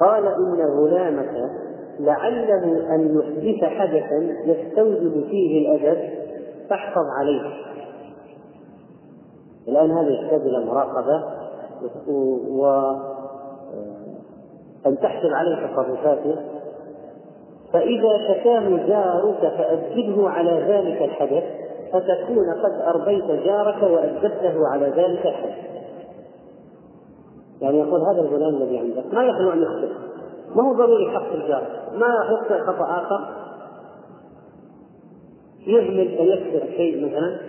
قال 0.00 0.26
إن 0.26 0.60
غلامك 0.60 1.50
لعله 2.00 2.94
أن 2.94 3.18
يحدث 3.18 3.64
حدثا 3.64 4.36
يستوجب 4.44 5.24
فيه 5.30 5.68
الأدب 5.68 6.10
فاحفظ 6.70 7.04
عليه. 7.18 7.42
الآن 9.68 9.90
هذا 9.90 10.10
يحتاج 10.10 10.40
إلى 10.40 10.64
مراقبة 10.64 11.24
و 12.48 12.66
أن 14.86 14.98
تحسب 14.98 15.28
عليه 15.32 15.66
تصرفاته 15.66 16.36
فإذا 17.72 18.18
شكاه 18.28 18.86
جارك 18.86 19.40
فأدبه 19.40 20.28
على 20.28 20.50
ذلك 20.50 21.02
الحدث 21.02 21.44
فتكون 21.92 22.46
قد 22.64 22.80
أرضيت 22.86 23.24
جارك 23.24 23.82
وأدبته 23.82 24.68
على 24.72 24.86
ذلك 24.86 25.26
الحدث. 25.26 25.70
يعني 27.60 27.78
يقول 27.78 28.00
هذا 28.00 28.20
الغلام 28.20 28.54
الذي 28.62 28.78
عندك 28.78 29.14
ما 29.14 29.24
يخلو 29.24 29.52
أن 29.52 29.62
يخطئ 29.62 29.92
ما 30.54 30.62
هو 30.62 30.72
ضروري 30.72 31.10
حق 31.10 31.32
الجار؟ 31.32 31.62
ما 31.94 32.06
يخطئ 32.30 32.58
خطأ 32.58 32.84
آخر؟ 32.84 33.28
يهمل 35.66 36.08
فيكسر 36.08 36.66
شيء 36.76 37.06
مثلا؟ 37.06 37.40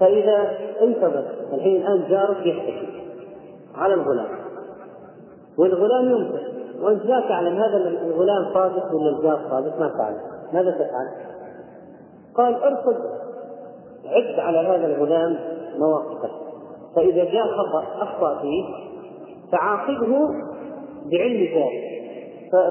فإذا 0.00 0.58
انتظر 0.82 1.24
الحين 1.52 1.76
الآن 1.76 2.10
جارك 2.10 2.46
يحتكي 2.46 3.02
على 3.74 3.94
الغلام 3.94 4.28
والغلام 5.58 6.10
ينفق 6.10 6.59
وأنت 6.80 7.04
لا 7.04 7.20
تعلم 7.28 7.56
هذا 7.56 7.76
الغلام 7.76 8.54
صادق 8.54 8.94
ولا 8.94 9.18
الجار 9.18 9.50
صادق؟ 9.50 9.78
ما 9.78 9.88
تعلم 9.98 10.20
ماذا 10.52 10.70
تفعل؟ 10.70 11.30
قال 12.34 12.54
ارصد 12.54 12.96
عد 14.06 14.40
على 14.40 14.58
هذا 14.58 14.86
الغلام 14.86 15.38
مواقفه. 15.78 16.30
فإذا 16.96 17.24
جاء 17.24 17.44
خطأ 17.46 18.02
أخطأ 18.02 18.40
فيه 18.40 18.64
فعاقبه 19.52 20.18
بعلم 21.12 21.42
ذلك 21.42 21.90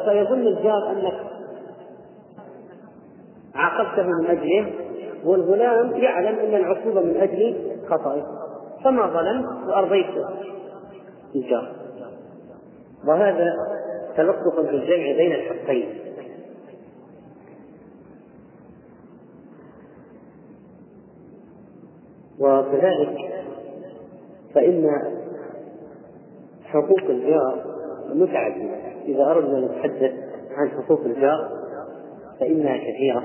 فيظن 0.06 0.48
الجار 0.48 0.92
أنك 0.92 1.14
عاقبته 3.56 4.04
من 4.04 4.26
أجله 4.26 4.74
والغلام 5.26 5.92
يعلم 5.96 6.40
أن 6.40 6.56
العقوبة 6.56 7.02
من 7.02 7.18
أجل 7.18 7.56
خطأه. 7.90 8.24
فما 8.84 9.08
ظلم 9.08 9.46
وأرضيت 9.68 10.06
الجار. 11.36 11.72
وهذا 13.08 13.54
تلطف 14.18 14.60
في 14.60 14.70
الجمع 14.70 15.18
بين 15.18 15.32
الحقين. 15.32 15.90
وكذلك 22.40 23.18
فإن 24.54 24.90
حقوق 26.64 27.10
الجار 27.10 27.66
متعددة 28.14 28.78
إذا 29.06 29.24
أردنا 29.24 29.58
أن 29.58 29.66
نتحدث 29.66 30.14
عن 30.52 30.70
حقوق 30.70 31.02
الجار 31.06 31.50
فإنها 32.40 32.78
كثيرة. 32.78 33.24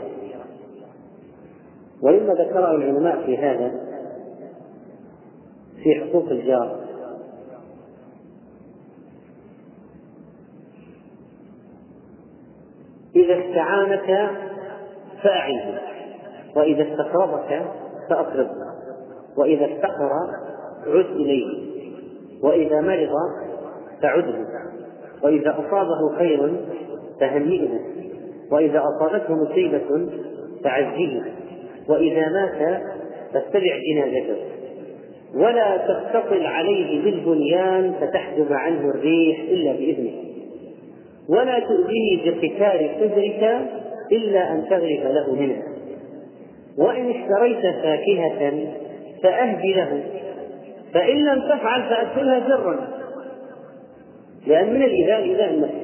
ومما 2.02 2.34
ذكره 2.34 2.70
العلماء 2.70 3.26
في 3.26 3.38
هذا 3.38 3.70
في 5.82 5.94
حقوق 5.94 6.28
الجار 6.30 6.83
إذا 13.24 13.48
استعانك 13.48 14.30
فأعنه 15.22 15.80
وإذا 16.56 16.82
استقرضك 16.82 17.62
فأقرضه 18.10 18.64
وإذا 19.36 19.64
افتقر 19.64 20.10
عد 20.86 21.16
إليه 21.16 21.74
وإذا 22.42 22.80
مرض 22.80 23.10
فعده 24.02 24.46
وإذا 25.22 25.50
أصابه 25.50 26.18
خير 26.18 26.54
فهنئه 27.20 27.80
وإذا 28.52 28.82
أصابته 28.82 29.34
مصيبة 29.34 30.08
فعزه 30.64 31.22
وإذا 31.88 32.28
مات 32.28 32.82
فاتبع 33.32 33.78
جنازته. 33.92 34.36
ولا 35.34 35.76
تستطل 35.76 36.46
عليه 36.46 37.04
بالبنيان 37.04 37.94
فتحجب 38.00 38.52
عنه 38.52 38.90
الريح 38.90 39.40
إلا 39.40 39.72
بإذنه. 39.72 40.33
ولا 41.28 41.58
تؤذيه 41.58 42.30
بقتال 42.30 42.90
صدرك 43.00 43.60
إلا 44.12 44.52
أن 44.52 44.64
تغرف 44.70 45.04
له 45.04 45.34
منها 45.34 45.62
وإن 46.78 47.10
اشتريت 47.10 47.62
فاكهة 47.62 48.68
فأهدي 49.22 49.74
له 49.74 50.02
فإن 50.94 51.24
لم 51.24 51.40
تفعل 51.40 51.82
فأدخلها 51.82 52.48
سرا. 52.48 52.88
لأن 54.46 54.74
من 54.74 54.82
الإيذاء 54.82 55.22
إيذاء 55.22 55.50
النفس 55.50 55.74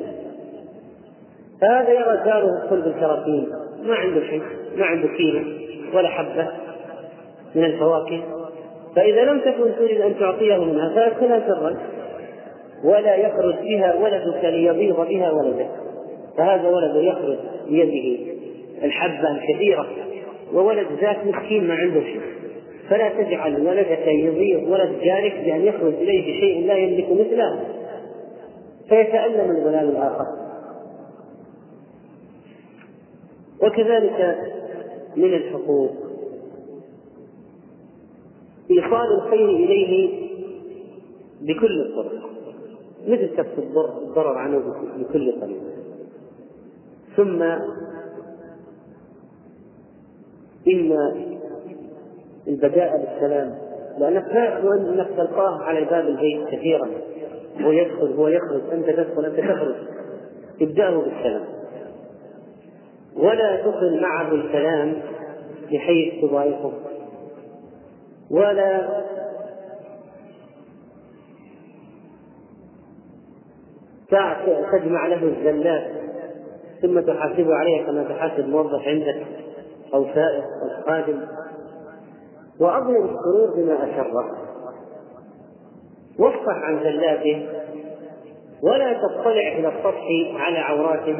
فهذا 1.61 1.90
يرى 1.90 2.24
جاره 2.24 2.62
يدخل 2.64 2.83
بالكراتين 2.83 3.48
ما 3.83 3.94
عنده 3.94 4.20
شيء 4.20 4.42
ما 4.76 4.85
عنده 4.85 5.09
كيلو 5.09 5.40
ولا 5.94 6.09
حبة 6.09 6.48
من 7.55 7.64
الفواكه. 7.64 8.22
فإذا 8.96 9.24
لم 9.24 9.40
تكن 9.40 9.76
تريد 9.79 10.00
أن 10.00 10.18
تعطيه 10.18 10.57
منها 10.57 10.94
فأدخلها 10.94 11.40
سرا. 11.46 11.76
ولا 12.84 13.16
يخرج 13.16 13.54
بها 13.54 13.94
ولدك 13.94 14.44
ليضيض 14.44 15.08
بها 15.08 15.30
ولدك. 15.30 15.70
فهذا 16.36 16.68
ولد 16.68 16.96
يخرج 16.96 17.38
بيده 17.68 18.32
الحبة 18.82 19.30
الكثيرة 19.30 19.86
وولد 20.54 20.86
ذاك 21.00 21.26
مسكين 21.26 21.68
ما 21.68 21.74
عنده 21.74 22.00
شيء. 22.00 22.20
فلا 22.88 23.08
تجعل 23.08 23.66
ولدك 23.66 24.06
يضيع 24.06 24.68
ولد 24.68 25.00
جارك 25.02 25.42
بأن 25.44 25.64
يخرج 25.64 25.94
إليه 25.94 26.22
بشيء 26.22 26.66
لا 26.66 26.74
يملك 26.74 27.12
مثله. 27.12 27.60
فيتألم 28.88 29.50
الغلام 29.50 29.88
الآخر. 29.88 30.26
وكذلك 33.62 34.38
من 35.16 35.34
الحقوق. 35.34 35.90
إيصال 38.70 39.22
الخير 39.22 39.48
إليه 39.50 40.10
بكل 41.40 41.80
الطرق. 41.80 42.30
مثل 43.06 43.36
كف 43.36 43.58
الضرر 43.58 44.38
عنه 44.38 44.58
بكل 44.98 45.40
طريقة 45.40 45.70
ثم 47.16 47.42
إن 50.68 50.92
البداء 52.48 52.98
بالسلام 52.98 53.58
لأنك 53.98 54.26
لا 54.26 54.74
أنك 54.74 55.08
تلقاه 55.16 55.62
على 55.62 55.84
باب 55.84 56.08
البيت 56.08 56.48
كثيرا 56.48 56.88
هو 57.60 57.70
يدخل 57.70 58.12
هو 58.12 58.28
يخرج 58.28 58.60
أنت 58.72 58.86
تدخل 58.86 59.24
أنت 59.24 59.40
تخرج. 59.40 59.74
ابدأه 60.60 60.90
بالسلام. 60.90 61.44
ولا 63.16 63.56
تخل 63.56 64.00
معه 64.02 64.32
الكلام 64.32 65.02
بحيث 65.72 66.24
تضايقه. 66.24 66.72
ولا 68.30 68.88
تجمع 74.73 75.07
له 75.07 75.23
الزلات 75.25 75.90
ثم 76.83 77.01
تحاسبه 77.01 77.55
عليها 77.55 77.87
كما 77.87 78.03
تحاسب 78.03 78.49
موظف 78.49 78.88
عندك 78.88 79.27
أو 79.94 80.05
سائق 80.14 80.44
أو 80.44 80.85
خادم. 80.87 81.20
وأظهر 82.61 83.05
السرور 83.05 83.55
بما 83.57 83.75
أسره. 83.75 84.37
واصفح 86.18 86.62
عن 86.62 86.81
زلاته 86.81 87.46
ولا 88.62 88.92
تطلع 88.92 89.53
إلى 89.59 89.68
السطح 89.68 90.07
على 90.40 90.59
عوراته 90.59 91.18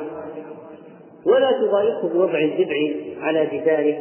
ولا 1.26 1.53
تضايقه 1.53 2.09
بوضع 2.09 2.38
الجذع 2.38 2.76
على 3.20 3.46
جداره 3.46 3.96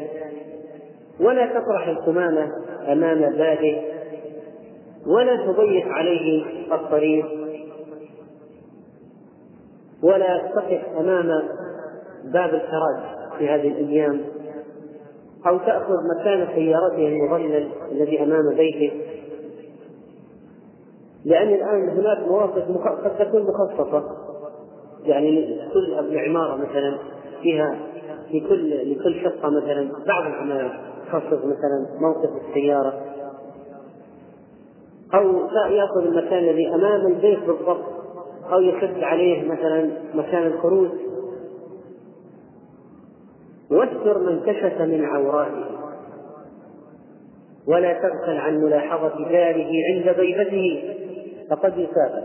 ولا 1.19 1.45
تطرح 1.45 1.87
القمامة 1.87 2.51
أمام 2.91 3.19
بابه 3.19 3.81
ولا 5.07 5.35
تضيق 5.35 5.87
عليه 5.87 6.45
الطريق. 6.71 7.38
ولا 10.03 10.51
تقف 10.55 10.81
أمام 10.99 11.43
باب 12.23 12.53
الحراج 12.53 13.19
في 13.37 13.49
هذه 13.49 13.67
الأيام 13.67 14.21
أو 15.47 15.57
تأخذ 15.57 15.93
مكان 16.19 16.47
سيارته 16.55 17.07
المظلل 17.07 17.69
الذي 17.91 18.23
أمام 18.23 18.55
بيته. 18.55 19.01
لأن 21.25 21.47
الآن 21.47 21.89
هناك 21.89 22.27
مواقف 22.27 22.63
قد 23.03 23.17
تكون 23.17 23.41
مخصصة. 23.41 24.03
يعني 25.03 25.59
كل 25.73 26.17
عمارة 26.19 26.55
مثلا 26.55 26.97
فيها 27.41 27.79
في 28.31 28.39
كل 28.39 28.91
لكل 28.91 29.21
شقة 29.23 29.49
مثلا 29.49 29.91
بعض 30.07 30.25
العمارات 30.25 30.71
تخصص 31.07 31.45
مثلا 31.45 31.99
موقف 32.01 32.29
السيارة. 32.47 32.93
أو 35.13 35.47
يأخذ 35.69 36.01
المكان 36.01 36.43
الذي 36.43 36.67
أمام 36.75 37.07
البيت 37.07 37.39
بالضبط. 37.39 37.98
أو 38.53 38.61
يحد 38.61 39.03
عليه 39.03 39.43
مثلا 39.43 39.89
مكان 40.13 40.47
الخروج. 40.47 40.89
واستر 43.71 44.19
من 44.19 44.39
كشف 44.45 44.81
من 44.81 45.05
عوراته 45.05 45.65
ولا 47.67 47.93
تغفل 47.93 48.37
عن 48.37 48.57
ملاحظة 48.57 49.29
جاره 49.29 49.71
عند 49.93 50.17
ضيفته 50.17 50.95
فقد 51.49 51.77
يسافر 51.77 52.23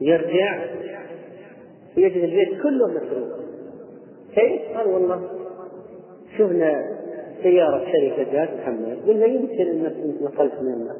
يرجع. 0.00 0.64
يجد 1.96 2.24
البيت 2.24 2.62
كله 2.62 2.86
مسروق 2.88 3.38
كيف؟ 4.34 4.76
قال 4.76 4.88
والله 4.88 5.28
شفنا 6.38 6.98
سيارة 7.42 7.84
شركة 7.84 8.32
جات 8.32 8.48
تحملت 8.48 8.98
قلنا 9.06 9.26
يمكن 9.26 9.66
انك 9.68 9.94
نقلت 10.22 10.54
من 10.60 10.72
الناس 10.72 10.96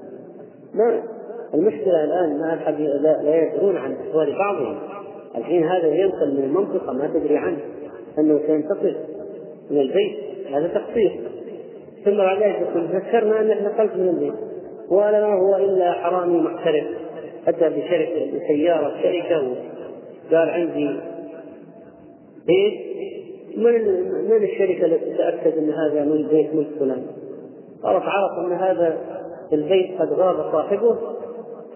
ما 0.74 1.02
المشكلة 1.54 2.04
الآن 2.04 2.38
ما 2.40 2.54
أحد 2.54 2.80
لا, 2.80 3.36
يدرون 3.42 3.76
عن 3.76 3.96
أحوال 4.08 4.38
بعضهم. 4.38 4.78
الحين 5.36 5.64
هذا 5.64 5.86
ينقل 5.86 6.36
من 6.36 6.44
المنطقة 6.44 6.92
ما 6.92 7.06
تدري 7.14 7.36
عنه 7.36 7.58
أنه 8.18 8.40
سينتقل 8.46 8.96
من 9.70 9.80
البيت. 9.80 10.16
هذا 10.52 10.68
تقصير. 10.68 11.20
ثم 12.04 12.16
بعد 12.16 12.42
ذلك 12.42 12.60
يقول 12.60 12.84
ذكرنا 12.84 13.40
أنك 13.40 13.62
نقلت 13.62 13.96
من 13.96 14.08
البيت. 14.08 14.34
ولا 14.90 15.20
ما 15.20 15.34
هو 15.34 15.56
إلا 15.56 15.92
حرامي 15.92 16.40
محترف. 16.40 16.84
أتى 17.48 17.68
بشركة 17.68 18.26
بسيارة 18.34 18.92
شركة 19.02 19.52
وقال 20.32 20.48
عندي 20.50 21.00
بيت. 22.46 22.88
من 23.56 23.72
من 24.30 24.42
الشركة 24.42 24.84
التي 24.84 25.14
تأكد 25.18 25.58
أن 25.58 25.70
هذا 25.70 26.04
من 26.04 26.28
بيت 26.28 26.54
ملك 26.54 26.68
فلان؟ 26.78 27.06
خلاص 27.82 28.02
عرف 28.02 28.46
أن 28.46 28.52
هذا 28.52 28.98
البيت 29.52 30.00
قد 30.00 30.12
غاب 30.12 30.52
صاحبه. 30.52 31.17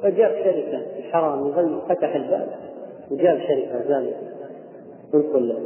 فجاب 0.02 0.32
شركة 0.44 0.82
الحرام 0.98 1.52
فتح 1.88 2.14
الباب 2.14 2.48
وجاب 3.10 3.38
شركة 3.38 3.82
ثانية. 3.88 4.16
من 5.14 5.22
كل 5.32 5.56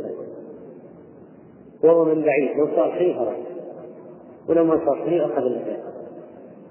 وهو 1.85 2.05
من 2.05 2.23
بعيد 2.23 2.57
لو 2.59 2.69
صار 2.77 2.95
شيء 2.99 3.17
هرب 3.17 3.37
ولو 4.49 4.65
ما 4.65 4.81
صار 4.87 5.09
شيء 5.09 5.25
أخذ 5.25 5.43
الباب. 5.43 5.81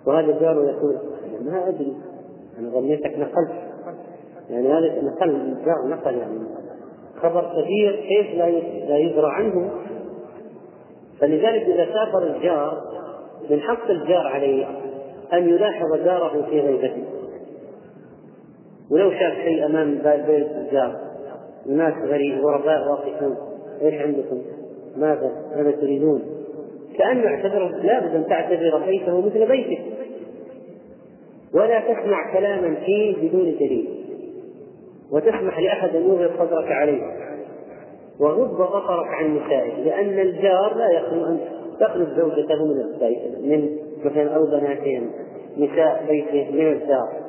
وهذا 0.07 0.39
جاره 0.39 0.70
يقول 0.70 0.97
ما 1.41 1.68
أدري 1.68 1.93
أنا 2.59 2.70
ظنيتك 2.70 3.20
نقلت. 3.20 3.51
يعني 4.49 4.68
هذا 4.68 5.01
نقل 5.01 5.30
الجار 5.30 5.88
نقل 5.88 6.18
يعني 6.18 6.39
خبر 7.22 7.41
كبير 7.41 7.95
كيف 7.95 8.38
لا 8.38 8.49
لا 8.89 8.97
يدرى 8.97 9.28
عنه. 9.32 9.72
فلذلك 11.20 11.61
إذا 11.61 11.86
سافر 11.86 12.24
الجار 12.24 12.82
من 13.49 13.59
حق 13.61 13.89
الجار 13.89 14.28
عليه 14.28 14.66
أن 15.34 15.49
يلاحظ 15.49 15.95
جاره 15.95 16.45
في 16.49 16.61
غيبته. 16.61 17.14
ولو 18.91 19.11
شاف 19.11 19.33
شيء 19.33 19.65
أمام 19.65 19.91
بيت 20.27 20.47
الجار 20.51 20.95
الناس 21.65 21.93
غريب 22.03 22.45
غرباء 22.45 22.89
واقفون 22.89 23.36
إيش 23.81 24.01
عندكم؟ 24.01 24.41
ماذا؟ 24.97 25.31
ماذا 25.55 25.71
تريدون؟ 25.71 26.21
كأنه 26.97 27.23
يعتبر 27.23 27.67
لابد 27.67 28.15
أن 28.15 28.25
تعتبر 28.29 28.86
بيته 28.86 29.21
مثل 29.21 29.47
بيتك 29.47 29.81
ولا 31.53 31.79
تسمع 31.79 32.33
كلاما 32.33 32.75
فيه 32.86 33.15
بدون 33.15 33.55
دليل 33.55 33.88
وتسمح 35.11 35.59
لأحد 35.59 35.95
أن 35.95 36.03
يغلق 36.03 36.43
صدرك 36.43 36.71
عليه 36.71 37.01
وغض 38.19 38.53
بصرك 38.53 39.07
عن 39.07 39.36
نسائه 39.38 39.83
لأن 39.83 40.19
الجار 40.19 40.75
لا 40.75 40.89
يخلو 40.91 41.25
أن 41.25 41.39
تخرج 41.79 42.07
زوجته 42.17 42.65
من 42.65 43.49
من 43.49 43.77
مثلا 44.05 44.36
أو 44.36 44.45
بناتهم 44.45 45.09
نساء 45.57 46.05
بيته 46.07 46.51
من 46.51 46.71
الدار 46.71 47.24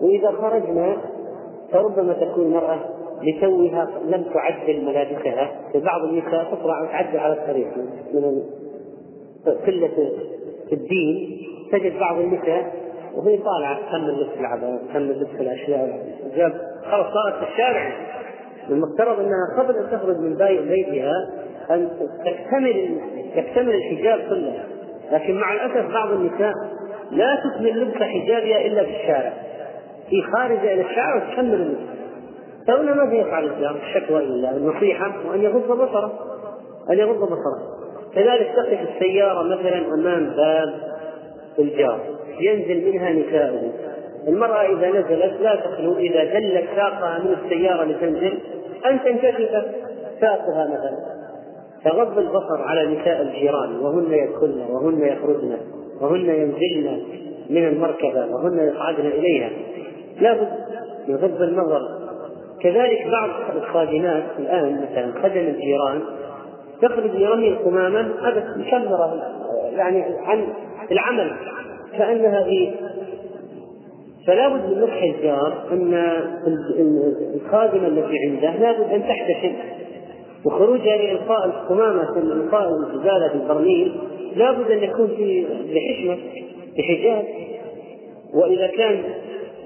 وإذا 0.00 0.30
خرجنا 0.30 0.96
فربما 1.72 2.12
تكون 2.12 2.44
المرأة 2.44 2.78
لتوها 3.22 3.88
لم 4.04 4.24
تعدل 4.34 4.84
ملابسها. 4.84 5.50
بعض 5.74 6.02
النساء 6.02 6.44
تطلع 6.54 6.82
وتعدل 6.82 7.18
على 7.18 7.32
الطريق. 7.32 7.68
من 8.14 8.42
قلة 9.66 10.12
الدين. 10.72 11.38
تجد 11.72 11.98
بعض 11.98 12.18
النساء 12.18 12.72
وهي 13.16 13.38
طالعة 13.38 13.78
تكمل 13.88 14.20
لبس 14.20 14.40
العباية 14.40 14.78
تكمل 14.88 15.20
لبس 15.20 15.40
الأشياء. 15.40 16.00
خلاص 16.90 17.06
صارت 17.14 17.44
في 17.44 17.52
الشارع. 17.52 17.92
المفترض 18.70 19.20
أنها 19.20 19.62
قبل 19.62 19.76
أن 19.76 19.90
تخرج 19.90 20.16
من 20.18 20.36
بيتها 20.68 21.12
أن 21.70 21.90
تكتمل 22.24 23.00
تكتمل 23.36 23.74
الحجاب 23.74 24.18
كله 24.28 24.64
لكن 25.12 25.34
مع 25.34 25.52
الأسف 25.54 25.92
بعض 25.92 26.10
النساء 26.10 26.52
لا 27.10 27.36
تكمل 27.36 27.80
لبس 27.80 27.94
حجابها 27.94 28.66
إلا 28.66 28.84
في 28.84 28.90
الشارع. 28.90 29.32
في 30.10 30.22
خارجة 30.22 30.72
إلى 30.72 30.80
الشارع 30.80 31.16
وتكمل 31.16 31.54
اللبس 31.54 31.98
فهنا 32.68 32.94
ماذا 32.94 33.14
يفعل 33.14 33.44
الإسلام؟ 33.44 33.76
الشكوى 33.76 34.18
إلى 34.18 34.26
الله 34.26 34.56
النصيحة 34.56 35.12
وأن 35.28 35.42
يغض 35.42 35.72
بصره. 35.72 36.12
أن 36.90 36.98
يغض 36.98 37.22
بصره. 37.22 37.78
كذلك 38.14 38.52
تقف 38.56 38.78
السيارة 38.94 39.42
مثلا 39.42 39.94
أمام 39.94 40.30
باب 40.36 40.74
الجار. 41.58 42.00
ينزل 42.40 42.92
منها 42.92 43.12
نساؤه 43.12 43.72
المرأة 44.28 44.66
إذا 44.66 44.88
نزلت 44.88 45.40
لا 45.40 45.56
تخلو 45.56 45.96
إذا 45.96 46.24
دلت 46.24 46.64
ساقها 46.76 47.18
من 47.18 47.36
السيارة 47.44 47.84
لتنزل. 47.84 48.38
أن 48.86 49.00
تنكشف 49.04 49.64
ساقها 50.20 50.66
مثلا. 50.66 50.98
فغض 51.84 52.18
البصر 52.18 52.62
على 52.62 52.96
نساء 52.96 53.22
الجيران. 53.22 53.76
وهن 53.80 54.12
يدخلن 54.12 54.66
وهن 54.70 55.02
يخرجن 55.02 55.56
وهن 56.00 56.26
ينزلن 56.26 57.02
من 57.50 57.68
المركبة 57.68 58.26
وهن 58.26 58.68
يصعدن 58.68 59.06
إليها. 59.06 59.50
لا 60.20 60.32
بد 60.34 60.48
من 61.08 61.16
غض 61.16 61.42
النظر. 61.42 61.80
كذلك 62.60 63.06
بعض 63.06 63.30
الخادمات 63.56 64.24
الآن 64.38 64.88
مثلا 64.90 65.22
خدم 65.22 65.40
الجيران 65.40 66.02
تخرج 66.82 67.14
يرمي 67.14 67.48
القمامة 67.48 68.00
هذا 68.00 68.54
مشمرة 68.56 69.22
يعني 69.76 70.04
عن 70.26 70.48
العمل 70.90 71.30
كأنها 71.98 72.44
في 72.44 72.70
فلا 74.26 74.48
بد 74.48 74.64
من 74.64 74.82
نصح 74.82 75.02
الجار 75.02 75.64
أن 75.72 75.94
الخادمة 77.34 77.86
التي 77.86 78.18
عنده 78.18 78.58
لا 78.58 78.72
بد 78.72 78.92
أن 78.92 79.02
تحتشم. 79.02 79.52
وخروجها 80.44 80.96
لإلقاء 80.96 81.46
القمامة 81.46 82.18
إلقاء 82.18 82.68
الزبالة 82.68 83.28
في 83.28 83.34
البرميل 83.34 83.92
لا 84.36 84.52
بد 84.52 84.70
أن 84.70 84.82
يكون 84.82 85.06
في 85.16 85.46
بحشمة 85.74 86.18
بحجاب 86.78 87.24
وإذا 88.34 88.66
كان 88.66 89.02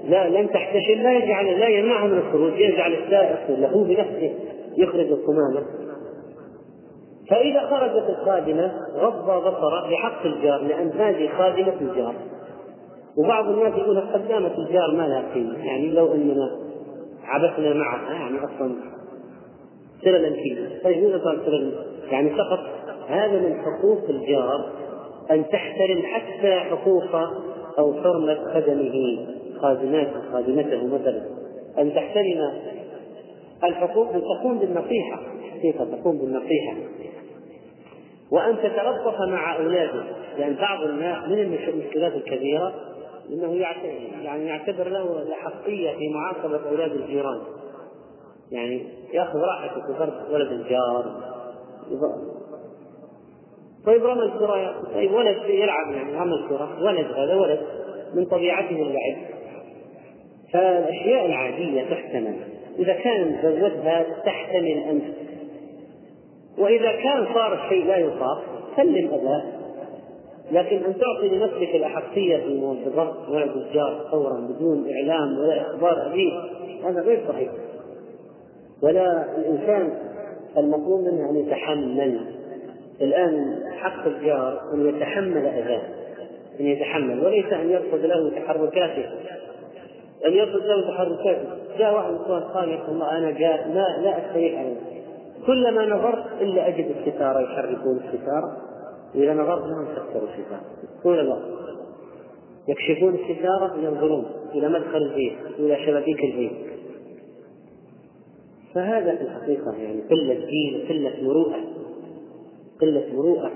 لا 0.03 0.29
لم 0.29 0.47
تحتشم 0.47 1.01
لا 1.03 1.17
يجعل 1.17 1.59
لا 1.59 1.67
يمنعه 1.67 2.07
من 2.07 2.17
الخروج 2.17 2.59
يجعل 2.59 2.93
السائق 2.93 3.59
له 3.59 3.83
بنفسه 3.83 4.33
يخرج 4.77 5.11
القمامة 5.11 5.63
فإذا 7.29 7.67
خرجت 7.69 8.09
الخادمة 8.09 8.71
غض 8.95 9.25
بصره 9.25 9.89
بحق 9.89 10.25
الجار 10.25 10.61
لأن 10.61 10.91
هذه 10.91 11.29
خادمة 11.37 11.73
الجار. 11.81 12.15
وبعض 13.17 13.49
الناس 13.49 13.73
يقول 13.73 13.99
قدامة 13.99 14.57
الجار 14.57 14.91
ما 14.91 15.07
لها 15.07 15.33
قيمة. 15.33 15.65
يعني 15.65 15.89
لو 15.89 16.13
أننا 16.13 16.59
عبثنا 17.23 17.73
معها 17.73 18.13
يعني 18.13 18.37
أصلا 18.37 18.75
سللا 20.03 20.29
فيه 20.29 20.55
ماذا 20.85 21.23
صار 21.23 21.39
سللا 21.45 21.71
يعني 22.11 22.29
فقط 22.29 22.59
هذا 23.07 23.39
من 23.39 23.61
حقوق 23.61 24.09
الجار 24.09 24.69
أن 25.31 25.45
تحترم 25.47 26.01
حتى 26.01 26.59
حقوق 26.59 27.15
أو 27.79 27.93
حرمة 27.93 28.53
خدمه. 28.53 29.27
خادماته 29.63 30.31
خادمته 30.31 30.87
مثلا. 30.87 31.25
أن 31.77 31.93
تحترم 31.93 32.53
الحقوق 33.63 34.13
أن 34.13 34.21
تقوم 34.21 34.59
بالنصيحة. 34.59 35.21
حقيقة 35.51 35.85
تقوم 35.85 36.17
بالنصيحة؟ 36.17 36.77
وأن 38.31 38.57
تتلطف 38.57 39.21
مع 39.21 39.55
أولاده. 39.55 40.03
لأن 40.37 40.55
بعض 40.55 40.83
الناس 40.83 41.27
من 41.27 41.39
المشكلات 41.39 42.13
الكبيرة 42.13 42.73
أنه 43.29 43.53
يعني 44.23 44.45
يعتبر 44.45 44.89
له 44.89 45.21
الأحقية 45.21 45.97
في 45.97 46.09
معاقبة 46.09 46.69
أولاد 46.69 46.91
الجيران. 46.91 47.41
يعني 48.51 48.83
يأخذ 49.13 49.39
راحته 49.39 49.81
في 49.87 49.99
ضرب 49.99 50.31
ولد 50.31 50.51
الجار. 50.51 51.33
طيب 53.85 54.05
رمى 54.05 54.23
الكرة 54.23 54.81
طيب 54.93 55.11
ولد 55.13 55.37
يلعب 55.45 55.91
يعني 55.91 56.15
رمى 56.15 56.33
الكرة 56.33 56.83
ولد 56.83 57.05
هذا 57.05 57.35
ولد 57.35 57.59
من 58.13 58.25
طبيعته 58.25 58.75
اللعب 58.75 59.32
فالأشياء 60.53 61.25
العادية 61.25 61.83
تحتمل. 61.89 62.35
إذا 62.79 62.93
كان 62.93 63.37
زودها 63.43 64.05
تحتمل 64.25 64.77
أن 64.77 65.01
وإذا 66.57 66.91
كان 66.91 67.25
صار 67.33 67.65
الشيء 67.65 67.85
لا 67.85 67.97
يطاق 67.97 68.43
سلم 68.77 69.07
أباه. 69.13 69.43
لكن 70.51 70.77
أن 70.77 70.93
تعطي 70.97 71.29
لنفسك 71.29 71.75
الأحقية 71.75 72.37
في 72.37 72.79
بضغط 72.85 73.29
ولد 73.29 73.51
الجار 73.55 74.07
فورا 74.11 74.39
بدون 74.39 74.91
إعلام 74.91 75.37
ولا 75.39 75.61
إخبار 75.61 76.07
أبيه 76.07 76.31
هذا 76.83 77.01
غير 77.01 77.19
صحيح. 77.27 77.49
ولا 78.83 79.25
الإنسان 79.37 79.93
المطلوب 80.57 81.01
منه 81.01 81.29
أن 81.29 81.35
يتحمل. 81.35 82.19
الآن 83.01 83.63
حق 83.77 84.07
الجار 84.07 84.61
أن 84.73 84.89
يتحمل 84.89 85.45
أذاه 85.45 85.81
أن 86.59 86.65
يتحمل 86.65 87.25
وليس 87.25 87.53
أن 87.53 87.69
يرفض 87.69 88.05
له 88.05 88.29
تحركاته. 88.29 89.05
أن 90.25 90.33
يرفض 90.33 90.61
له 90.65 90.87
تحركاته 90.87 91.49
جاء 91.77 91.93
واحد 91.93 92.11
من 92.11 92.19
قال 92.19 92.69
يا 92.69 92.87
الله 92.89 93.17
أنا 93.17 93.31
جاء 93.31 93.67
لا 93.67 94.01
لا 94.01 94.27
أستريح 94.27 94.59
عليه 94.59 95.03
كلما 95.45 95.85
نظرت 95.85 96.41
إلا 96.41 96.67
أجد 96.67 96.95
الستارة 96.97 97.41
يحركون 97.41 97.97
الستارة. 97.97 98.57
وإذا 99.15 99.33
نظرت 99.33 99.61
لهم 99.67 99.85
كسروا 99.85 100.27
الستارة. 100.29 100.63
طول 101.03 101.19
الوقت 101.19 101.41
يكشفون 102.67 103.15
الستارة 103.15 103.75
ينظرون 103.83 104.25
إلى 104.55 104.69
مدخل 104.69 104.97
البيت 104.97 105.37
إلى 105.59 105.85
شبابيك 105.85 106.23
البيت 106.23 106.73
فهذا 108.73 109.15
في 109.15 109.21
الحقيقة 109.21 109.73
يعني 109.77 110.01
قلة 110.01 110.33
دين 110.33 110.85
قلة 110.89 111.23
مروءة. 111.23 111.59
قلة 112.81 113.13
مروءة. 113.13 113.51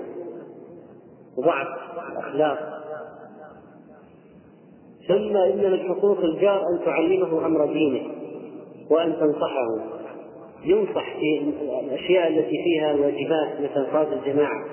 وضعف 1.38 1.66
الأخلاق. 2.12 2.77
ثم 5.08 5.36
إن 5.36 5.70
من 5.72 5.88
حقوق 5.88 6.18
الجار 6.20 6.60
أن 6.60 6.84
تعلمه 6.84 7.46
أمر 7.46 7.66
دينه 7.66 8.06
وأن 8.90 9.12
تنصحه. 9.12 9.98
ينصح 10.64 11.16
في 11.16 11.52
الأشياء 11.84 12.28
التي 12.28 12.62
فيها 12.64 12.92
واجبات 12.92 13.60
مثل 13.60 13.86
صلاة 13.90 14.12
الجماعة. 14.12 14.64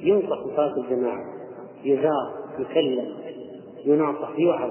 ينصح 0.00 0.40
بصلاة 0.46 0.74
الجماعة. 0.76 1.24
يزار 1.84 2.32
يكلم 2.58 3.08
يناصح 3.84 4.38
يوعظ. 4.38 4.70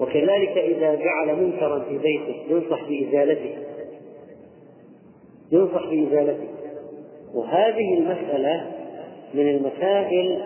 وكذلك 0.00 0.58
إذا 0.58 0.94
جعل 0.94 1.42
منكرا 1.42 1.78
في 1.78 1.98
بيته 1.98 2.44
ينصح 2.48 2.88
بإزالته. 2.88 3.56
ينصح 5.52 5.86
بإزالته. 5.86 6.48
وهذه 7.34 7.98
المسألة 7.98 8.72
من 9.34 9.48
المسائل 9.48 10.42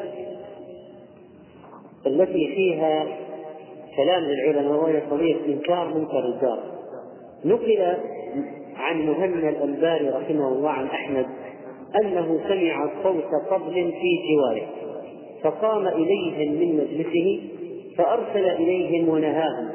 التي 2.07 2.55
فيها 2.55 3.07
كلام 3.97 4.23
للعلماء 4.23 4.83
وهي 4.83 5.01
قضية 5.01 5.37
إنكار 5.47 5.95
منكر 5.95 6.25
الجار. 6.25 6.61
نقل 7.45 7.97
عن 8.77 9.07
مهنا 9.07 9.49
الأنباري 9.49 10.09
رحمه 10.09 10.49
الله 10.49 10.71
عن 10.71 10.87
أحمد 10.87 11.27
أنه 12.03 12.41
سمع 12.49 12.91
صوت 13.03 13.51
طبل 13.51 13.75
في 13.75 14.19
جواره 14.35 14.67
فقام 15.43 15.89
إليهم 15.89 16.53
من 16.53 16.77
مجلسه 16.77 17.41
فأرسل 17.97 18.47
إليهم 18.47 19.09
ونهاهم. 19.09 19.69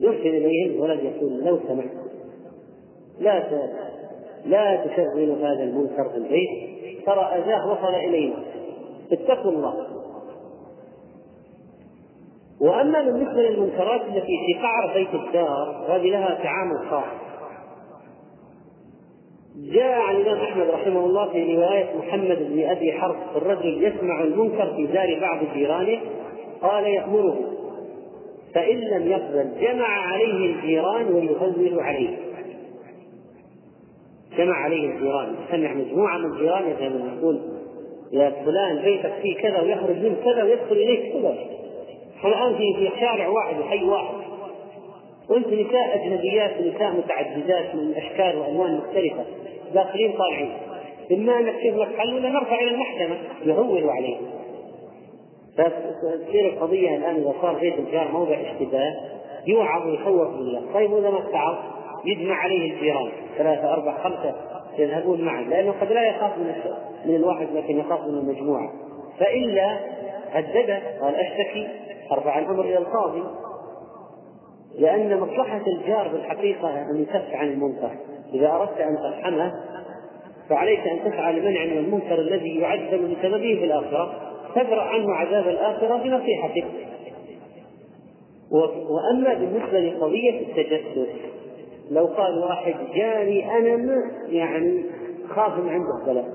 يرسل 0.00 0.26
إليهم 0.26 0.80
ولم 0.80 1.00
يقول 1.06 1.44
لو 1.44 1.58
سمحت 1.68 1.88
لا 3.20 3.44
لا 4.46 4.86
تشغلوا 4.86 5.36
هذا 5.36 5.62
المنكر 5.62 6.08
في 6.10 6.16
البيت 6.16 6.50
ترى 7.06 7.20
أذاه 7.20 7.72
وصل 7.72 7.94
إلينا. 7.94 8.36
اتقوا 9.12 9.52
الله. 9.52 9.95
وأما 12.60 13.02
بالنسبة 13.02 13.42
للمنكرات 13.42 14.00
التي 14.00 14.38
في 14.46 14.54
قعر 14.62 14.94
بيت 14.94 15.14
الدار 15.14 15.86
هذه 15.88 16.10
لها 16.10 16.38
تعامل 16.42 16.88
خاص 16.90 17.04
جاء 19.56 20.00
عن 20.00 20.16
الإمام 20.16 20.40
أحمد 20.40 20.68
رحمه 20.70 21.06
الله 21.06 21.32
في 21.32 21.56
رواية 21.56 21.96
محمد 21.98 22.38
بن 22.38 22.64
أبي 22.70 22.92
حرب 22.92 23.16
الرجل 23.36 23.84
يسمع 23.84 24.20
المنكر 24.20 24.72
في 24.76 24.86
دار 24.86 25.20
بعض 25.20 25.38
جيرانه 25.54 26.00
قال 26.62 26.84
يأمره 26.84 27.36
فإن 28.54 28.76
لم 28.76 29.10
يقبل 29.10 29.50
جمع 29.60 29.88
عليه 29.88 30.54
الجيران 30.54 31.14
ويهول 31.14 31.80
عليه. 31.80 32.16
جمع 34.38 34.56
عليه 34.56 34.90
الجيران 34.90 35.34
سمع 35.50 35.74
مجموعة 35.74 36.18
من 36.18 36.24
الجيران 36.24 36.64
يقول 37.18 37.40
يا 38.12 38.30
فلان 38.30 38.82
بيتك 38.82 39.12
فيه 39.22 39.36
كذا 39.36 39.60
ويخرج 39.60 39.96
منه 39.96 40.16
كذا 40.24 40.42
ويدخل 40.42 40.72
اليك 40.72 41.12
كذا. 41.12 41.34
الآن 42.24 42.56
في 42.56 42.74
في 42.74 43.00
شارع 43.00 43.28
واحد 43.28 43.60
وحي 43.60 43.84
واحد. 43.84 44.14
وأنت 45.28 45.46
نساء 45.46 45.94
أجنبيات 45.94 46.50
ونساء 46.60 46.90
متعددات 46.90 47.74
من 47.74 47.94
أشكال 47.96 48.38
وألوان 48.38 48.76
مختلفة. 48.76 49.24
داخلين 49.74 50.12
طالعين. 50.12 50.52
أن 51.10 51.44
نكتب 51.44 51.78
لك 51.78 51.98
حل 51.98 52.14
ولا 52.14 52.28
نرفع 52.28 52.58
إلى 52.58 52.70
المحكمة. 52.70 53.16
يهولوا 53.44 53.92
عليه 53.92 54.16
فتصير 55.58 56.48
القضية 56.48 56.96
الآن 56.96 57.16
إذا 57.16 57.34
صار 57.42 57.54
بيت 57.54 57.78
الجار 57.78 58.12
موضع 58.12 58.34
اشتباه 58.34 58.94
يوعظ 59.46 59.86
ويخوف 59.86 60.28
بالله. 60.28 60.62
طيب 60.74 60.92
وإذا 60.92 61.10
ما 61.10 61.26
استعظ؟ 61.26 61.56
يجمع 62.04 62.34
عليه 62.34 62.72
الجيران. 62.72 63.08
ثلاثة 63.38 63.72
أربعة 63.72 64.02
خمسة 64.02 64.34
يذهبون 64.78 65.20
معا 65.20 65.42
لأنه 65.42 65.74
قد 65.80 65.92
لا 65.92 66.06
يخاف 66.06 66.38
من 66.38 66.54
من 67.04 67.16
الواحد 67.16 67.46
لكن 67.54 67.78
يخاف 67.78 68.00
من 68.00 68.18
المجموعة. 68.18 68.72
فإلا 69.18 69.78
هدده 70.32 70.80
قال 71.00 71.14
أشتكي 71.14 71.68
ارفع 72.12 72.38
الامر 72.38 72.64
إلى 72.64 72.78
القاضي 72.78 73.22
لأن 74.78 75.20
مصلحة 75.20 75.62
الجار 75.66 76.10
في 76.10 76.16
الحقيقة 76.16 76.90
أن 76.90 77.02
يكف 77.02 77.34
عن 77.34 77.48
المنكر. 77.48 77.90
إذا 78.34 78.50
أردت 78.50 78.80
أن 78.80 78.96
ترحمه 78.96 79.52
فعليك 80.48 80.80
أن 80.80 81.10
تسعى 81.10 81.32
لمنع 81.32 81.64
من 81.64 81.78
المنكر 81.78 82.14
الذي 82.14 82.60
يعذب 82.60 83.00
بسببه 83.00 83.56
في 83.58 83.64
الآخرة. 83.64 84.32
تدرا 84.54 84.82
عنه 84.82 85.12
عذاب 85.12 85.48
الآخرة 85.48 85.96
بنصيحتك. 85.96 86.66
وأما 88.90 89.34
بالنسبة 89.34 89.80
لقضية 89.80 90.40
التجسس 90.40 91.08
لو 91.90 92.06
قال 92.06 92.38
واحد 92.38 92.74
جاني 92.94 93.76
ما 93.76 94.10
يعني 94.28 94.84
خاف 95.28 95.58
من 95.58 95.68
عنده 95.68 96.04
بلاء 96.06 96.28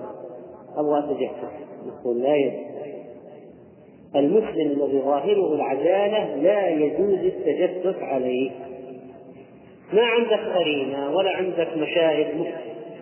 أبغى 0.77 0.99
اتجسس 0.99 1.53
نقول 1.87 2.21
لا 2.21 2.35
يجوز. 2.35 2.70
المسلم 4.15 4.71
الذي 4.71 4.99
ظاهره 4.99 5.55
العدالة 5.55 6.35
لا 6.35 6.69
يجوز 6.69 7.19
التجسس 7.19 8.01
عليه. 8.01 8.51
ما 9.93 10.01
عندك 10.01 10.39
قرينة 10.55 11.15
ولا 11.15 11.29
عندك 11.29 11.77
مشاهد 11.77 12.53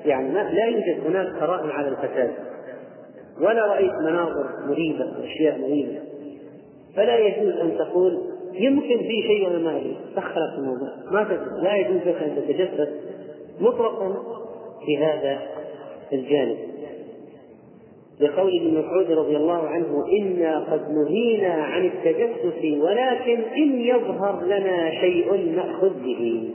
يعني 0.06 0.30
ما 0.34 0.52
لا 0.54 0.66
يوجد 0.66 1.08
هناك 1.08 1.28
قرائن 1.28 1.70
على 1.70 1.88
الفساد. 1.88 2.32
ولا 3.42 3.66
رأيت 3.66 3.94
مناظر 3.94 4.50
مريبة 4.68 5.06
أشياء 5.24 5.58
مريبة. 5.58 6.00
فلا 6.96 7.18
يجوز 7.18 7.54
أن 7.54 7.78
تقول 7.78 8.20
يمكن 8.54 8.98
في 8.98 9.22
شيء 9.28 9.48
ولا 9.48 9.60
ما 9.60 9.78
أدري. 9.78 9.98
دخلت 10.16 10.54
الموضوع. 10.58 10.90
ما 11.12 11.28
لا 11.64 11.76
يجوز 11.76 12.02
لك 12.06 12.24
أن 12.24 12.36
تتجسس 12.36 12.90
مطلقا 13.60 14.14
في 14.86 14.98
هذا 14.98 15.40
الجانب. 16.14 16.58
لقول 18.20 18.60
ابن 18.62 18.80
مسعود 18.80 19.12
رضي 19.12 19.38
الله 19.38 19.68
عنه 19.68 20.06
إنا 20.08 20.60
قد 20.60 20.92
نهينا 20.92 21.54
عن 21.54 21.86
التجسس 21.86 22.64
ولكن 22.64 23.42
إن 23.42 23.80
يظهر 23.82 24.44
لنا 24.46 24.92
شيء 25.02 25.56
نأخذ 25.56 26.04
به. 26.04 26.54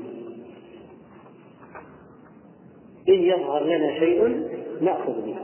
إن 3.08 3.14
يظهر 3.14 3.64
لنا 3.64 3.98
شيء 3.98 4.48
نأخذ 4.80 5.26
به. 5.26 5.36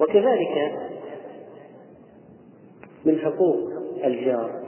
وكذلك 0.00 0.72
من 3.04 3.18
حقوق 3.18 3.70
الجار. 4.04 4.66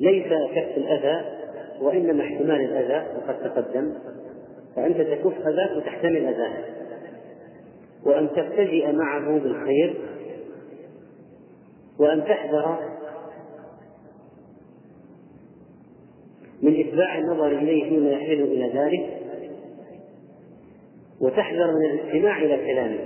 ليس 0.00 0.26
كف 0.26 0.76
الأذى 0.76 1.33
وإنما 1.84 2.24
احتمال 2.24 2.60
الأذى 2.60 3.06
وقد 3.16 3.38
تقدم 3.40 3.94
فأنت 4.76 4.96
تكف 4.96 5.46
أذاك 5.46 5.76
وتحتمل 5.76 6.26
أذاه. 6.26 6.64
وأن 8.06 8.28
تبتدئ 8.28 8.92
معه 8.92 9.38
بالخير 9.38 9.94
وأن 11.98 12.24
تحذر 12.24 12.78
من 16.62 16.80
إتباع 16.80 17.18
النظر 17.18 17.46
إليه 17.46 17.88
فيما 17.88 18.10
يحيل 18.10 18.42
إلى 18.42 18.78
ذلك 18.78 19.20
وتحذر 21.20 21.66
من 21.66 21.90
الاستماع 21.90 22.38
إلى 22.38 22.56
كلامه. 22.56 22.98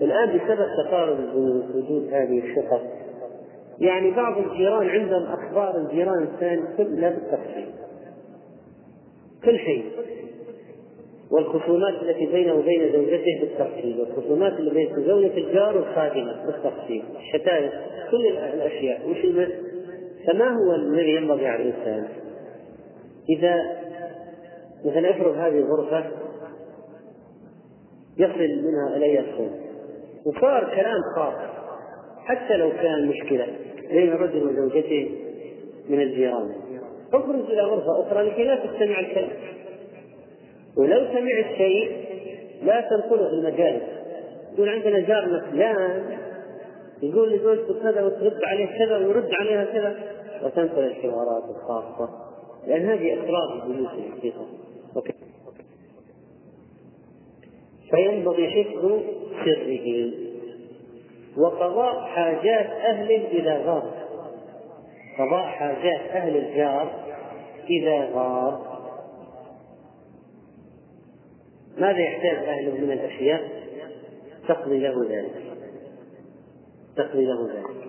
الآن 0.00 0.28
بسبب 0.28 0.66
تقارب 0.84 1.18
وجود 1.74 2.08
هذه 2.12 2.38
الشقق 2.38 2.82
يعني 3.80 4.10
بعض 4.10 4.38
الجيران 4.38 4.88
عندهم 4.88 5.22
أخبار 5.22 5.76
الجيران 5.76 6.22
الثاني 6.22 6.62
كلها 6.76 7.10
بالتفصيل. 7.10 7.68
كل 9.44 9.58
شيء. 9.58 9.84
والخصومات 11.30 12.02
التي 12.02 12.26
بينه 12.26 12.54
وبين 12.54 12.92
زوجته 12.92 13.40
بالتفصيل 13.40 14.00
والخصومات 14.00 14.52
اللي 14.52 14.70
بين 14.70 14.88
زوجة 14.96 15.36
الجار 15.36 15.76
والخادمة 15.76 16.46
بالتفصيل 16.46 17.04
الشتائم 17.16 17.70
كل 18.10 18.26
الأشياء. 18.26 19.10
وش 19.10 19.18
فما 20.26 20.48
هو 20.48 20.74
الذي 20.74 21.14
ينبغي 21.14 21.46
على 21.46 21.62
الإنسان؟ 21.62 22.08
إذا 23.28 23.78
مثلا 24.84 25.10
افرض 25.10 25.36
هذه 25.36 25.58
الغرفة 25.58 26.04
يصل 28.18 28.38
منها 28.38 28.96
إلي 28.96 29.20
الصوت 29.20 29.50
وصار 30.26 30.74
كلام 30.74 31.00
خاص 31.16 31.34
حتى 32.24 32.56
لو 32.56 32.70
كان 32.70 33.08
مشكلة 33.08 33.46
بين 33.90 34.12
الرجل 34.12 34.48
وزوجته 34.48 35.10
من 35.88 36.00
الجيران. 36.00 36.54
اخرج 37.12 37.50
إلى 37.50 37.62
غرفة 37.62 38.02
أخرى 38.02 38.22
لكي 38.22 38.44
لا 38.44 38.56
تستمع 38.56 39.00
الكلام. 39.00 39.30
ولو 40.76 41.06
سمعت 41.06 41.56
شيء 41.56 42.04
لا 42.62 42.80
تنقله 42.80 43.28
في 43.28 43.34
المجالس. 43.34 43.82
يقول 44.54 44.68
عندنا 44.68 45.00
جارنا 45.00 45.50
فلان 45.50 46.18
يقول 47.02 47.32
لزوجته 47.32 47.82
كذا 47.82 48.02
وترد 48.02 48.40
عليه 48.44 48.66
كذا 48.66 48.96
ويرد 48.96 49.30
عليها 49.40 49.64
كذا 49.64 49.96
وتنقل 50.44 50.84
الحوارات 50.84 51.44
الخاصة. 51.50 52.08
لأن 52.66 52.86
هذه 52.86 53.14
أسرار 53.14 53.66
البيوت 53.66 53.92
الحقيقة. 53.92 54.46
فينبغي 57.90 58.50
حفظ 58.50 59.00
سره. 59.44 60.10
وقضاء 61.36 62.00
حاجات 62.00 62.66
أهله 62.66 63.28
إذا 63.28 63.58
غاب. 63.66 64.07
قضاء 65.18 65.46
حاجات 65.46 66.00
أهل 66.10 66.36
الجار 66.36 67.04
إذا 67.70 68.10
غاب 68.14 68.78
ماذا 71.78 71.98
يحتاج 71.98 72.48
أهله 72.48 72.74
من 72.74 72.92
الأشياء؟ 72.92 73.68
تقضي 74.48 74.78
له 74.78 75.04
ذلك. 75.10 75.56
تقضي 76.96 77.24
له 77.24 77.52
ذلك. 77.54 77.88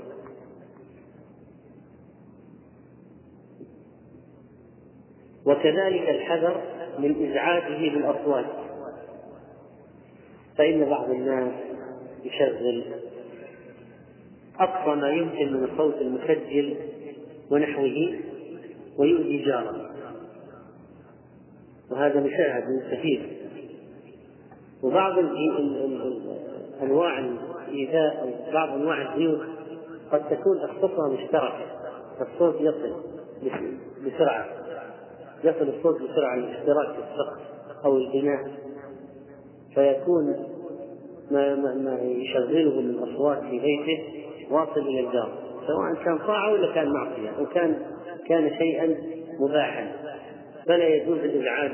وكذلك 5.46 6.10
الحذر 6.10 6.62
من 7.00 7.30
إزعاجه 7.30 7.90
بالأصوات. 7.96 8.46
فإن 10.58 10.90
بعض 10.90 11.10
الناس 11.10 11.54
يشغل 12.24 12.84
أقصى 14.60 14.96
ما 14.96 15.10
يمكن 15.10 15.54
من 15.54 15.64
الصوت 15.64 15.96
المسجل 16.02 16.89
ونحوه 17.52 18.20
ويؤذي 18.98 19.46
جاره. 19.46 19.90
وهذا 21.92 22.20
مشاهد 22.20 22.64
كثير 22.92 23.38
وبعض 24.84 25.20
أنواع 26.82 27.20
الإيذاء 27.20 28.22
أو 28.22 28.54
بعض 28.54 28.70
أنواع 28.70 29.14
البيوت 29.14 29.42
قد 30.12 30.30
تكون 30.30 30.58
اسقفها 30.58 31.10
مشتركة. 31.10 31.66
الصوت 32.22 32.56
يصل 32.62 32.96
بسرعة. 34.06 34.46
يصل 35.44 35.70
الصوت 35.70 35.96
بسرعة 35.96 36.36
الاشتراك 36.36 36.88
في 36.88 37.00
السقف 37.00 37.40
أو 37.86 37.98
البناء 37.98 38.52
فيكون 39.76 40.46
ما, 41.32 41.56
ما, 41.56 41.74
ما 41.76 42.00
يشغله 42.02 42.82
من 42.82 43.00
أصوات 43.00 43.40
في 43.40 43.60
بيته 43.60 44.04
واصل 44.52 44.80
إلى 44.80 45.00
الجار. 45.00 45.49
سواء 45.74 46.04
كان 46.06 46.18
طاعة 46.18 46.54
ولا 46.54 46.74
كان 46.74 46.94
معصية 46.94 47.30
أو 47.30 47.46
كان 47.46 47.78
كان 48.28 48.52
شيئا 48.58 48.96
مباحا. 49.40 49.92
فلا 50.68 50.88
يجوز 50.88 51.18
الازعاج 51.18 51.72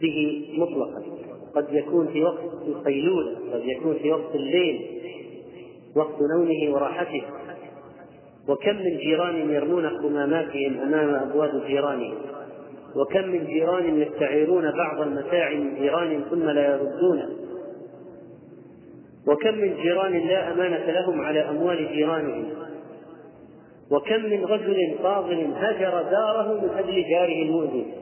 به 0.00 0.46
مطلقا. 0.58 1.02
قد 1.54 1.74
يكون 1.74 2.08
في 2.08 2.24
وقت 2.24 2.44
القيلولة 2.66 3.36
قد 3.52 3.62
يكون 3.64 3.94
في 3.94 4.12
وقت 4.12 4.34
الليل 4.34 4.86
وقت 5.96 6.16
نومه 6.36 6.74
وراحته. 6.74 7.22
وكم 8.48 8.76
من 8.76 8.96
جيران 8.96 9.50
يرمون 9.50 9.86
قماماتهم 9.86 10.80
أمام 10.80 11.14
أبواب 11.14 11.62
جيرانهم 11.66 12.18
وكم 12.96 13.28
من 13.28 13.46
جيران 13.46 14.00
يستعيرون 14.00 14.72
بعض 14.72 15.00
المتاع 15.00 15.54
من 15.54 15.74
جيران 15.74 16.22
ثم 16.30 16.50
لا 16.50 16.74
يردونه 16.74 17.28
وكم 19.28 19.54
من 19.54 19.74
جيران 19.82 20.12
لا 20.12 20.52
أمانة 20.52 20.90
لهم 20.90 21.20
على 21.20 21.40
أموال 21.40 21.88
جيرانهم. 21.92 22.44
وكم 23.90 24.22
من 24.22 24.44
رجل 24.44 24.98
فاضل 25.02 25.52
هجر 25.56 26.02
داره 26.02 26.60
من 26.60 26.70
أجل 26.78 27.04
جاره 27.10 27.42
المؤذي 27.42 27.94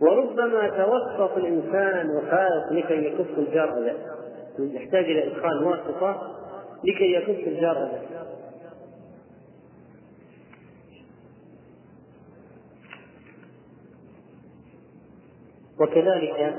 وربما 0.00 0.68
توسط 0.68 1.36
الإنسان 1.36 2.10
وخاف 2.10 2.72
لكي 2.72 3.04
يكف 3.04 3.38
الجار 3.38 3.78
أذى 3.78 3.96
يحتاج 4.58 5.04
إلى 5.04 5.26
إدخال 5.26 5.64
واسطة 5.64 6.36
لكي 6.84 7.12
يكف 7.12 7.48
الجار 7.48 7.76
أذى 7.76 8.20
وكذلك 15.80 16.54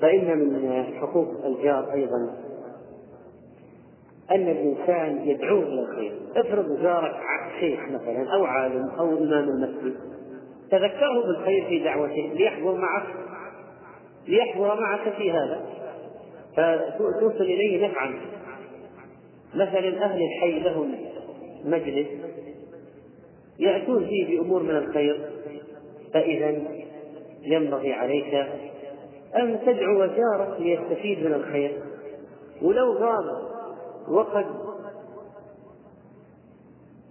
فإن 0.00 0.38
من 0.38 0.84
حقوق 1.00 1.44
الجار 1.44 1.92
أيضا 1.92 2.37
أن 4.30 4.48
الإنسان 4.48 5.28
يدعوه 5.28 5.62
إلى 5.62 5.80
الخير. 5.80 6.12
افرض 6.36 6.82
جارك 6.82 7.14
شيخ 7.60 7.80
مثلا 7.80 8.34
أو 8.34 8.44
عالم 8.44 8.90
أو 8.98 9.18
إمام 9.18 9.48
المسجد. 9.48 9.94
تذكره 10.70 11.22
بالخير 11.26 11.64
في 11.68 11.84
دعوته 11.84 12.32
ليحضر 12.34 12.74
معك 12.74 13.06
ليحضر 14.28 14.80
معك 14.80 15.12
في 15.16 15.32
هذا. 15.32 15.66
فتوصل 16.56 17.44
إليه 17.44 17.88
نفعا. 17.88 18.14
مثلا 19.54 20.04
أهل 20.04 20.22
الحي 20.22 20.60
لهم 20.60 20.94
مجلس 21.64 22.08
يأتون 23.58 24.06
فيه 24.06 24.38
بأمور 24.38 24.62
من 24.62 24.76
الخير. 24.76 25.30
فإذا 26.14 26.62
ينبغي 27.42 27.92
عليك 27.92 28.34
أن 29.36 29.58
تدعو 29.66 30.06
جارك 30.06 30.60
ليستفيد 30.60 31.26
من 31.26 31.34
الخير. 31.34 31.82
ولو 32.62 32.92
غاب 32.92 33.24
وقد 34.10 34.46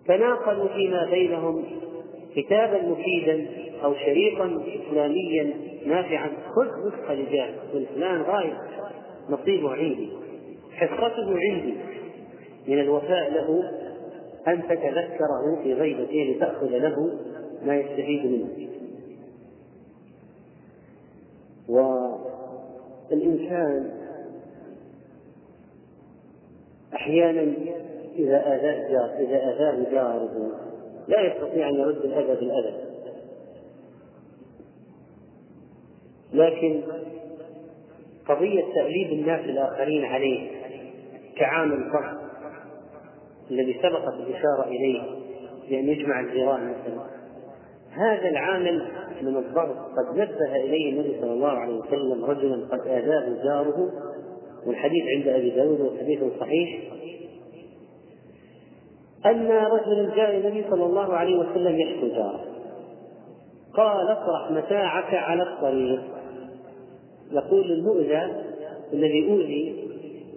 تناقلوا 0.08 0.68
فيما 0.68 1.10
بينهم 1.10 1.64
كتابا 2.36 2.82
مفيدا 2.82 3.48
أو 3.84 3.94
شريطا 3.94 4.64
اسلاميا 4.68 5.54
نافعا. 5.86 6.30
خذ 6.56 6.88
نسخة 6.88 7.14
لجاه 7.14 7.54
فلان 7.96 8.22
غايب 8.22 8.54
نصيبه 9.30 9.74
عندي. 9.74 10.10
حصته 10.72 11.38
عندي. 11.40 11.74
من 12.68 12.80
الوفاء 12.80 13.32
له 13.32 13.72
أن 14.48 14.64
تتذكره 14.64 15.64
في 15.64 15.74
غيبته 15.74 16.36
لتأخذ 16.36 16.78
له 16.78 16.96
ما 17.66 17.76
يستفيد 17.76 18.26
منه. 18.26 18.68
والإنسان 23.10 23.97
أحيانا 26.94 27.54
إذا 28.16 28.56
آذاه 28.56 28.90
جار 28.92 29.16
إذا 29.20 29.36
آذاه 29.36 29.92
جاره 29.92 30.52
لا 31.08 31.22
يستطيع 31.22 31.70
أن 31.70 31.76
يرد 31.76 32.06
الأذى 32.06 32.36
بالأذى. 32.36 32.88
لكن 36.34 36.82
قضية 38.28 38.64
تأليب 38.76 39.12
الناس 39.12 39.46
الآخرين 39.46 40.06
عليه 40.06 40.50
كعامل 41.36 41.74
الضغط 41.74 42.18
الذي 43.52 43.80
سبقت 43.84 44.14
الإشارة 44.14 44.64
إليه 44.68 45.02
بأن 45.70 45.90
يجمع 45.90 46.20
الجيران 46.20 46.70
مثلا 46.70 47.08
هذا 47.92 48.30
العامل 48.30 48.88
من 49.22 49.38
الضغط 49.38 49.78
قد 49.78 50.18
نبه 50.18 50.56
إليه 50.56 50.92
النبي 50.92 51.22
صلى 51.22 51.34
الله 51.34 51.50
عليه 51.50 51.74
وسلم 51.74 52.26
رجلا 52.26 52.68
قد 52.72 52.88
آذاه 52.88 53.44
جاره 53.44 53.92
والحديث 54.68 55.04
عند 55.18 55.28
أبي 55.28 55.50
داود 55.50 55.82
وحديث 55.82 56.20
صحيح. 56.40 56.80
أن 59.26 59.48
رجلا 59.52 60.16
جاء 60.16 60.38
النبي 60.38 60.66
صلى 60.70 60.86
الله 60.86 61.14
عليه 61.14 61.38
وسلم 61.38 61.80
يشكو 61.80 62.08
جاره. 62.08 62.46
قال 63.74 64.08
اطرح 64.08 64.52
متاعك 64.52 65.14
على 65.14 65.44
الطريق. 65.44 66.02
يقول 67.32 67.72
المؤذى 67.72 68.44
الذي 68.94 69.30
أوذي 69.30 69.90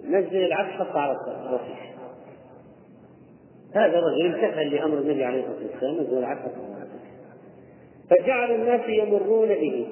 نزل 0.07 0.45
العبد 0.45 0.69
حط 0.69 0.95
على 0.95 1.11
الطريق 1.11 1.61
هذا 3.75 3.99
الرجل 3.99 4.25
امتثل 4.25 4.75
لأمر 4.75 4.97
النبي 4.97 5.23
عليه 5.23 5.39
الصلاة 5.39 5.71
والسلام 5.71 5.95
نزل 5.95 6.17
العبد 6.17 6.39
حط 6.39 6.51
على 6.75 6.87
فجعل 8.09 8.51
الناس 8.51 8.81
يمرون 8.89 9.47
به. 9.47 9.87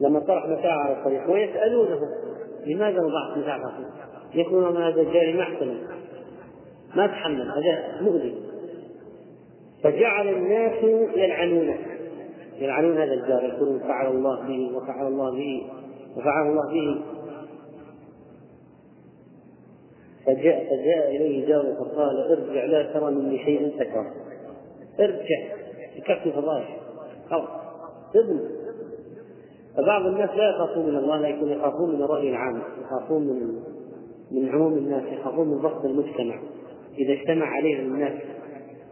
لما 0.00 0.20
طرح 0.20 0.46
متاعه 0.46 0.78
على 0.78 0.98
الطريق 0.98 1.30
ويسألونه. 1.30 2.00
لماذا 2.66 3.00
وضعت 3.00 3.38
متاعك 3.38 3.74
يقولون 4.34 4.76
هذا 4.76 5.02
جاري 5.02 5.38
محسن 5.38 5.78
ما 6.94 7.06
تحمل 7.06 7.50
هذا 7.50 8.02
مؤذي. 8.02 8.34
فجعل 9.84 10.28
الناس 10.28 10.84
يلعنونه. 11.16 11.78
يلعنون 12.58 12.98
هذا 12.98 13.12
الجار 13.12 13.44
يقولون 13.44 13.78
فعل 13.78 14.06
الله 14.06 14.48
به 14.48 14.76
وفعل 14.76 15.06
الله 15.06 15.30
به 15.30 15.70
وفعل 16.16 16.46
الله 16.46 16.72
به. 16.72 17.00
فجاء 20.26 20.64
فجاء 20.64 21.16
إليه 21.16 21.48
جاره 21.48 21.74
فقال 21.74 22.32
ارجع 22.32 22.64
لا 22.64 22.92
ترى 22.92 23.10
مني 23.10 23.44
شيئا 23.44 23.84
تكره. 23.84 24.14
ارجع 25.00 25.58
يكفي 25.96 26.32
فضائح 26.32 26.76
خلاص 27.30 27.48
ابن. 28.14 28.40
فبعض 29.78 30.06
الناس 30.06 30.30
لا 30.30 30.50
يخافون 30.50 30.86
من 30.86 30.96
الله 30.96 31.20
لكن 31.20 31.48
يخافون 31.48 31.94
من 31.94 32.02
الرأي 32.02 32.30
العام 32.30 32.62
يخافون 32.82 33.22
من 33.22 33.62
من 34.30 34.48
عموم 34.48 34.72
الناس 34.72 35.02
يخافون 35.12 35.48
من 35.48 35.58
ضغط 35.58 35.84
المجتمع 35.84 36.40
إذا 36.98 37.12
اجتمع 37.12 37.46
عليهم 37.46 37.94
الناس. 37.94 38.12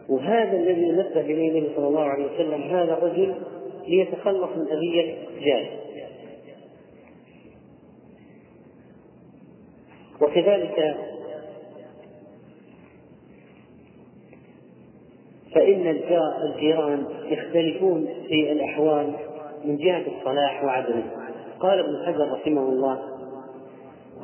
وهذا 0.08 0.56
الذي 0.56 0.90
نبه 0.90 1.20
إليه 1.20 1.50
النبي 1.50 1.74
صلى 1.76 1.88
الله 1.88 2.04
عليه 2.04 2.34
وسلم 2.34 2.62
هذا 2.62 2.98
الرجل 2.98 3.34
ليتخلص 3.88 4.50
من 4.56 4.66
أذية 4.72 5.14
جاه 5.40 5.66
وكذلك 10.20 10.96
فإن 15.54 15.86
الجيران 16.42 17.06
يختلفون 17.30 18.08
في 18.28 18.52
الأحوال. 18.52 19.25
من 19.64 19.76
جهة 19.76 20.04
الصلاح 20.18 20.64
وعدمه. 20.64 21.04
قال 21.60 21.78
ابن 21.78 22.06
حجر 22.06 22.32
رحمه 22.32 22.68
الله 22.68 22.98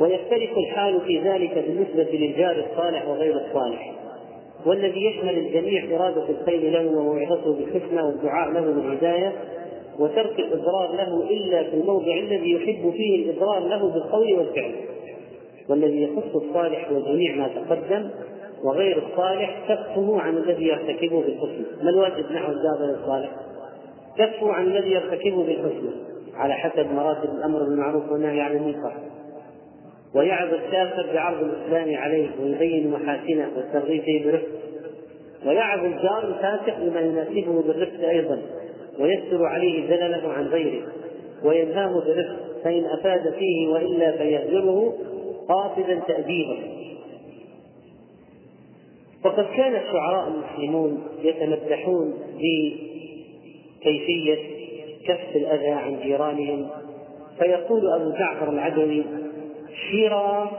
ويختلف 0.01 0.51
الحال 0.59 1.01
في 1.01 1.21
ذلك 1.21 1.65
بالنسبة 1.67 2.19
للجار 2.19 2.67
الصالح 2.71 3.09
وغير 3.09 3.37
الصالح 3.37 3.93
والذي 4.67 5.05
يشمل 5.05 5.39
الجميع 5.39 5.97
إرادة 5.97 6.29
الخير 6.29 6.71
له 6.71 6.87
وموعظته 6.87 7.55
بالحسنى 7.55 8.03
والدعاء 8.03 8.51
له 8.51 8.61
بالهداية 8.61 9.33
وترك 9.99 10.39
الإضرار 10.39 10.93
له 10.93 11.31
إلا 11.31 11.63
في 11.63 11.75
الموضع 11.75 12.15
الذي 12.15 12.51
يحب 12.53 12.91
فيه 12.91 13.25
الإضرار 13.25 13.61
له 13.61 13.89
بالقول 13.89 14.35
والفعل 14.35 14.75
والذي 15.69 16.03
يخص 16.03 16.37
الصالح 16.37 16.93
وجميع 16.93 17.37
ما 17.37 17.49
تقدم 17.49 18.11
وغير 18.65 19.03
الصالح 19.07 19.59
كفه 19.69 20.21
عن 20.21 20.37
الذي 20.37 20.65
يرتكبه 20.65 21.21
بالحسنى. 21.21 21.83
ما 21.83 21.91
الواجب 21.91 22.33
نحو 22.33 22.53
الجار 22.53 22.97
الصالح؟ 23.01 23.31
كفه 24.19 24.53
عن 24.53 24.67
الذي 24.67 24.91
يرتكبه 24.91 25.45
بالحسنى 25.45 25.91
على 26.35 26.55
حسب 26.55 26.93
مراتب 26.93 27.31
الأمر 27.39 27.59
بالمعروف 27.59 28.13
والنهي 28.13 28.41
عن 28.41 28.57
المنكر. 28.57 28.93
ويعظ 30.15 30.55
الكافر 30.55 31.07
بعرض 31.15 31.43
الإسلام 31.43 31.97
عليه 31.97 32.29
ويبين 32.43 32.91
محاسنه 32.91 33.51
والترغيب 33.57 34.03
فيه 34.03 34.25
برفق 34.25 34.49
ويعظ 35.47 35.85
الجار 35.85 36.29
الفاسق 36.29 36.79
بما 36.79 37.01
يناسبه 37.01 37.63
بالرفق 37.63 38.09
أيضا 38.09 38.39
ويستر 38.99 39.45
عليه 39.45 39.89
زلله 39.89 40.33
عن 40.33 40.47
غيره. 40.47 40.87
وينهاه 41.45 41.93
برفق 41.93 42.37
فإن 42.65 42.85
أفاد 42.85 43.35
فيه 43.39 43.69
وإلا 43.69 44.17
فيهجره 44.17 44.95
قاصدا 45.49 46.01
تأديبه 46.09 46.59
وقد 49.25 49.45
كان 49.57 49.75
الشعراء 49.77 50.29
المسلمون 50.29 51.03
يتمدحون 51.23 52.15
بكيفية 53.83 54.39
كف 55.07 55.37
الأذى 55.37 55.71
عن 55.71 56.01
جيرانهم. 56.03 56.69
فيقول 57.39 57.93
أبو 57.93 58.11
جعفر 58.11 58.49
العدوي 58.49 59.05
شرى 59.91 60.51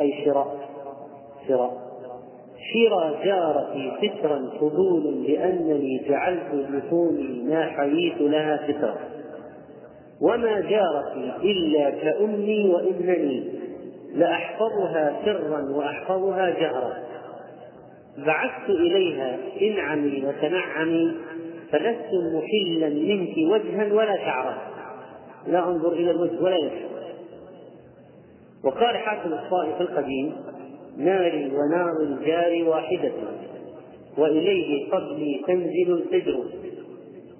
أي 0.00 0.24
شراء 0.24 0.56
شراء. 1.48 1.86
شرى 2.72 3.24
جارتي 3.24 3.92
سترا 4.00 4.50
فضول 4.60 5.24
لأنني 5.24 6.04
جعلت 6.08 6.68
لحومي 6.70 7.42
ما 7.44 7.64
حييت 7.66 8.20
لها 8.20 8.60
سترا. 8.68 8.96
وما 10.22 10.60
جارتي 10.60 11.32
إلا 11.42 11.90
كأمي 11.90 12.68
وإنني 12.68 13.44
لأحفظها 14.14 15.20
سرا 15.24 15.76
وأحفظها 15.76 16.50
جهرا. 16.50 16.92
بعثت 18.26 18.70
إليها 18.70 19.38
إنعمي 19.62 20.24
وتنعمي 20.26 21.14
فلست 21.72 22.10
محلا 22.34 22.88
منك 22.88 23.34
وجها 23.36 23.92
ولا 23.92 24.16
شعرا. 24.16 24.58
لا 25.46 25.68
أنظر 25.68 25.92
إلى 25.92 26.10
الوجه 26.10 26.42
ولا 26.42 26.56
يشعر 26.56 26.96
وقال 28.64 28.96
حاكم 28.96 29.32
الطائف 29.32 29.80
القديم 29.80 30.32
ناري 30.96 31.50
ونار 31.54 31.92
الجار 32.02 32.68
واحدة 32.68 33.12
وإليه 34.18 34.90
قبلي 34.90 35.42
تنزل 35.46 35.92
الفجر 35.92 36.44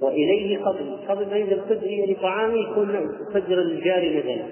وإليه 0.00 0.58
قبل 0.58 0.96
قبل 1.08 1.30
ما 1.30 1.36
ينزل 1.36 1.52
الفجر 1.52 1.86
يعني 1.86 2.14
طعامي 2.14 2.58
يكون 2.58 3.16
فجر 3.34 3.58
الجار 3.58 4.04
نزل 4.04 4.42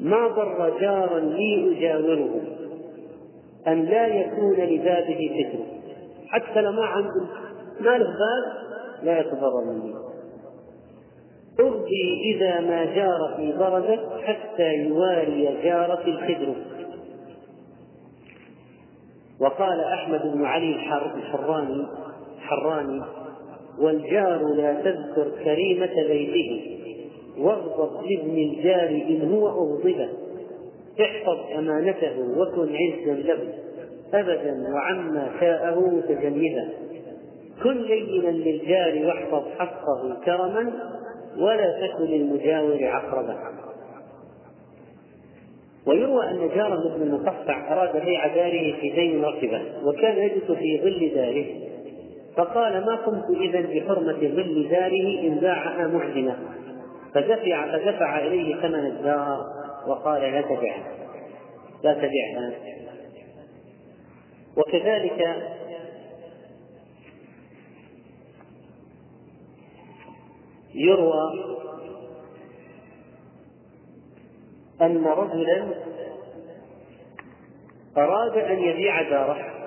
ما 0.00 0.28
ضر 0.28 0.78
جارا 0.80 1.20
لي 1.20 1.76
أجاوره 1.78 2.40
أن 3.66 3.84
لا 3.84 4.06
يكون 4.06 4.54
لبابه 4.54 5.30
فكر 5.38 5.58
حتى 6.28 6.60
لو 6.60 6.72
ما 6.72 6.84
عنده 6.84 7.47
ما 7.80 7.98
له 7.98 8.04
باب 8.04 8.68
لا 9.02 9.20
يتضرر 9.20 9.64
مني 9.64 9.94
أرضي 11.60 12.34
إذا 12.34 12.60
ما 12.60 12.84
جارتي 12.84 13.58
بردت 13.58 14.22
حتى 14.24 14.74
يواري 14.74 15.58
جارتي 15.62 16.10
الخدر 16.10 16.54
وقال 19.40 19.80
أحمد 19.80 20.22
بن 20.22 20.44
علي 20.44 20.74
الحراني 21.14 21.86
حراني 22.40 23.02
والجار 23.78 24.42
لا 24.56 24.72
تذكر 24.82 25.30
كريمة 25.44 25.94
بيته. 26.08 26.78
واغضب 27.38 28.06
لابن 28.06 28.38
الجار 28.38 28.88
إن 28.88 29.32
هو 29.32 29.48
أغضبه. 29.48 30.08
احفظ 31.00 31.58
أمانته 31.58 32.20
وكن 32.36 32.76
عزا 32.76 33.12
له. 33.12 33.38
أبدا 34.14 34.54
وعما 34.74 35.30
شاءه 35.40 35.80
متجنبا 35.80 36.68
كن 37.62 37.82
لينا 37.82 38.28
للجار 38.28 39.06
واحفظ 39.06 39.42
حقه 39.58 40.20
كرما 40.24 40.72
ولا 41.36 41.86
تكن 41.86 42.04
للمجاور 42.04 42.84
عقربا 42.84 43.38
ويروى 45.86 46.30
أن 46.30 46.48
جارا 46.54 46.96
بن 46.96 47.02
المقطع 47.02 47.72
أراد 47.72 48.04
بيع 48.04 48.26
داره 48.26 48.80
في 48.80 48.90
دين 48.90 49.24
ركبة 49.24 49.62
وكان 49.84 50.16
يجلس 50.16 50.50
في 50.50 50.80
ظل 50.82 51.14
داره 51.14 51.46
فقال 52.36 52.86
ما 52.86 52.96
قمت 52.96 53.24
إذا 53.40 53.60
بحرمة 53.60 54.12
ظل 54.12 54.68
داره 54.70 55.20
إن 55.20 55.38
باعها 55.40 55.86
معدمة. 55.86 56.36
فدفع 57.14 57.72
فدفع 57.72 58.18
إليه 58.18 58.56
ثمن 58.60 58.86
الدار 58.86 59.38
وقال 59.88 60.22
لا 60.22 60.40
تبعها 60.40 60.92
لا 61.84 61.94
تبعها 61.94 62.52
وكذلك 64.56 65.36
يروى 70.78 71.32
أن 74.82 75.04
رجلا 75.06 75.74
أراد 77.96 78.38
أن 78.38 78.58
يبيع 78.58 79.02
داره 79.02 79.58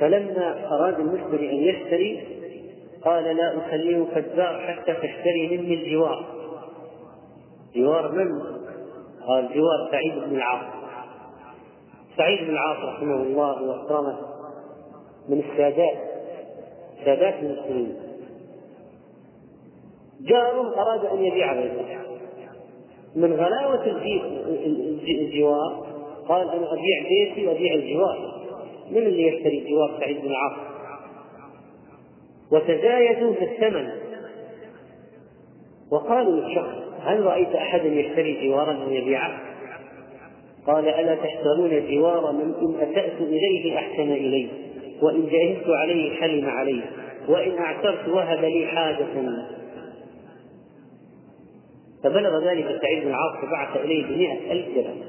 فلما 0.00 0.66
أراد 0.66 1.00
المشتري 1.00 1.50
أن 1.50 1.56
يشتري 1.56 2.38
قال 3.04 3.36
لا 3.36 3.58
أخليك 3.58 4.16
الدار 4.16 4.60
حتى 4.60 4.94
تشتري 4.94 5.56
مني 5.56 5.74
الجوار. 5.74 6.26
جوار 7.74 8.12
من؟ 8.12 8.42
قال 9.26 9.48
جوار 9.54 9.88
سعيد 9.90 10.14
بن 10.14 10.36
العاص. 10.36 10.72
سعيد 12.16 12.38
بن 12.40 12.50
العاص 12.50 12.76
رحمه 12.76 13.14
الله 13.14 13.62
وأكرمه 13.62 14.18
من 15.28 15.40
السادات 15.40 15.98
سادات 17.04 17.34
المسلمين. 17.34 18.07
جار 20.20 20.60
أراد 20.60 21.04
أن 21.04 21.24
يبيع 21.24 21.52
بيته. 21.52 21.98
من 23.16 23.32
غلاوة 23.32 23.86
الجوار 25.08 25.86
قال 26.28 26.50
أنا 26.50 26.72
أبيع 26.72 27.02
بيتي 27.08 27.46
وأبيع 27.46 27.74
الجوار. 27.74 28.38
من 28.90 28.98
اللي 28.98 29.28
يشتري 29.28 29.70
جوار 29.70 30.00
سعيد 30.00 30.20
بن 30.20 30.26
العاص 30.26 30.58
وتزايدوا 32.52 33.34
في 33.34 33.44
الثمن. 33.44 33.88
وقالوا 35.90 36.40
للشخص 36.40 36.74
هل 37.02 37.24
رأيت 37.24 37.54
أحدا 37.54 37.88
يشتري 37.88 38.48
جوارا 38.48 38.72
أو 38.84 38.90
يبيعه؟ 38.90 39.40
قال 40.66 40.88
ألا 40.88 41.14
تشترون 41.14 41.90
جوار 41.90 42.32
من 42.32 42.54
إن 42.54 42.88
أسأت 42.88 43.20
إليه 43.20 43.78
أحسن 43.78 44.12
إليه 44.12 44.48
وإن 45.02 45.26
جهزت 45.26 45.68
عليه 45.68 46.16
حلم 46.16 46.48
عليه 46.48 46.82
وإن 47.28 47.58
أعترت 47.58 48.08
وهب 48.08 48.44
لي 48.44 48.66
حاجة. 48.66 49.06
فبلغ 52.04 52.50
ذلك 52.50 52.80
سعيد 52.82 53.02
بن 53.02 53.08
العاص 53.08 53.36
فبعث 53.42 53.76
إليه 53.76 54.06
بمئة 54.06 54.52
ألف 54.52 54.66
درهم. 54.74 55.02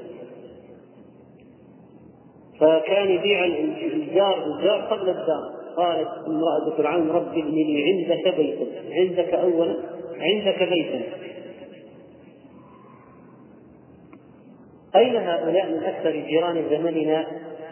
فكان 2.60 3.10
يبيع 3.10 3.44
الجار 3.44 4.44
بالجار 4.44 4.80
قبل 4.80 5.08
الدار 5.08 5.60
قالت 5.76 6.08
امرأة 6.26 6.76
فرعون 6.76 7.10
رب 7.10 7.28
ابن 7.28 7.54
لي 7.54 7.84
عندك 7.84 8.36
بيتا. 8.36 8.66
عندك 8.92 9.34
أولا 9.34 9.76
عندك 10.16 10.68
بيتا. 10.68 11.02
أين 14.96 15.16
هؤلاء 15.16 15.70
من 15.70 15.84
أكثر 15.84 16.10
جيران 16.10 16.64
زمننا 16.70 17.26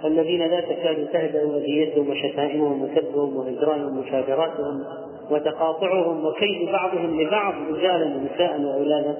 الذين 0.05 0.41
لا 0.41 0.61
تكاد 0.61 1.09
تهدأ 1.13 1.57
أذيتهم 1.57 2.11
وشتائمهم 2.11 2.83
وسبهم 2.83 3.37
وهجرانهم 3.37 3.99
ومشاجراتهم؟ 3.99 5.08
وتقاطعهم 5.31 6.27
وكيد 6.27 6.69
بعضهم 6.73 7.21
لبعض 7.21 7.55
رجالا 7.71 8.17
ونساء 8.17 8.61
وأولادا. 8.61 9.19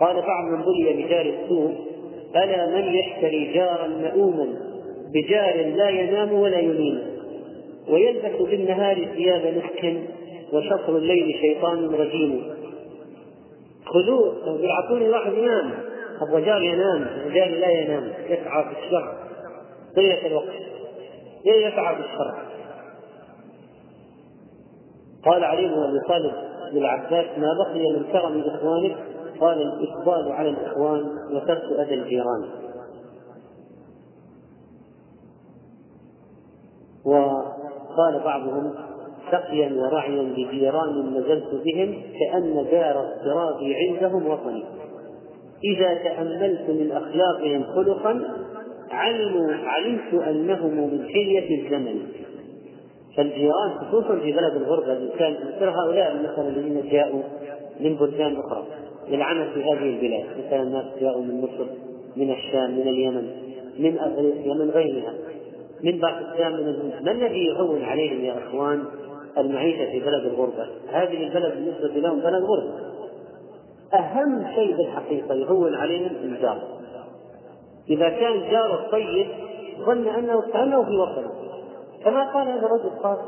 قال 0.00 0.16
بعض 0.16 0.44
من 0.44 0.62
بلي 0.62 1.02
بجار 1.02 1.26
السوء 1.26 1.74
ألا 2.36 2.66
من 2.66 2.94
يشتري 2.94 3.52
جارا 3.54 3.86
مؤوما 3.86 4.46
بجار 5.14 5.56
لا 5.76 5.88
ينام 5.88 6.32
ولا 6.32 6.58
ينيم 6.58 7.02
ويلبس 7.88 8.42
بالنهار 8.50 9.04
ثياب 9.14 9.54
مسك 9.56 9.96
وشطر 10.52 10.96
الليل 10.96 11.34
شيطان 11.40 11.94
رجيم. 11.94 12.54
خذوه 13.86 14.60
يعطوني 14.60 15.08
واحد 15.08 15.32
ينام 15.32 15.72
أبغى 16.28 16.42
جار 16.42 16.62
ينام 16.62 17.06
رجال 17.26 17.60
لا 17.60 17.70
ينام 17.70 18.12
يسعى 18.28 18.64
في 18.64 18.70
الشر 18.86 19.14
طيلة 19.96 20.26
الوقت 20.26 20.54
يسعى 21.46 21.96
في 21.96 22.00
الشر. 22.00 22.53
قال 25.24 25.44
علي 25.44 25.68
بن 25.68 25.82
أبي 25.82 26.00
طالب 26.08 26.32
للعباس 26.72 27.38
ما 27.38 27.48
بقي 27.58 27.92
من 27.92 28.04
كرم 28.12 28.44
إخوانك؟ 28.46 28.96
قال 29.40 29.62
الإقبال 29.62 30.32
على 30.32 30.48
الإخوان 30.48 31.04
وترك 31.32 31.62
أذى 31.78 31.94
الجيران. 31.94 32.44
وقال 37.04 38.20
بعضهم 38.24 38.74
سقيا 39.32 39.72
ورعيا 39.72 40.22
لجيران 40.22 41.14
نزلت 41.14 41.62
بهم 41.64 42.02
كأن 42.20 42.66
دار 42.70 43.00
اضطرابي 43.00 43.74
عندهم 43.74 44.26
وطني. 44.26 44.64
إذا 45.64 45.94
تأملت 45.94 46.70
من 46.70 46.92
أخلاقهم 46.92 47.64
خلقا 47.74 48.20
علموا 48.90 49.54
علمت 49.54 50.14
أنهم 50.14 50.70
من 50.70 51.04
حلية 51.08 51.64
الزمن. 51.64 52.08
فالجيران 53.16 53.70
خصوصا 53.80 54.18
في 54.18 54.32
بلد 54.32 54.56
الغربة 54.56 54.92
الإنسان 54.92 55.32
مثل 55.32 55.68
هؤلاء 55.68 56.16
مثلا 56.16 56.48
الذين 56.48 56.88
جاءوا 56.90 57.22
من 57.80 57.96
بلدان 57.96 58.36
أخرى 58.36 58.64
للعمل 59.08 59.50
في 59.54 59.62
هذه 59.62 59.90
البلاد. 59.90 60.24
مثلا 60.46 60.62
الناس 60.62 60.84
جاءوا 61.00 61.22
من 61.22 61.40
مصر 61.40 61.66
من 62.16 62.30
الشام 62.30 62.70
من 62.70 62.88
اليمن 62.88 63.30
من 63.78 63.98
أفريقيا 63.98 64.54
من 64.54 64.70
غيرها 64.70 65.14
من 65.82 65.98
باكستان 65.98 66.52
من 66.52 66.68
الهند. 66.68 67.02
ما 67.02 67.10
الذي 67.10 67.44
يهون 67.46 67.84
عليهم 67.84 68.24
يا 68.24 68.38
إخوان 68.38 68.84
المعيشة 69.38 69.90
في 69.90 70.00
بلد 70.00 70.24
الغربة؟ 70.24 70.66
هذه 70.92 71.26
البلد 71.26 71.54
بالنسبة 71.54 72.00
لهم 72.00 72.20
بلد 72.20 72.42
غربة. 72.42 72.94
أهم 73.94 74.46
شيء 74.54 74.76
بالحقيقة 74.76 75.34
يهون 75.34 75.74
عليهم 75.74 76.10
الجار. 76.24 76.58
إذا 77.90 78.08
كان 78.08 78.50
جاره 78.50 78.88
طيب 78.92 79.26
ظن 79.86 80.08
أنه 80.08 80.40
كأنه 80.52 80.84
في 80.84 80.96
وطنه. 80.96 81.43
كما 82.04 82.32
قال 82.32 82.48
هذا 82.48 82.66
الرجل؟ 82.66 82.90
قال 83.02 83.18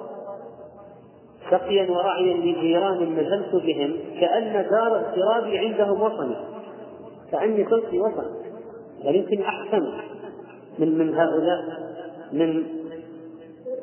سقيا 1.50 1.90
ورعيا 1.90 2.34
لجيران 2.34 3.14
نزلت 3.14 3.54
بهم 3.54 3.96
كأن 4.20 4.70
دار 4.70 4.96
اغترابي 4.96 5.58
عندهم 5.58 6.02
وطني. 6.02 6.36
كأني 7.32 7.66
في 7.90 8.00
وطن. 8.00 8.24
بل 9.04 9.16
يمكن 9.16 9.42
أحسن 9.42 9.92
من 10.78 10.98
من 10.98 11.14
هؤلاء 11.14 11.64
من 12.32 12.64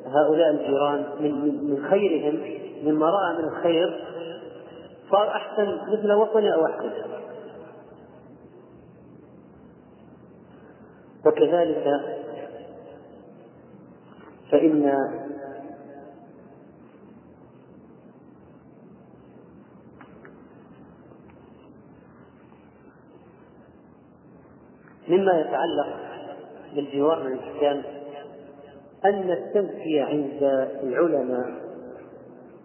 هؤلاء 0.06 0.50
الجيران 0.50 1.06
من 1.20 1.32
من 1.70 1.86
خيرهم 1.90 2.40
مما 2.84 3.06
رأى 3.06 3.38
من 3.38 3.44
الخير 3.44 4.08
صار 5.12 5.28
أحسن 5.28 5.78
مثل 5.88 6.12
وطني 6.12 6.54
أو 6.54 6.66
أحسن. 6.66 6.92
وكذلك 11.26 12.02
فإن 14.54 14.94
مما 25.08 25.40
يتعلق 25.40 25.88
بالجوار 26.76 27.24
من 27.24 27.34
الإحكام 27.34 27.82
أن 29.06 29.32
التزكية 29.32 30.04
عند 30.04 30.68
العلماء 30.84 31.52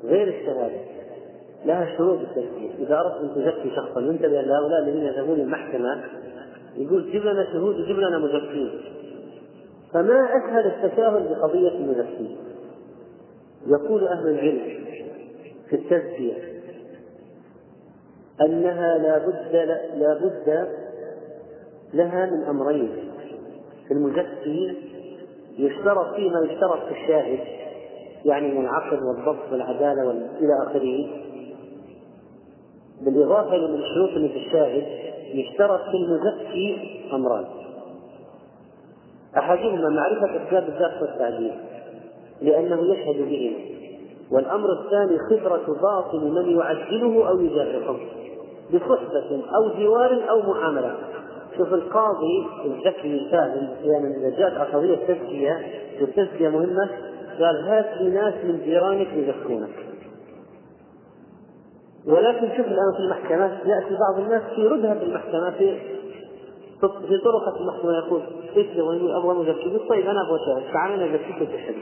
غير 0.05 0.28
الشهادة 0.28 0.80
لها 1.64 1.97
شروط 1.97 2.20
التزكية 2.20 2.70
إذا 2.78 3.01
أردت 3.01 3.20
أن 3.20 3.34
تزكي 3.34 3.76
شخصا 3.76 4.01
وانتبه 4.01 4.41
لهؤلاء 4.41 4.82
الذين 4.82 5.03
يذهبون 5.03 5.41
المحكمة 5.41 6.05
يقول 6.76 7.11
جيب 7.11 7.22
لنا 7.22 7.53
شهود 7.53 7.80
وجيب 7.80 7.99
لنا 7.99 8.18
مزكين 8.18 8.97
فما 9.93 10.28
أسهل 10.36 10.66
التساهل 10.66 11.28
بقضية 11.28 11.68
المزكين 11.68 12.36
يقول 13.66 14.09
أهل 14.09 14.28
العلم 14.28 14.84
في 15.68 15.76
التزكية 15.76 16.59
أنها 18.41 18.99
لا 18.99 19.18
بد 19.18 19.57
لا 19.97 20.14
بد 20.14 20.68
لها 21.95 22.26
من 22.26 22.43
أمرين. 22.45 22.91
في 23.89 23.95
المزكي 23.95 24.76
يشترط 25.59 26.14
فيه 26.14 26.30
ما 26.30 26.41
يشترط 26.41 26.84
في 26.84 26.91
الشاهد 26.91 27.39
يعني 28.24 28.49
من 28.55 28.61
العقل 28.61 29.05
والضبط 29.05 29.53
والعدالة 29.53 30.11
إلى 30.41 30.62
آخره. 30.66 31.09
بالإضافة 33.01 33.57
لمن 33.57 33.80
الشروط 33.80 34.11
اللي 34.11 34.28
في 34.28 34.36
الشاهد 34.36 34.86
يشترط 35.34 35.80
في 35.80 35.97
المزكي 35.97 37.01
أمران. 37.12 37.45
أحدهما 39.36 39.88
معرفة 39.88 40.46
أسباب 40.46 40.68
الذات 40.68 41.02
والتعديل 41.02 41.52
لأنه 42.42 42.94
يشهد 42.94 43.28
بهم. 43.28 43.52
والأمر 44.30 44.68
الثاني 44.72 45.18
خبرة 45.30 45.78
باطن 45.82 46.34
من 46.34 46.58
يعدله 46.58 47.28
أو 47.28 47.40
يجرحه 47.40 47.96
بصحبة 48.74 49.42
أو 49.56 49.68
جوار 49.78 50.30
أو 50.30 50.42
معاملة. 50.42 50.94
شوف 51.58 51.74
القاضي 51.74 52.46
الذكي 52.64 53.14
الفاهم 53.14 53.68
يعني 53.82 54.16
إذا 54.16 54.38
جاءت 54.38 54.74
قضية 54.74 54.96
تزكية 54.96 55.60
والتزكية 56.00 56.48
مهمة 56.48 56.90
قال 57.38 57.68
هات 57.68 58.00
لي 58.00 58.10
ناس 58.10 58.34
من 58.44 58.60
جيرانك 58.64 59.08
يزكونك. 59.12 59.88
ولكن 62.06 62.48
شوف 62.56 62.66
الآن 62.66 62.92
في 62.96 63.02
المحكمات 63.02 63.50
يأتي 63.50 63.96
بعض 63.96 64.24
الناس 64.24 64.42
في 64.54 64.66
ردها 64.66 64.94
في 64.94 65.04
المحكمة 65.04 65.50
في 65.50 65.78
في 66.80 67.18
طرقة 67.24 67.56
المحكمة 67.60 67.92
يقول 67.92 68.22
وين 68.88 69.10
أبغى 69.16 69.34
مزكي 69.38 69.88
طيب 69.88 70.06
أنا 70.06 70.20
أبغى 70.20 70.38
شاهد. 70.46 70.72
تعال 70.72 70.92
أنا 70.92 71.14
ازكيك 71.14 71.38
بالشهاده 71.38 71.78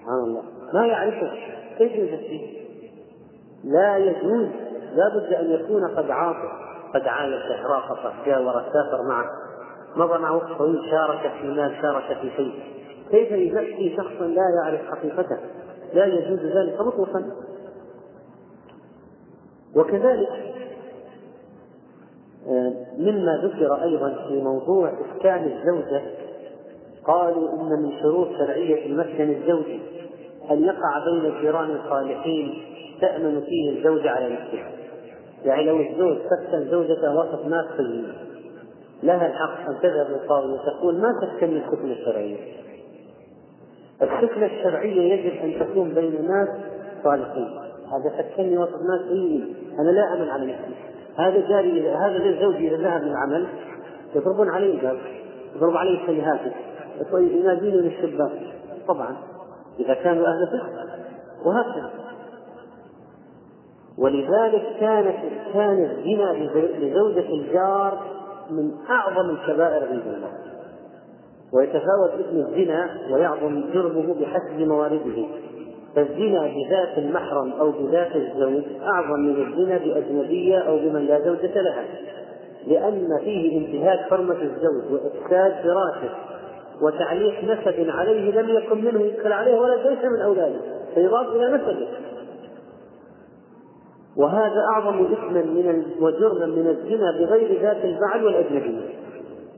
سبحان 0.00 0.24
الله. 0.24 0.42
ما 0.74 0.86
يعرفه. 0.86 1.30
كيف 1.78 1.92
يزكي 1.92 2.64
لا 3.64 3.96
يجوز 3.96 4.48
لا 4.94 5.08
بد 5.14 5.32
أن 5.32 5.50
يكون 5.50 5.88
قد 5.96 6.10
عاطف 6.10 6.50
قد 6.94 7.08
عايش 7.08 7.42
رافق 7.66 8.12
جاور 8.26 8.52
سافر 8.52 9.02
معه. 9.08 9.26
مضى 9.96 10.18
معه 10.18 10.36
وقت 10.36 10.58
طويل 10.58 10.80
شارك 10.90 11.32
في 11.40 11.46
مال 11.46 11.76
شارك 11.82 12.18
في 12.20 12.30
شيء. 12.36 12.54
كيف 13.10 13.32
يزكي 13.32 13.96
شخصا 13.96 14.24
لا 14.26 14.42
يعرف 14.64 14.80
حقيقته؟ 14.90 15.38
لا 15.94 16.06
يجوز 16.06 16.38
ذلك 16.38 16.80
مطلقا. 16.80 17.24
وكذلك 19.76 20.53
مما 22.98 23.40
ذكر 23.44 23.82
أيضا 23.82 24.14
في 24.28 24.42
موضوع 24.42 24.92
اسكان 24.92 25.44
الزوجة 25.44 26.02
قالوا 27.04 27.52
إن 27.52 27.82
من 27.82 27.92
شروط 28.02 28.28
شرعية 28.38 28.86
المسكن 28.86 29.30
الزوجي 29.30 29.80
أن 30.50 30.64
يقع 30.64 31.04
بين 31.04 31.32
الجيران 31.32 31.70
الصالحين 31.70 32.62
تأمن 33.00 33.40
فيه 33.40 33.78
الزوجه 33.78 34.10
على 34.10 34.28
نفسها 34.28 34.70
يعني 35.44 35.64
لو 35.64 35.80
الزوج 35.80 36.16
سكن 36.30 36.70
زوجته 36.70 37.16
وسط 37.16 37.46
ناس 37.46 37.64
طيبين 37.78 38.12
لها 39.02 39.26
الحق 39.26 39.68
أن 39.68 39.80
تذهب 39.82 40.06
للقاضي 40.10 40.52
وتقول 40.52 40.94
ما 41.00 41.08
تسكن 41.22 41.56
السكنه 41.56 41.92
الشرعيه 41.92 42.36
السكنه 44.02 44.46
الشرعيه 44.46 45.12
يجب 45.12 45.32
أن 45.44 45.66
تكون 45.66 45.94
بين 45.94 46.28
ناس 46.28 46.48
صالحين. 47.04 47.48
هذا 47.92 48.22
سكنني 48.32 48.58
وسط 48.58 48.72
ناس 48.72 49.08
طيبين 49.08 49.54
أنا 49.78 49.90
لا 49.90 50.14
أمن 50.14 50.28
على 50.28 50.46
نفسي 50.46 50.83
هذا 51.16 51.48
جاري 51.48 51.90
هذا 51.90 52.16
الزوج 52.16 52.54
اذا 52.54 52.76
ذهب 52.76 53.02
للعمل 53.02 53.46
يضربون 54.14 54.50
عليه 54.50 54.74
الباب 54.74 54.98
يضرب 55.56 55.76
عليه 55.76 56.02
السيئات 56.02 56.40
يناديني 57.14 57.76
من 57.76 57.86
الشباك. 57.86 58.32
طبعا 58.88 59.16
إذا 59.78 59.94
كانوا 59.94 60.26
أهل 60.26 60.46
فقه. 60.46 60.86
وهكذا. 61.46 61.90
ولذلك 63.98 64.76
كانت 64.80 65.16
كان 65.52 65.84
الزنا 65.84 66.32
لزوجة 66.78 67.28
الجار 67.28 68.02
من 68.50 68.72
أعظم 68.90 69.30
الكبائر 69.30 69.88
عند 69.88 70.02
الله. 70.06 70.32
ويتفاوت 71.52 72.10
اسم 72.10 72.36
الزنا 72.36 72.98
ويعظم 73.10 73.64
جرمه 73.74 74.14
بحسب 74.14 74.58
موارده 74.58 75.26
فالزنا 75.96 76.46
بذات 76.46 76.98
المحرم 76.98 77.52
أو 77.52 77.70
بذات 77.70 78.16
الزوج 78.16 78.62
أعظم 78.82 79.20
من 79.20 79.46
الزنا 79.46 79.78
بأجنبية 79.78 80.58
أو 80.58 80.78
بمن 80.78 81.06
لا 81.06 81.20
زوجة 81.20 81.60
لها. 81.60 81.84
لأن 82.66 83.08
فيه 83.24 83.58
انتهاك 83.58 84.00
حرمة 84.10 84.42
الزوج 84.42 84.92
وإفساد 84.92 85.52
فراشه 85.62 86.14
وتعليق 86.82 87.44
نسب 87.44 87.90
عليه 87.90 88.40
لم 88.40 88.48
يكن 88.48 88.84
منه 88.84 89.00
يدخل 89.00 89.32
عليه 89.32 89.54
ولا 89.54 89.74
ليس 89.74 90.04
من 90.04 90.20
أولاده 90.24 90.60
فيضاف 90.94 91.26
إلى 91.26 91.56
نسبه. 91.56 91.88
وهذا 94.16 94.60
أعظم 94.74 95.04
إثما 95.04 95.42
من 95.42 95.84
وجرما 96.00 96.46
من 96.46 96.66
الزنا 96.66 97.10
بغير 97.18 97.60
ذات 97.62 97.84
البعل 97.84 98.24
والأجنبية. 98.24 99.03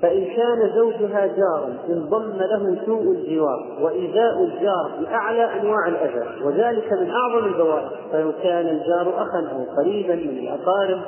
فإن 0.02 0.24
كان 0.24 0.70
زوجها 0.74 1.26
جارا 1.26 1.74
انضم 1.88 2.32
له 2.38 2.78
سوء 2.86 3.02
الجوار 3.02 3.78
وإيذاء 3.82 4.44
الجار 4.44 4.90
بأعلى 5.00 5.60
أنواع 5.60 5.88
الأذى 5.88 6.44
وذلك 6.44 6.92
من 6.92 7.10
أعظم 7.10 7.46
البوائق 7.46 7.92
فلو 8.12 8.32
كان 8.42 8.68
الجار 8.68 9.22
أخا 9.22 9.38
أو 9.38 9.76
قريبا 9.76 10.14
من 10.14 10.38
الأقارب 10.38 11.00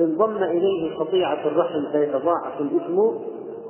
انضم 0.00 0.42
إليه 0.42 0.96
قطيعة 0.98 1.46
الرحم 1.46 1.84
فيتضاعف 1.92 2.60
الإثم. 2.60 2.98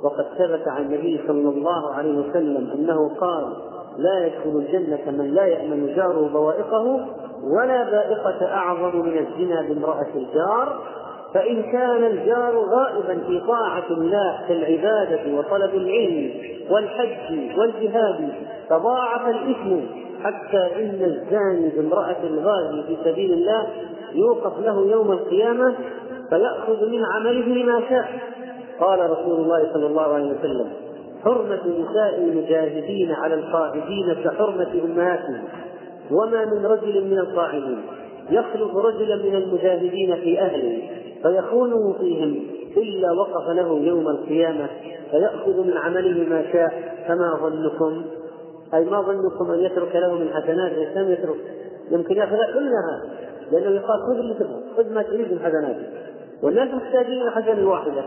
وقد 0.03 0.25
ثبت 0.37 0.67
عن 0.67 0.81
النبي 0.81 1.21
صلى 1.27 1.49
الله 1.49 1.93
عليه 1.93 2.17
وسلم 2.19 2.71
أنه 2.73 3.15
قال 3.19 3.53
لا 3.97 4.25
يدخل 4.25 4.49
الجنة 4.49 5.11
من 5.11 5.33
لا 5.33 5.45
يأمن 5.45 5.95
جاره 5.95 6.29
بوائقه 6.33 7.07
ولا 7.43 7.83
بائقة 7.91 8.45
أعظم 8.45 8.99
من 8.99 9.17
الزنا 9.17 9.61
بامرأة 9.61 10.07
الجار. 10.15 10.79
فإن 11.33 11.63
كان 11.63 12.03
الجار 12.03 12.57
غائبا 12.57 13.23
في 13.27 13.41
طاعة 13.47 13.91
الله 13.91 14.39
كالعبادة 14.47 15.37
وطلب 15.37 15.75
العلم 15.75 16.31
والحج 16.69 17.57
والجهاد 17.57 18.29
تضاعف 18.69 19.27
الإثم 19.27 19.79
حتى 20.23 20.69
إن 20.75 21.01
الزاني 21.03 21.69
بامرأة 21.69 22.23
الغازي 22.23 22.83
في 22.87 22.97
سبيل 23.03 23.33
الله 23.33 23.67
يوقف 24.13 24.59
له 24.59 24.91
يوم 24.91 25.11
القيامة 25.11 25.75
فيأخذ 26.29 26.89
من 26.89 27.05
عمله 27.05 27.63
ما 27.63 27.81
شاء. 27.89 28.09
قال 28.79 29.09
رسول 29.09 29.39
الله 29.39 29.73
صلى 29.73 29.85
الله 29.85 30.13
عليه 30.13 30.25
وسلم 30.39 30.69
حرمة 31.23 31.61
نساء 31.65 32.17
المجاهدين 32.17 33.11
على 33.11 33.33
القائدين 33.33 34.13
كحرمة 34.23 34.67
أمهاتهم. 34.85 35.43
وما 36.11 36.45
من 36.45 36.65
رجل 36.65 37.05
من 37.05 37.17
القاعدين 37.17 37.81
يخلف 38.29 38.75
رجلا 38.75 39.15
من 39.15 39.35
المجاهدين 39.35 40.15
في 40.15 40.41
أهله. 40.41 40.81
فيخونه 41.23 41.93
فيهم 41.99 42.47
إلا 42.77 43.11
وقف 43.11 43.49
له 43.49 43.79
يوم 43.79 44.07
القيامة 44.07 44.69
فيأخذ 45.11 45.67
من 45.67 45.77
عمله 45.77 46.29
ما 46.29 46.51
شاء 46.51 46.95
فما 47.07 47.39
ظنكم؟ 47.41 48.05
أي 48.73 48.85
ما 48.85 49.01
ظنكم 49.01 49.51
أن 49.51 49.59
يترك 49.59 49.95
له 49.95 50.15
من 50.15 50.29
حسنات؟ 50.33 50.71
الإسلام 50.71 51.11
يترك؟ 51.11 51.37
يمكن 51.91 52.15
يأخذ 52.15 52.37
كلها 52.53 53.01
لأنه 53.51 53.75
يقال 53.75 53.99
خذ 54.07 54.19
اللي 54.19 54.33
تبغى 54.33 54.61
خذ 54.77 54.93
ما 54.93 55.01
تريد 55.01 55.33
من 55.33 55.39
حسناته 55.39 55.83
والناس 56.43 56.73
محتاجين 56.73 57.29
حسنة 57.29 57.69
واحدة. 57.69 58.03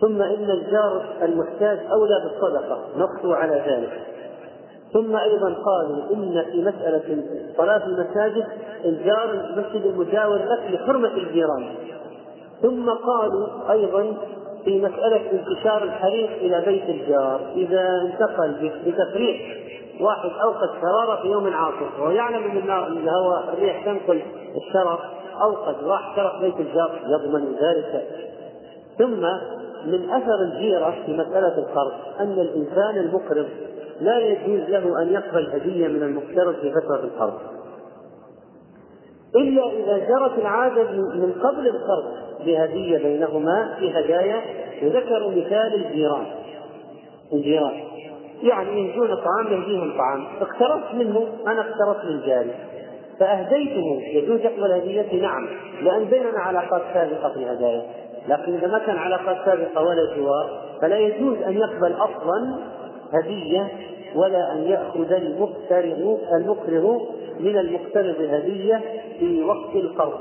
ثم 0.00 0.22
إن 0.22 0.50
الجار 0.50 1.16
المحتاج 1.22 1.78
أولى 1.92 2.14
بالصدقة 2.24 2.78
نقصوا 2.96 3.34
على 3.34 3.54
ذلك. 3.54 4.11
ثم 4.92 5.16
أيضا 5.16 5.54
قالوا 5.54 6.14
إن 6.14 6.44
في 6.52 6.62
مسألة 6.62 7.24
صلاة 7.56 7.86
المساجد 7.86 8.46
الجار 8.84 9.30
المسجد 9.30 9.86
المجاور 9.86 10.36
لك 10.36 10.70
لحرمة 10.70 11.08
الجيران. 11.08 11.74
ثم 12.62 12.90
قالوا 12.90 13.48
أيضا 13.70 14.14
في 14.64 14.80
مسألة 14.80 15.20
انتشار 15.32 15.82
الحريق 15.82 16.30
إلى 16.30 16.62
بيت 16.66 16.88
الجار. 16.88 17.40
إذا 17.56 18.02
انتقل 18.02 18.70
بتفريح 18.86 19.56
واحد 20.00 20.30
أوقد 20.42 20.68
شرارة 20.80 21.22
في 21.22 21.28
يوم 21.28 21.54
عاصف 21.54 22.00
وهو 22.00 22.10
يعلم 22.10 22.44
أن 22.44 22.70
الهواء 22.92 23.54
الريح 23.54 23.84
تنقل 23.84 24.22
الشرر 24.56 24.98
أوقد 25.42 25.74
راح 25.84 26.16
شرف 26.16 26.40
بيت 26.40 26.60
الجار 26.60 27.00
يضمن 27.06 27.56
ذلك. 27.62 28.06
ثم 28.98 29.20
من 29.86 30.10
أثر 30.10 30.40
الجيرة 30.42 30.94
في 31.06 31.12
مسألة 31.12 31.58
القرض 31.58 31.92
أن 32.20 32.32
الإنسان 32.32 32.96
المقرض 32.96 33.46
لا 34.02 34.18
يجوز 34.18 34.70
له 34.70 35.02
أن 35.02 35.12
يقبل 35.12 35.50
هدية 35.52 35.88
من 35.88 36.02
المقترض 36.02 36.54
في 36.54 36.70
فترة 36.70 37.04
القرض. 37.04 37.38
إلا 39.36 39.70
إذا 39.70 39.98
جرت 40.08 40.38
العادة 40.38 40.90
من 40.92 41.32
قبل 41.32 41.66
القرض 41.66 42.14
بهدية 42.46 42.98
بينهما 42.98 43.74
في 43.78 43.90
هدايا 43.90 44.40
وذكروا 44.82 45.30
مثال 45.30 45.74
الجيران. 45.74 46.26
الجيران. 47.32 47.80
يعني 48.42 48.88
يهدون 48.88 49.08
طعام 49.08 49.46
يهديهم 49.52 49.98
طعام. 49.98 50.24
اقترضت 50.40 50.94
منه 50.94 51.26
أنا 51.46 51.60
اقترضت 51.60 52.04
من 52.04 52.20
جاري. 52.26 52.50
فأهديته. 53.20 54.02
يجوز 54.02 54.40
يقبل 54.40 54.72
هديتي 54.72 55.20
نعم. 55.20 55.48
لأن 55.82 56.04
بيننا 56.04 56.38
علاقات 56.38 56.82
سابقة 56.94 57.32
في 57.32 57.36
الهدايا. 57.36 57.82
لكن 58.28 58.54
إذا 58.54 58.66
ما 58.66 58.78
كان 58.78 58.96
علاقات 58.96 59.36
سابقة 59.44 59.82
ولا 59.82 60.16
جوار 60.16 60.62
فلا 60.80 60.98
يجوز 60.98 61.38
أن 61.38 61.52
يقبل 61.52 61.92
أصلا 61.92 62.58
هدية 63.12 63.68
ولا 64.16 64.52
أن 64.52 64.62
يأخذ 64.62 65.12
المقترض 65.12 66.18
المقرض 66.32 67.00
من 67.40 67.58
المقترض 67.58 68.16
هدية 68.20 68.80
في 69.18 69.42
وقت 69.44 69.76
القرض 69.76 70.20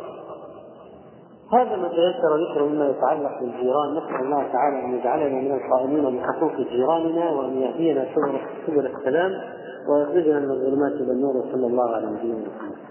هذا 1.53 1.75
ما 1.75 1.87
تيسر 1.87 2.51
ذكره 2.51 2.65
مما 2.65 2.89
يتعلق 2.89 3.39
بالجيران. 3.39 3.95
نسأل 3.95 4.25
الله 4.25 4.43
تعالى 4.53 4.85
أن 4.85 4.99
يجعلنا 4.99 5.41
من 5.41 5.51
القائمين 5.51 6.17
بحقوق 6.17 6.55
جيراننا 6.71 7.31
وأن 7.31 7.61
يهدينا 7.61 8.05
سبل 8.67 8.85
السلام 8.85 9.31
ويخرجنا 9.89 10.39
من 10.39 10.51
الظلمات 10.51 10.91
إلى 10.91 11.11
النور. 11.11 11.33
صلى 11.51 11.67
الله 11.67 11.95
على 11.95 12.05
نبينا 12.05 12.35
محمد. 12.35 12.90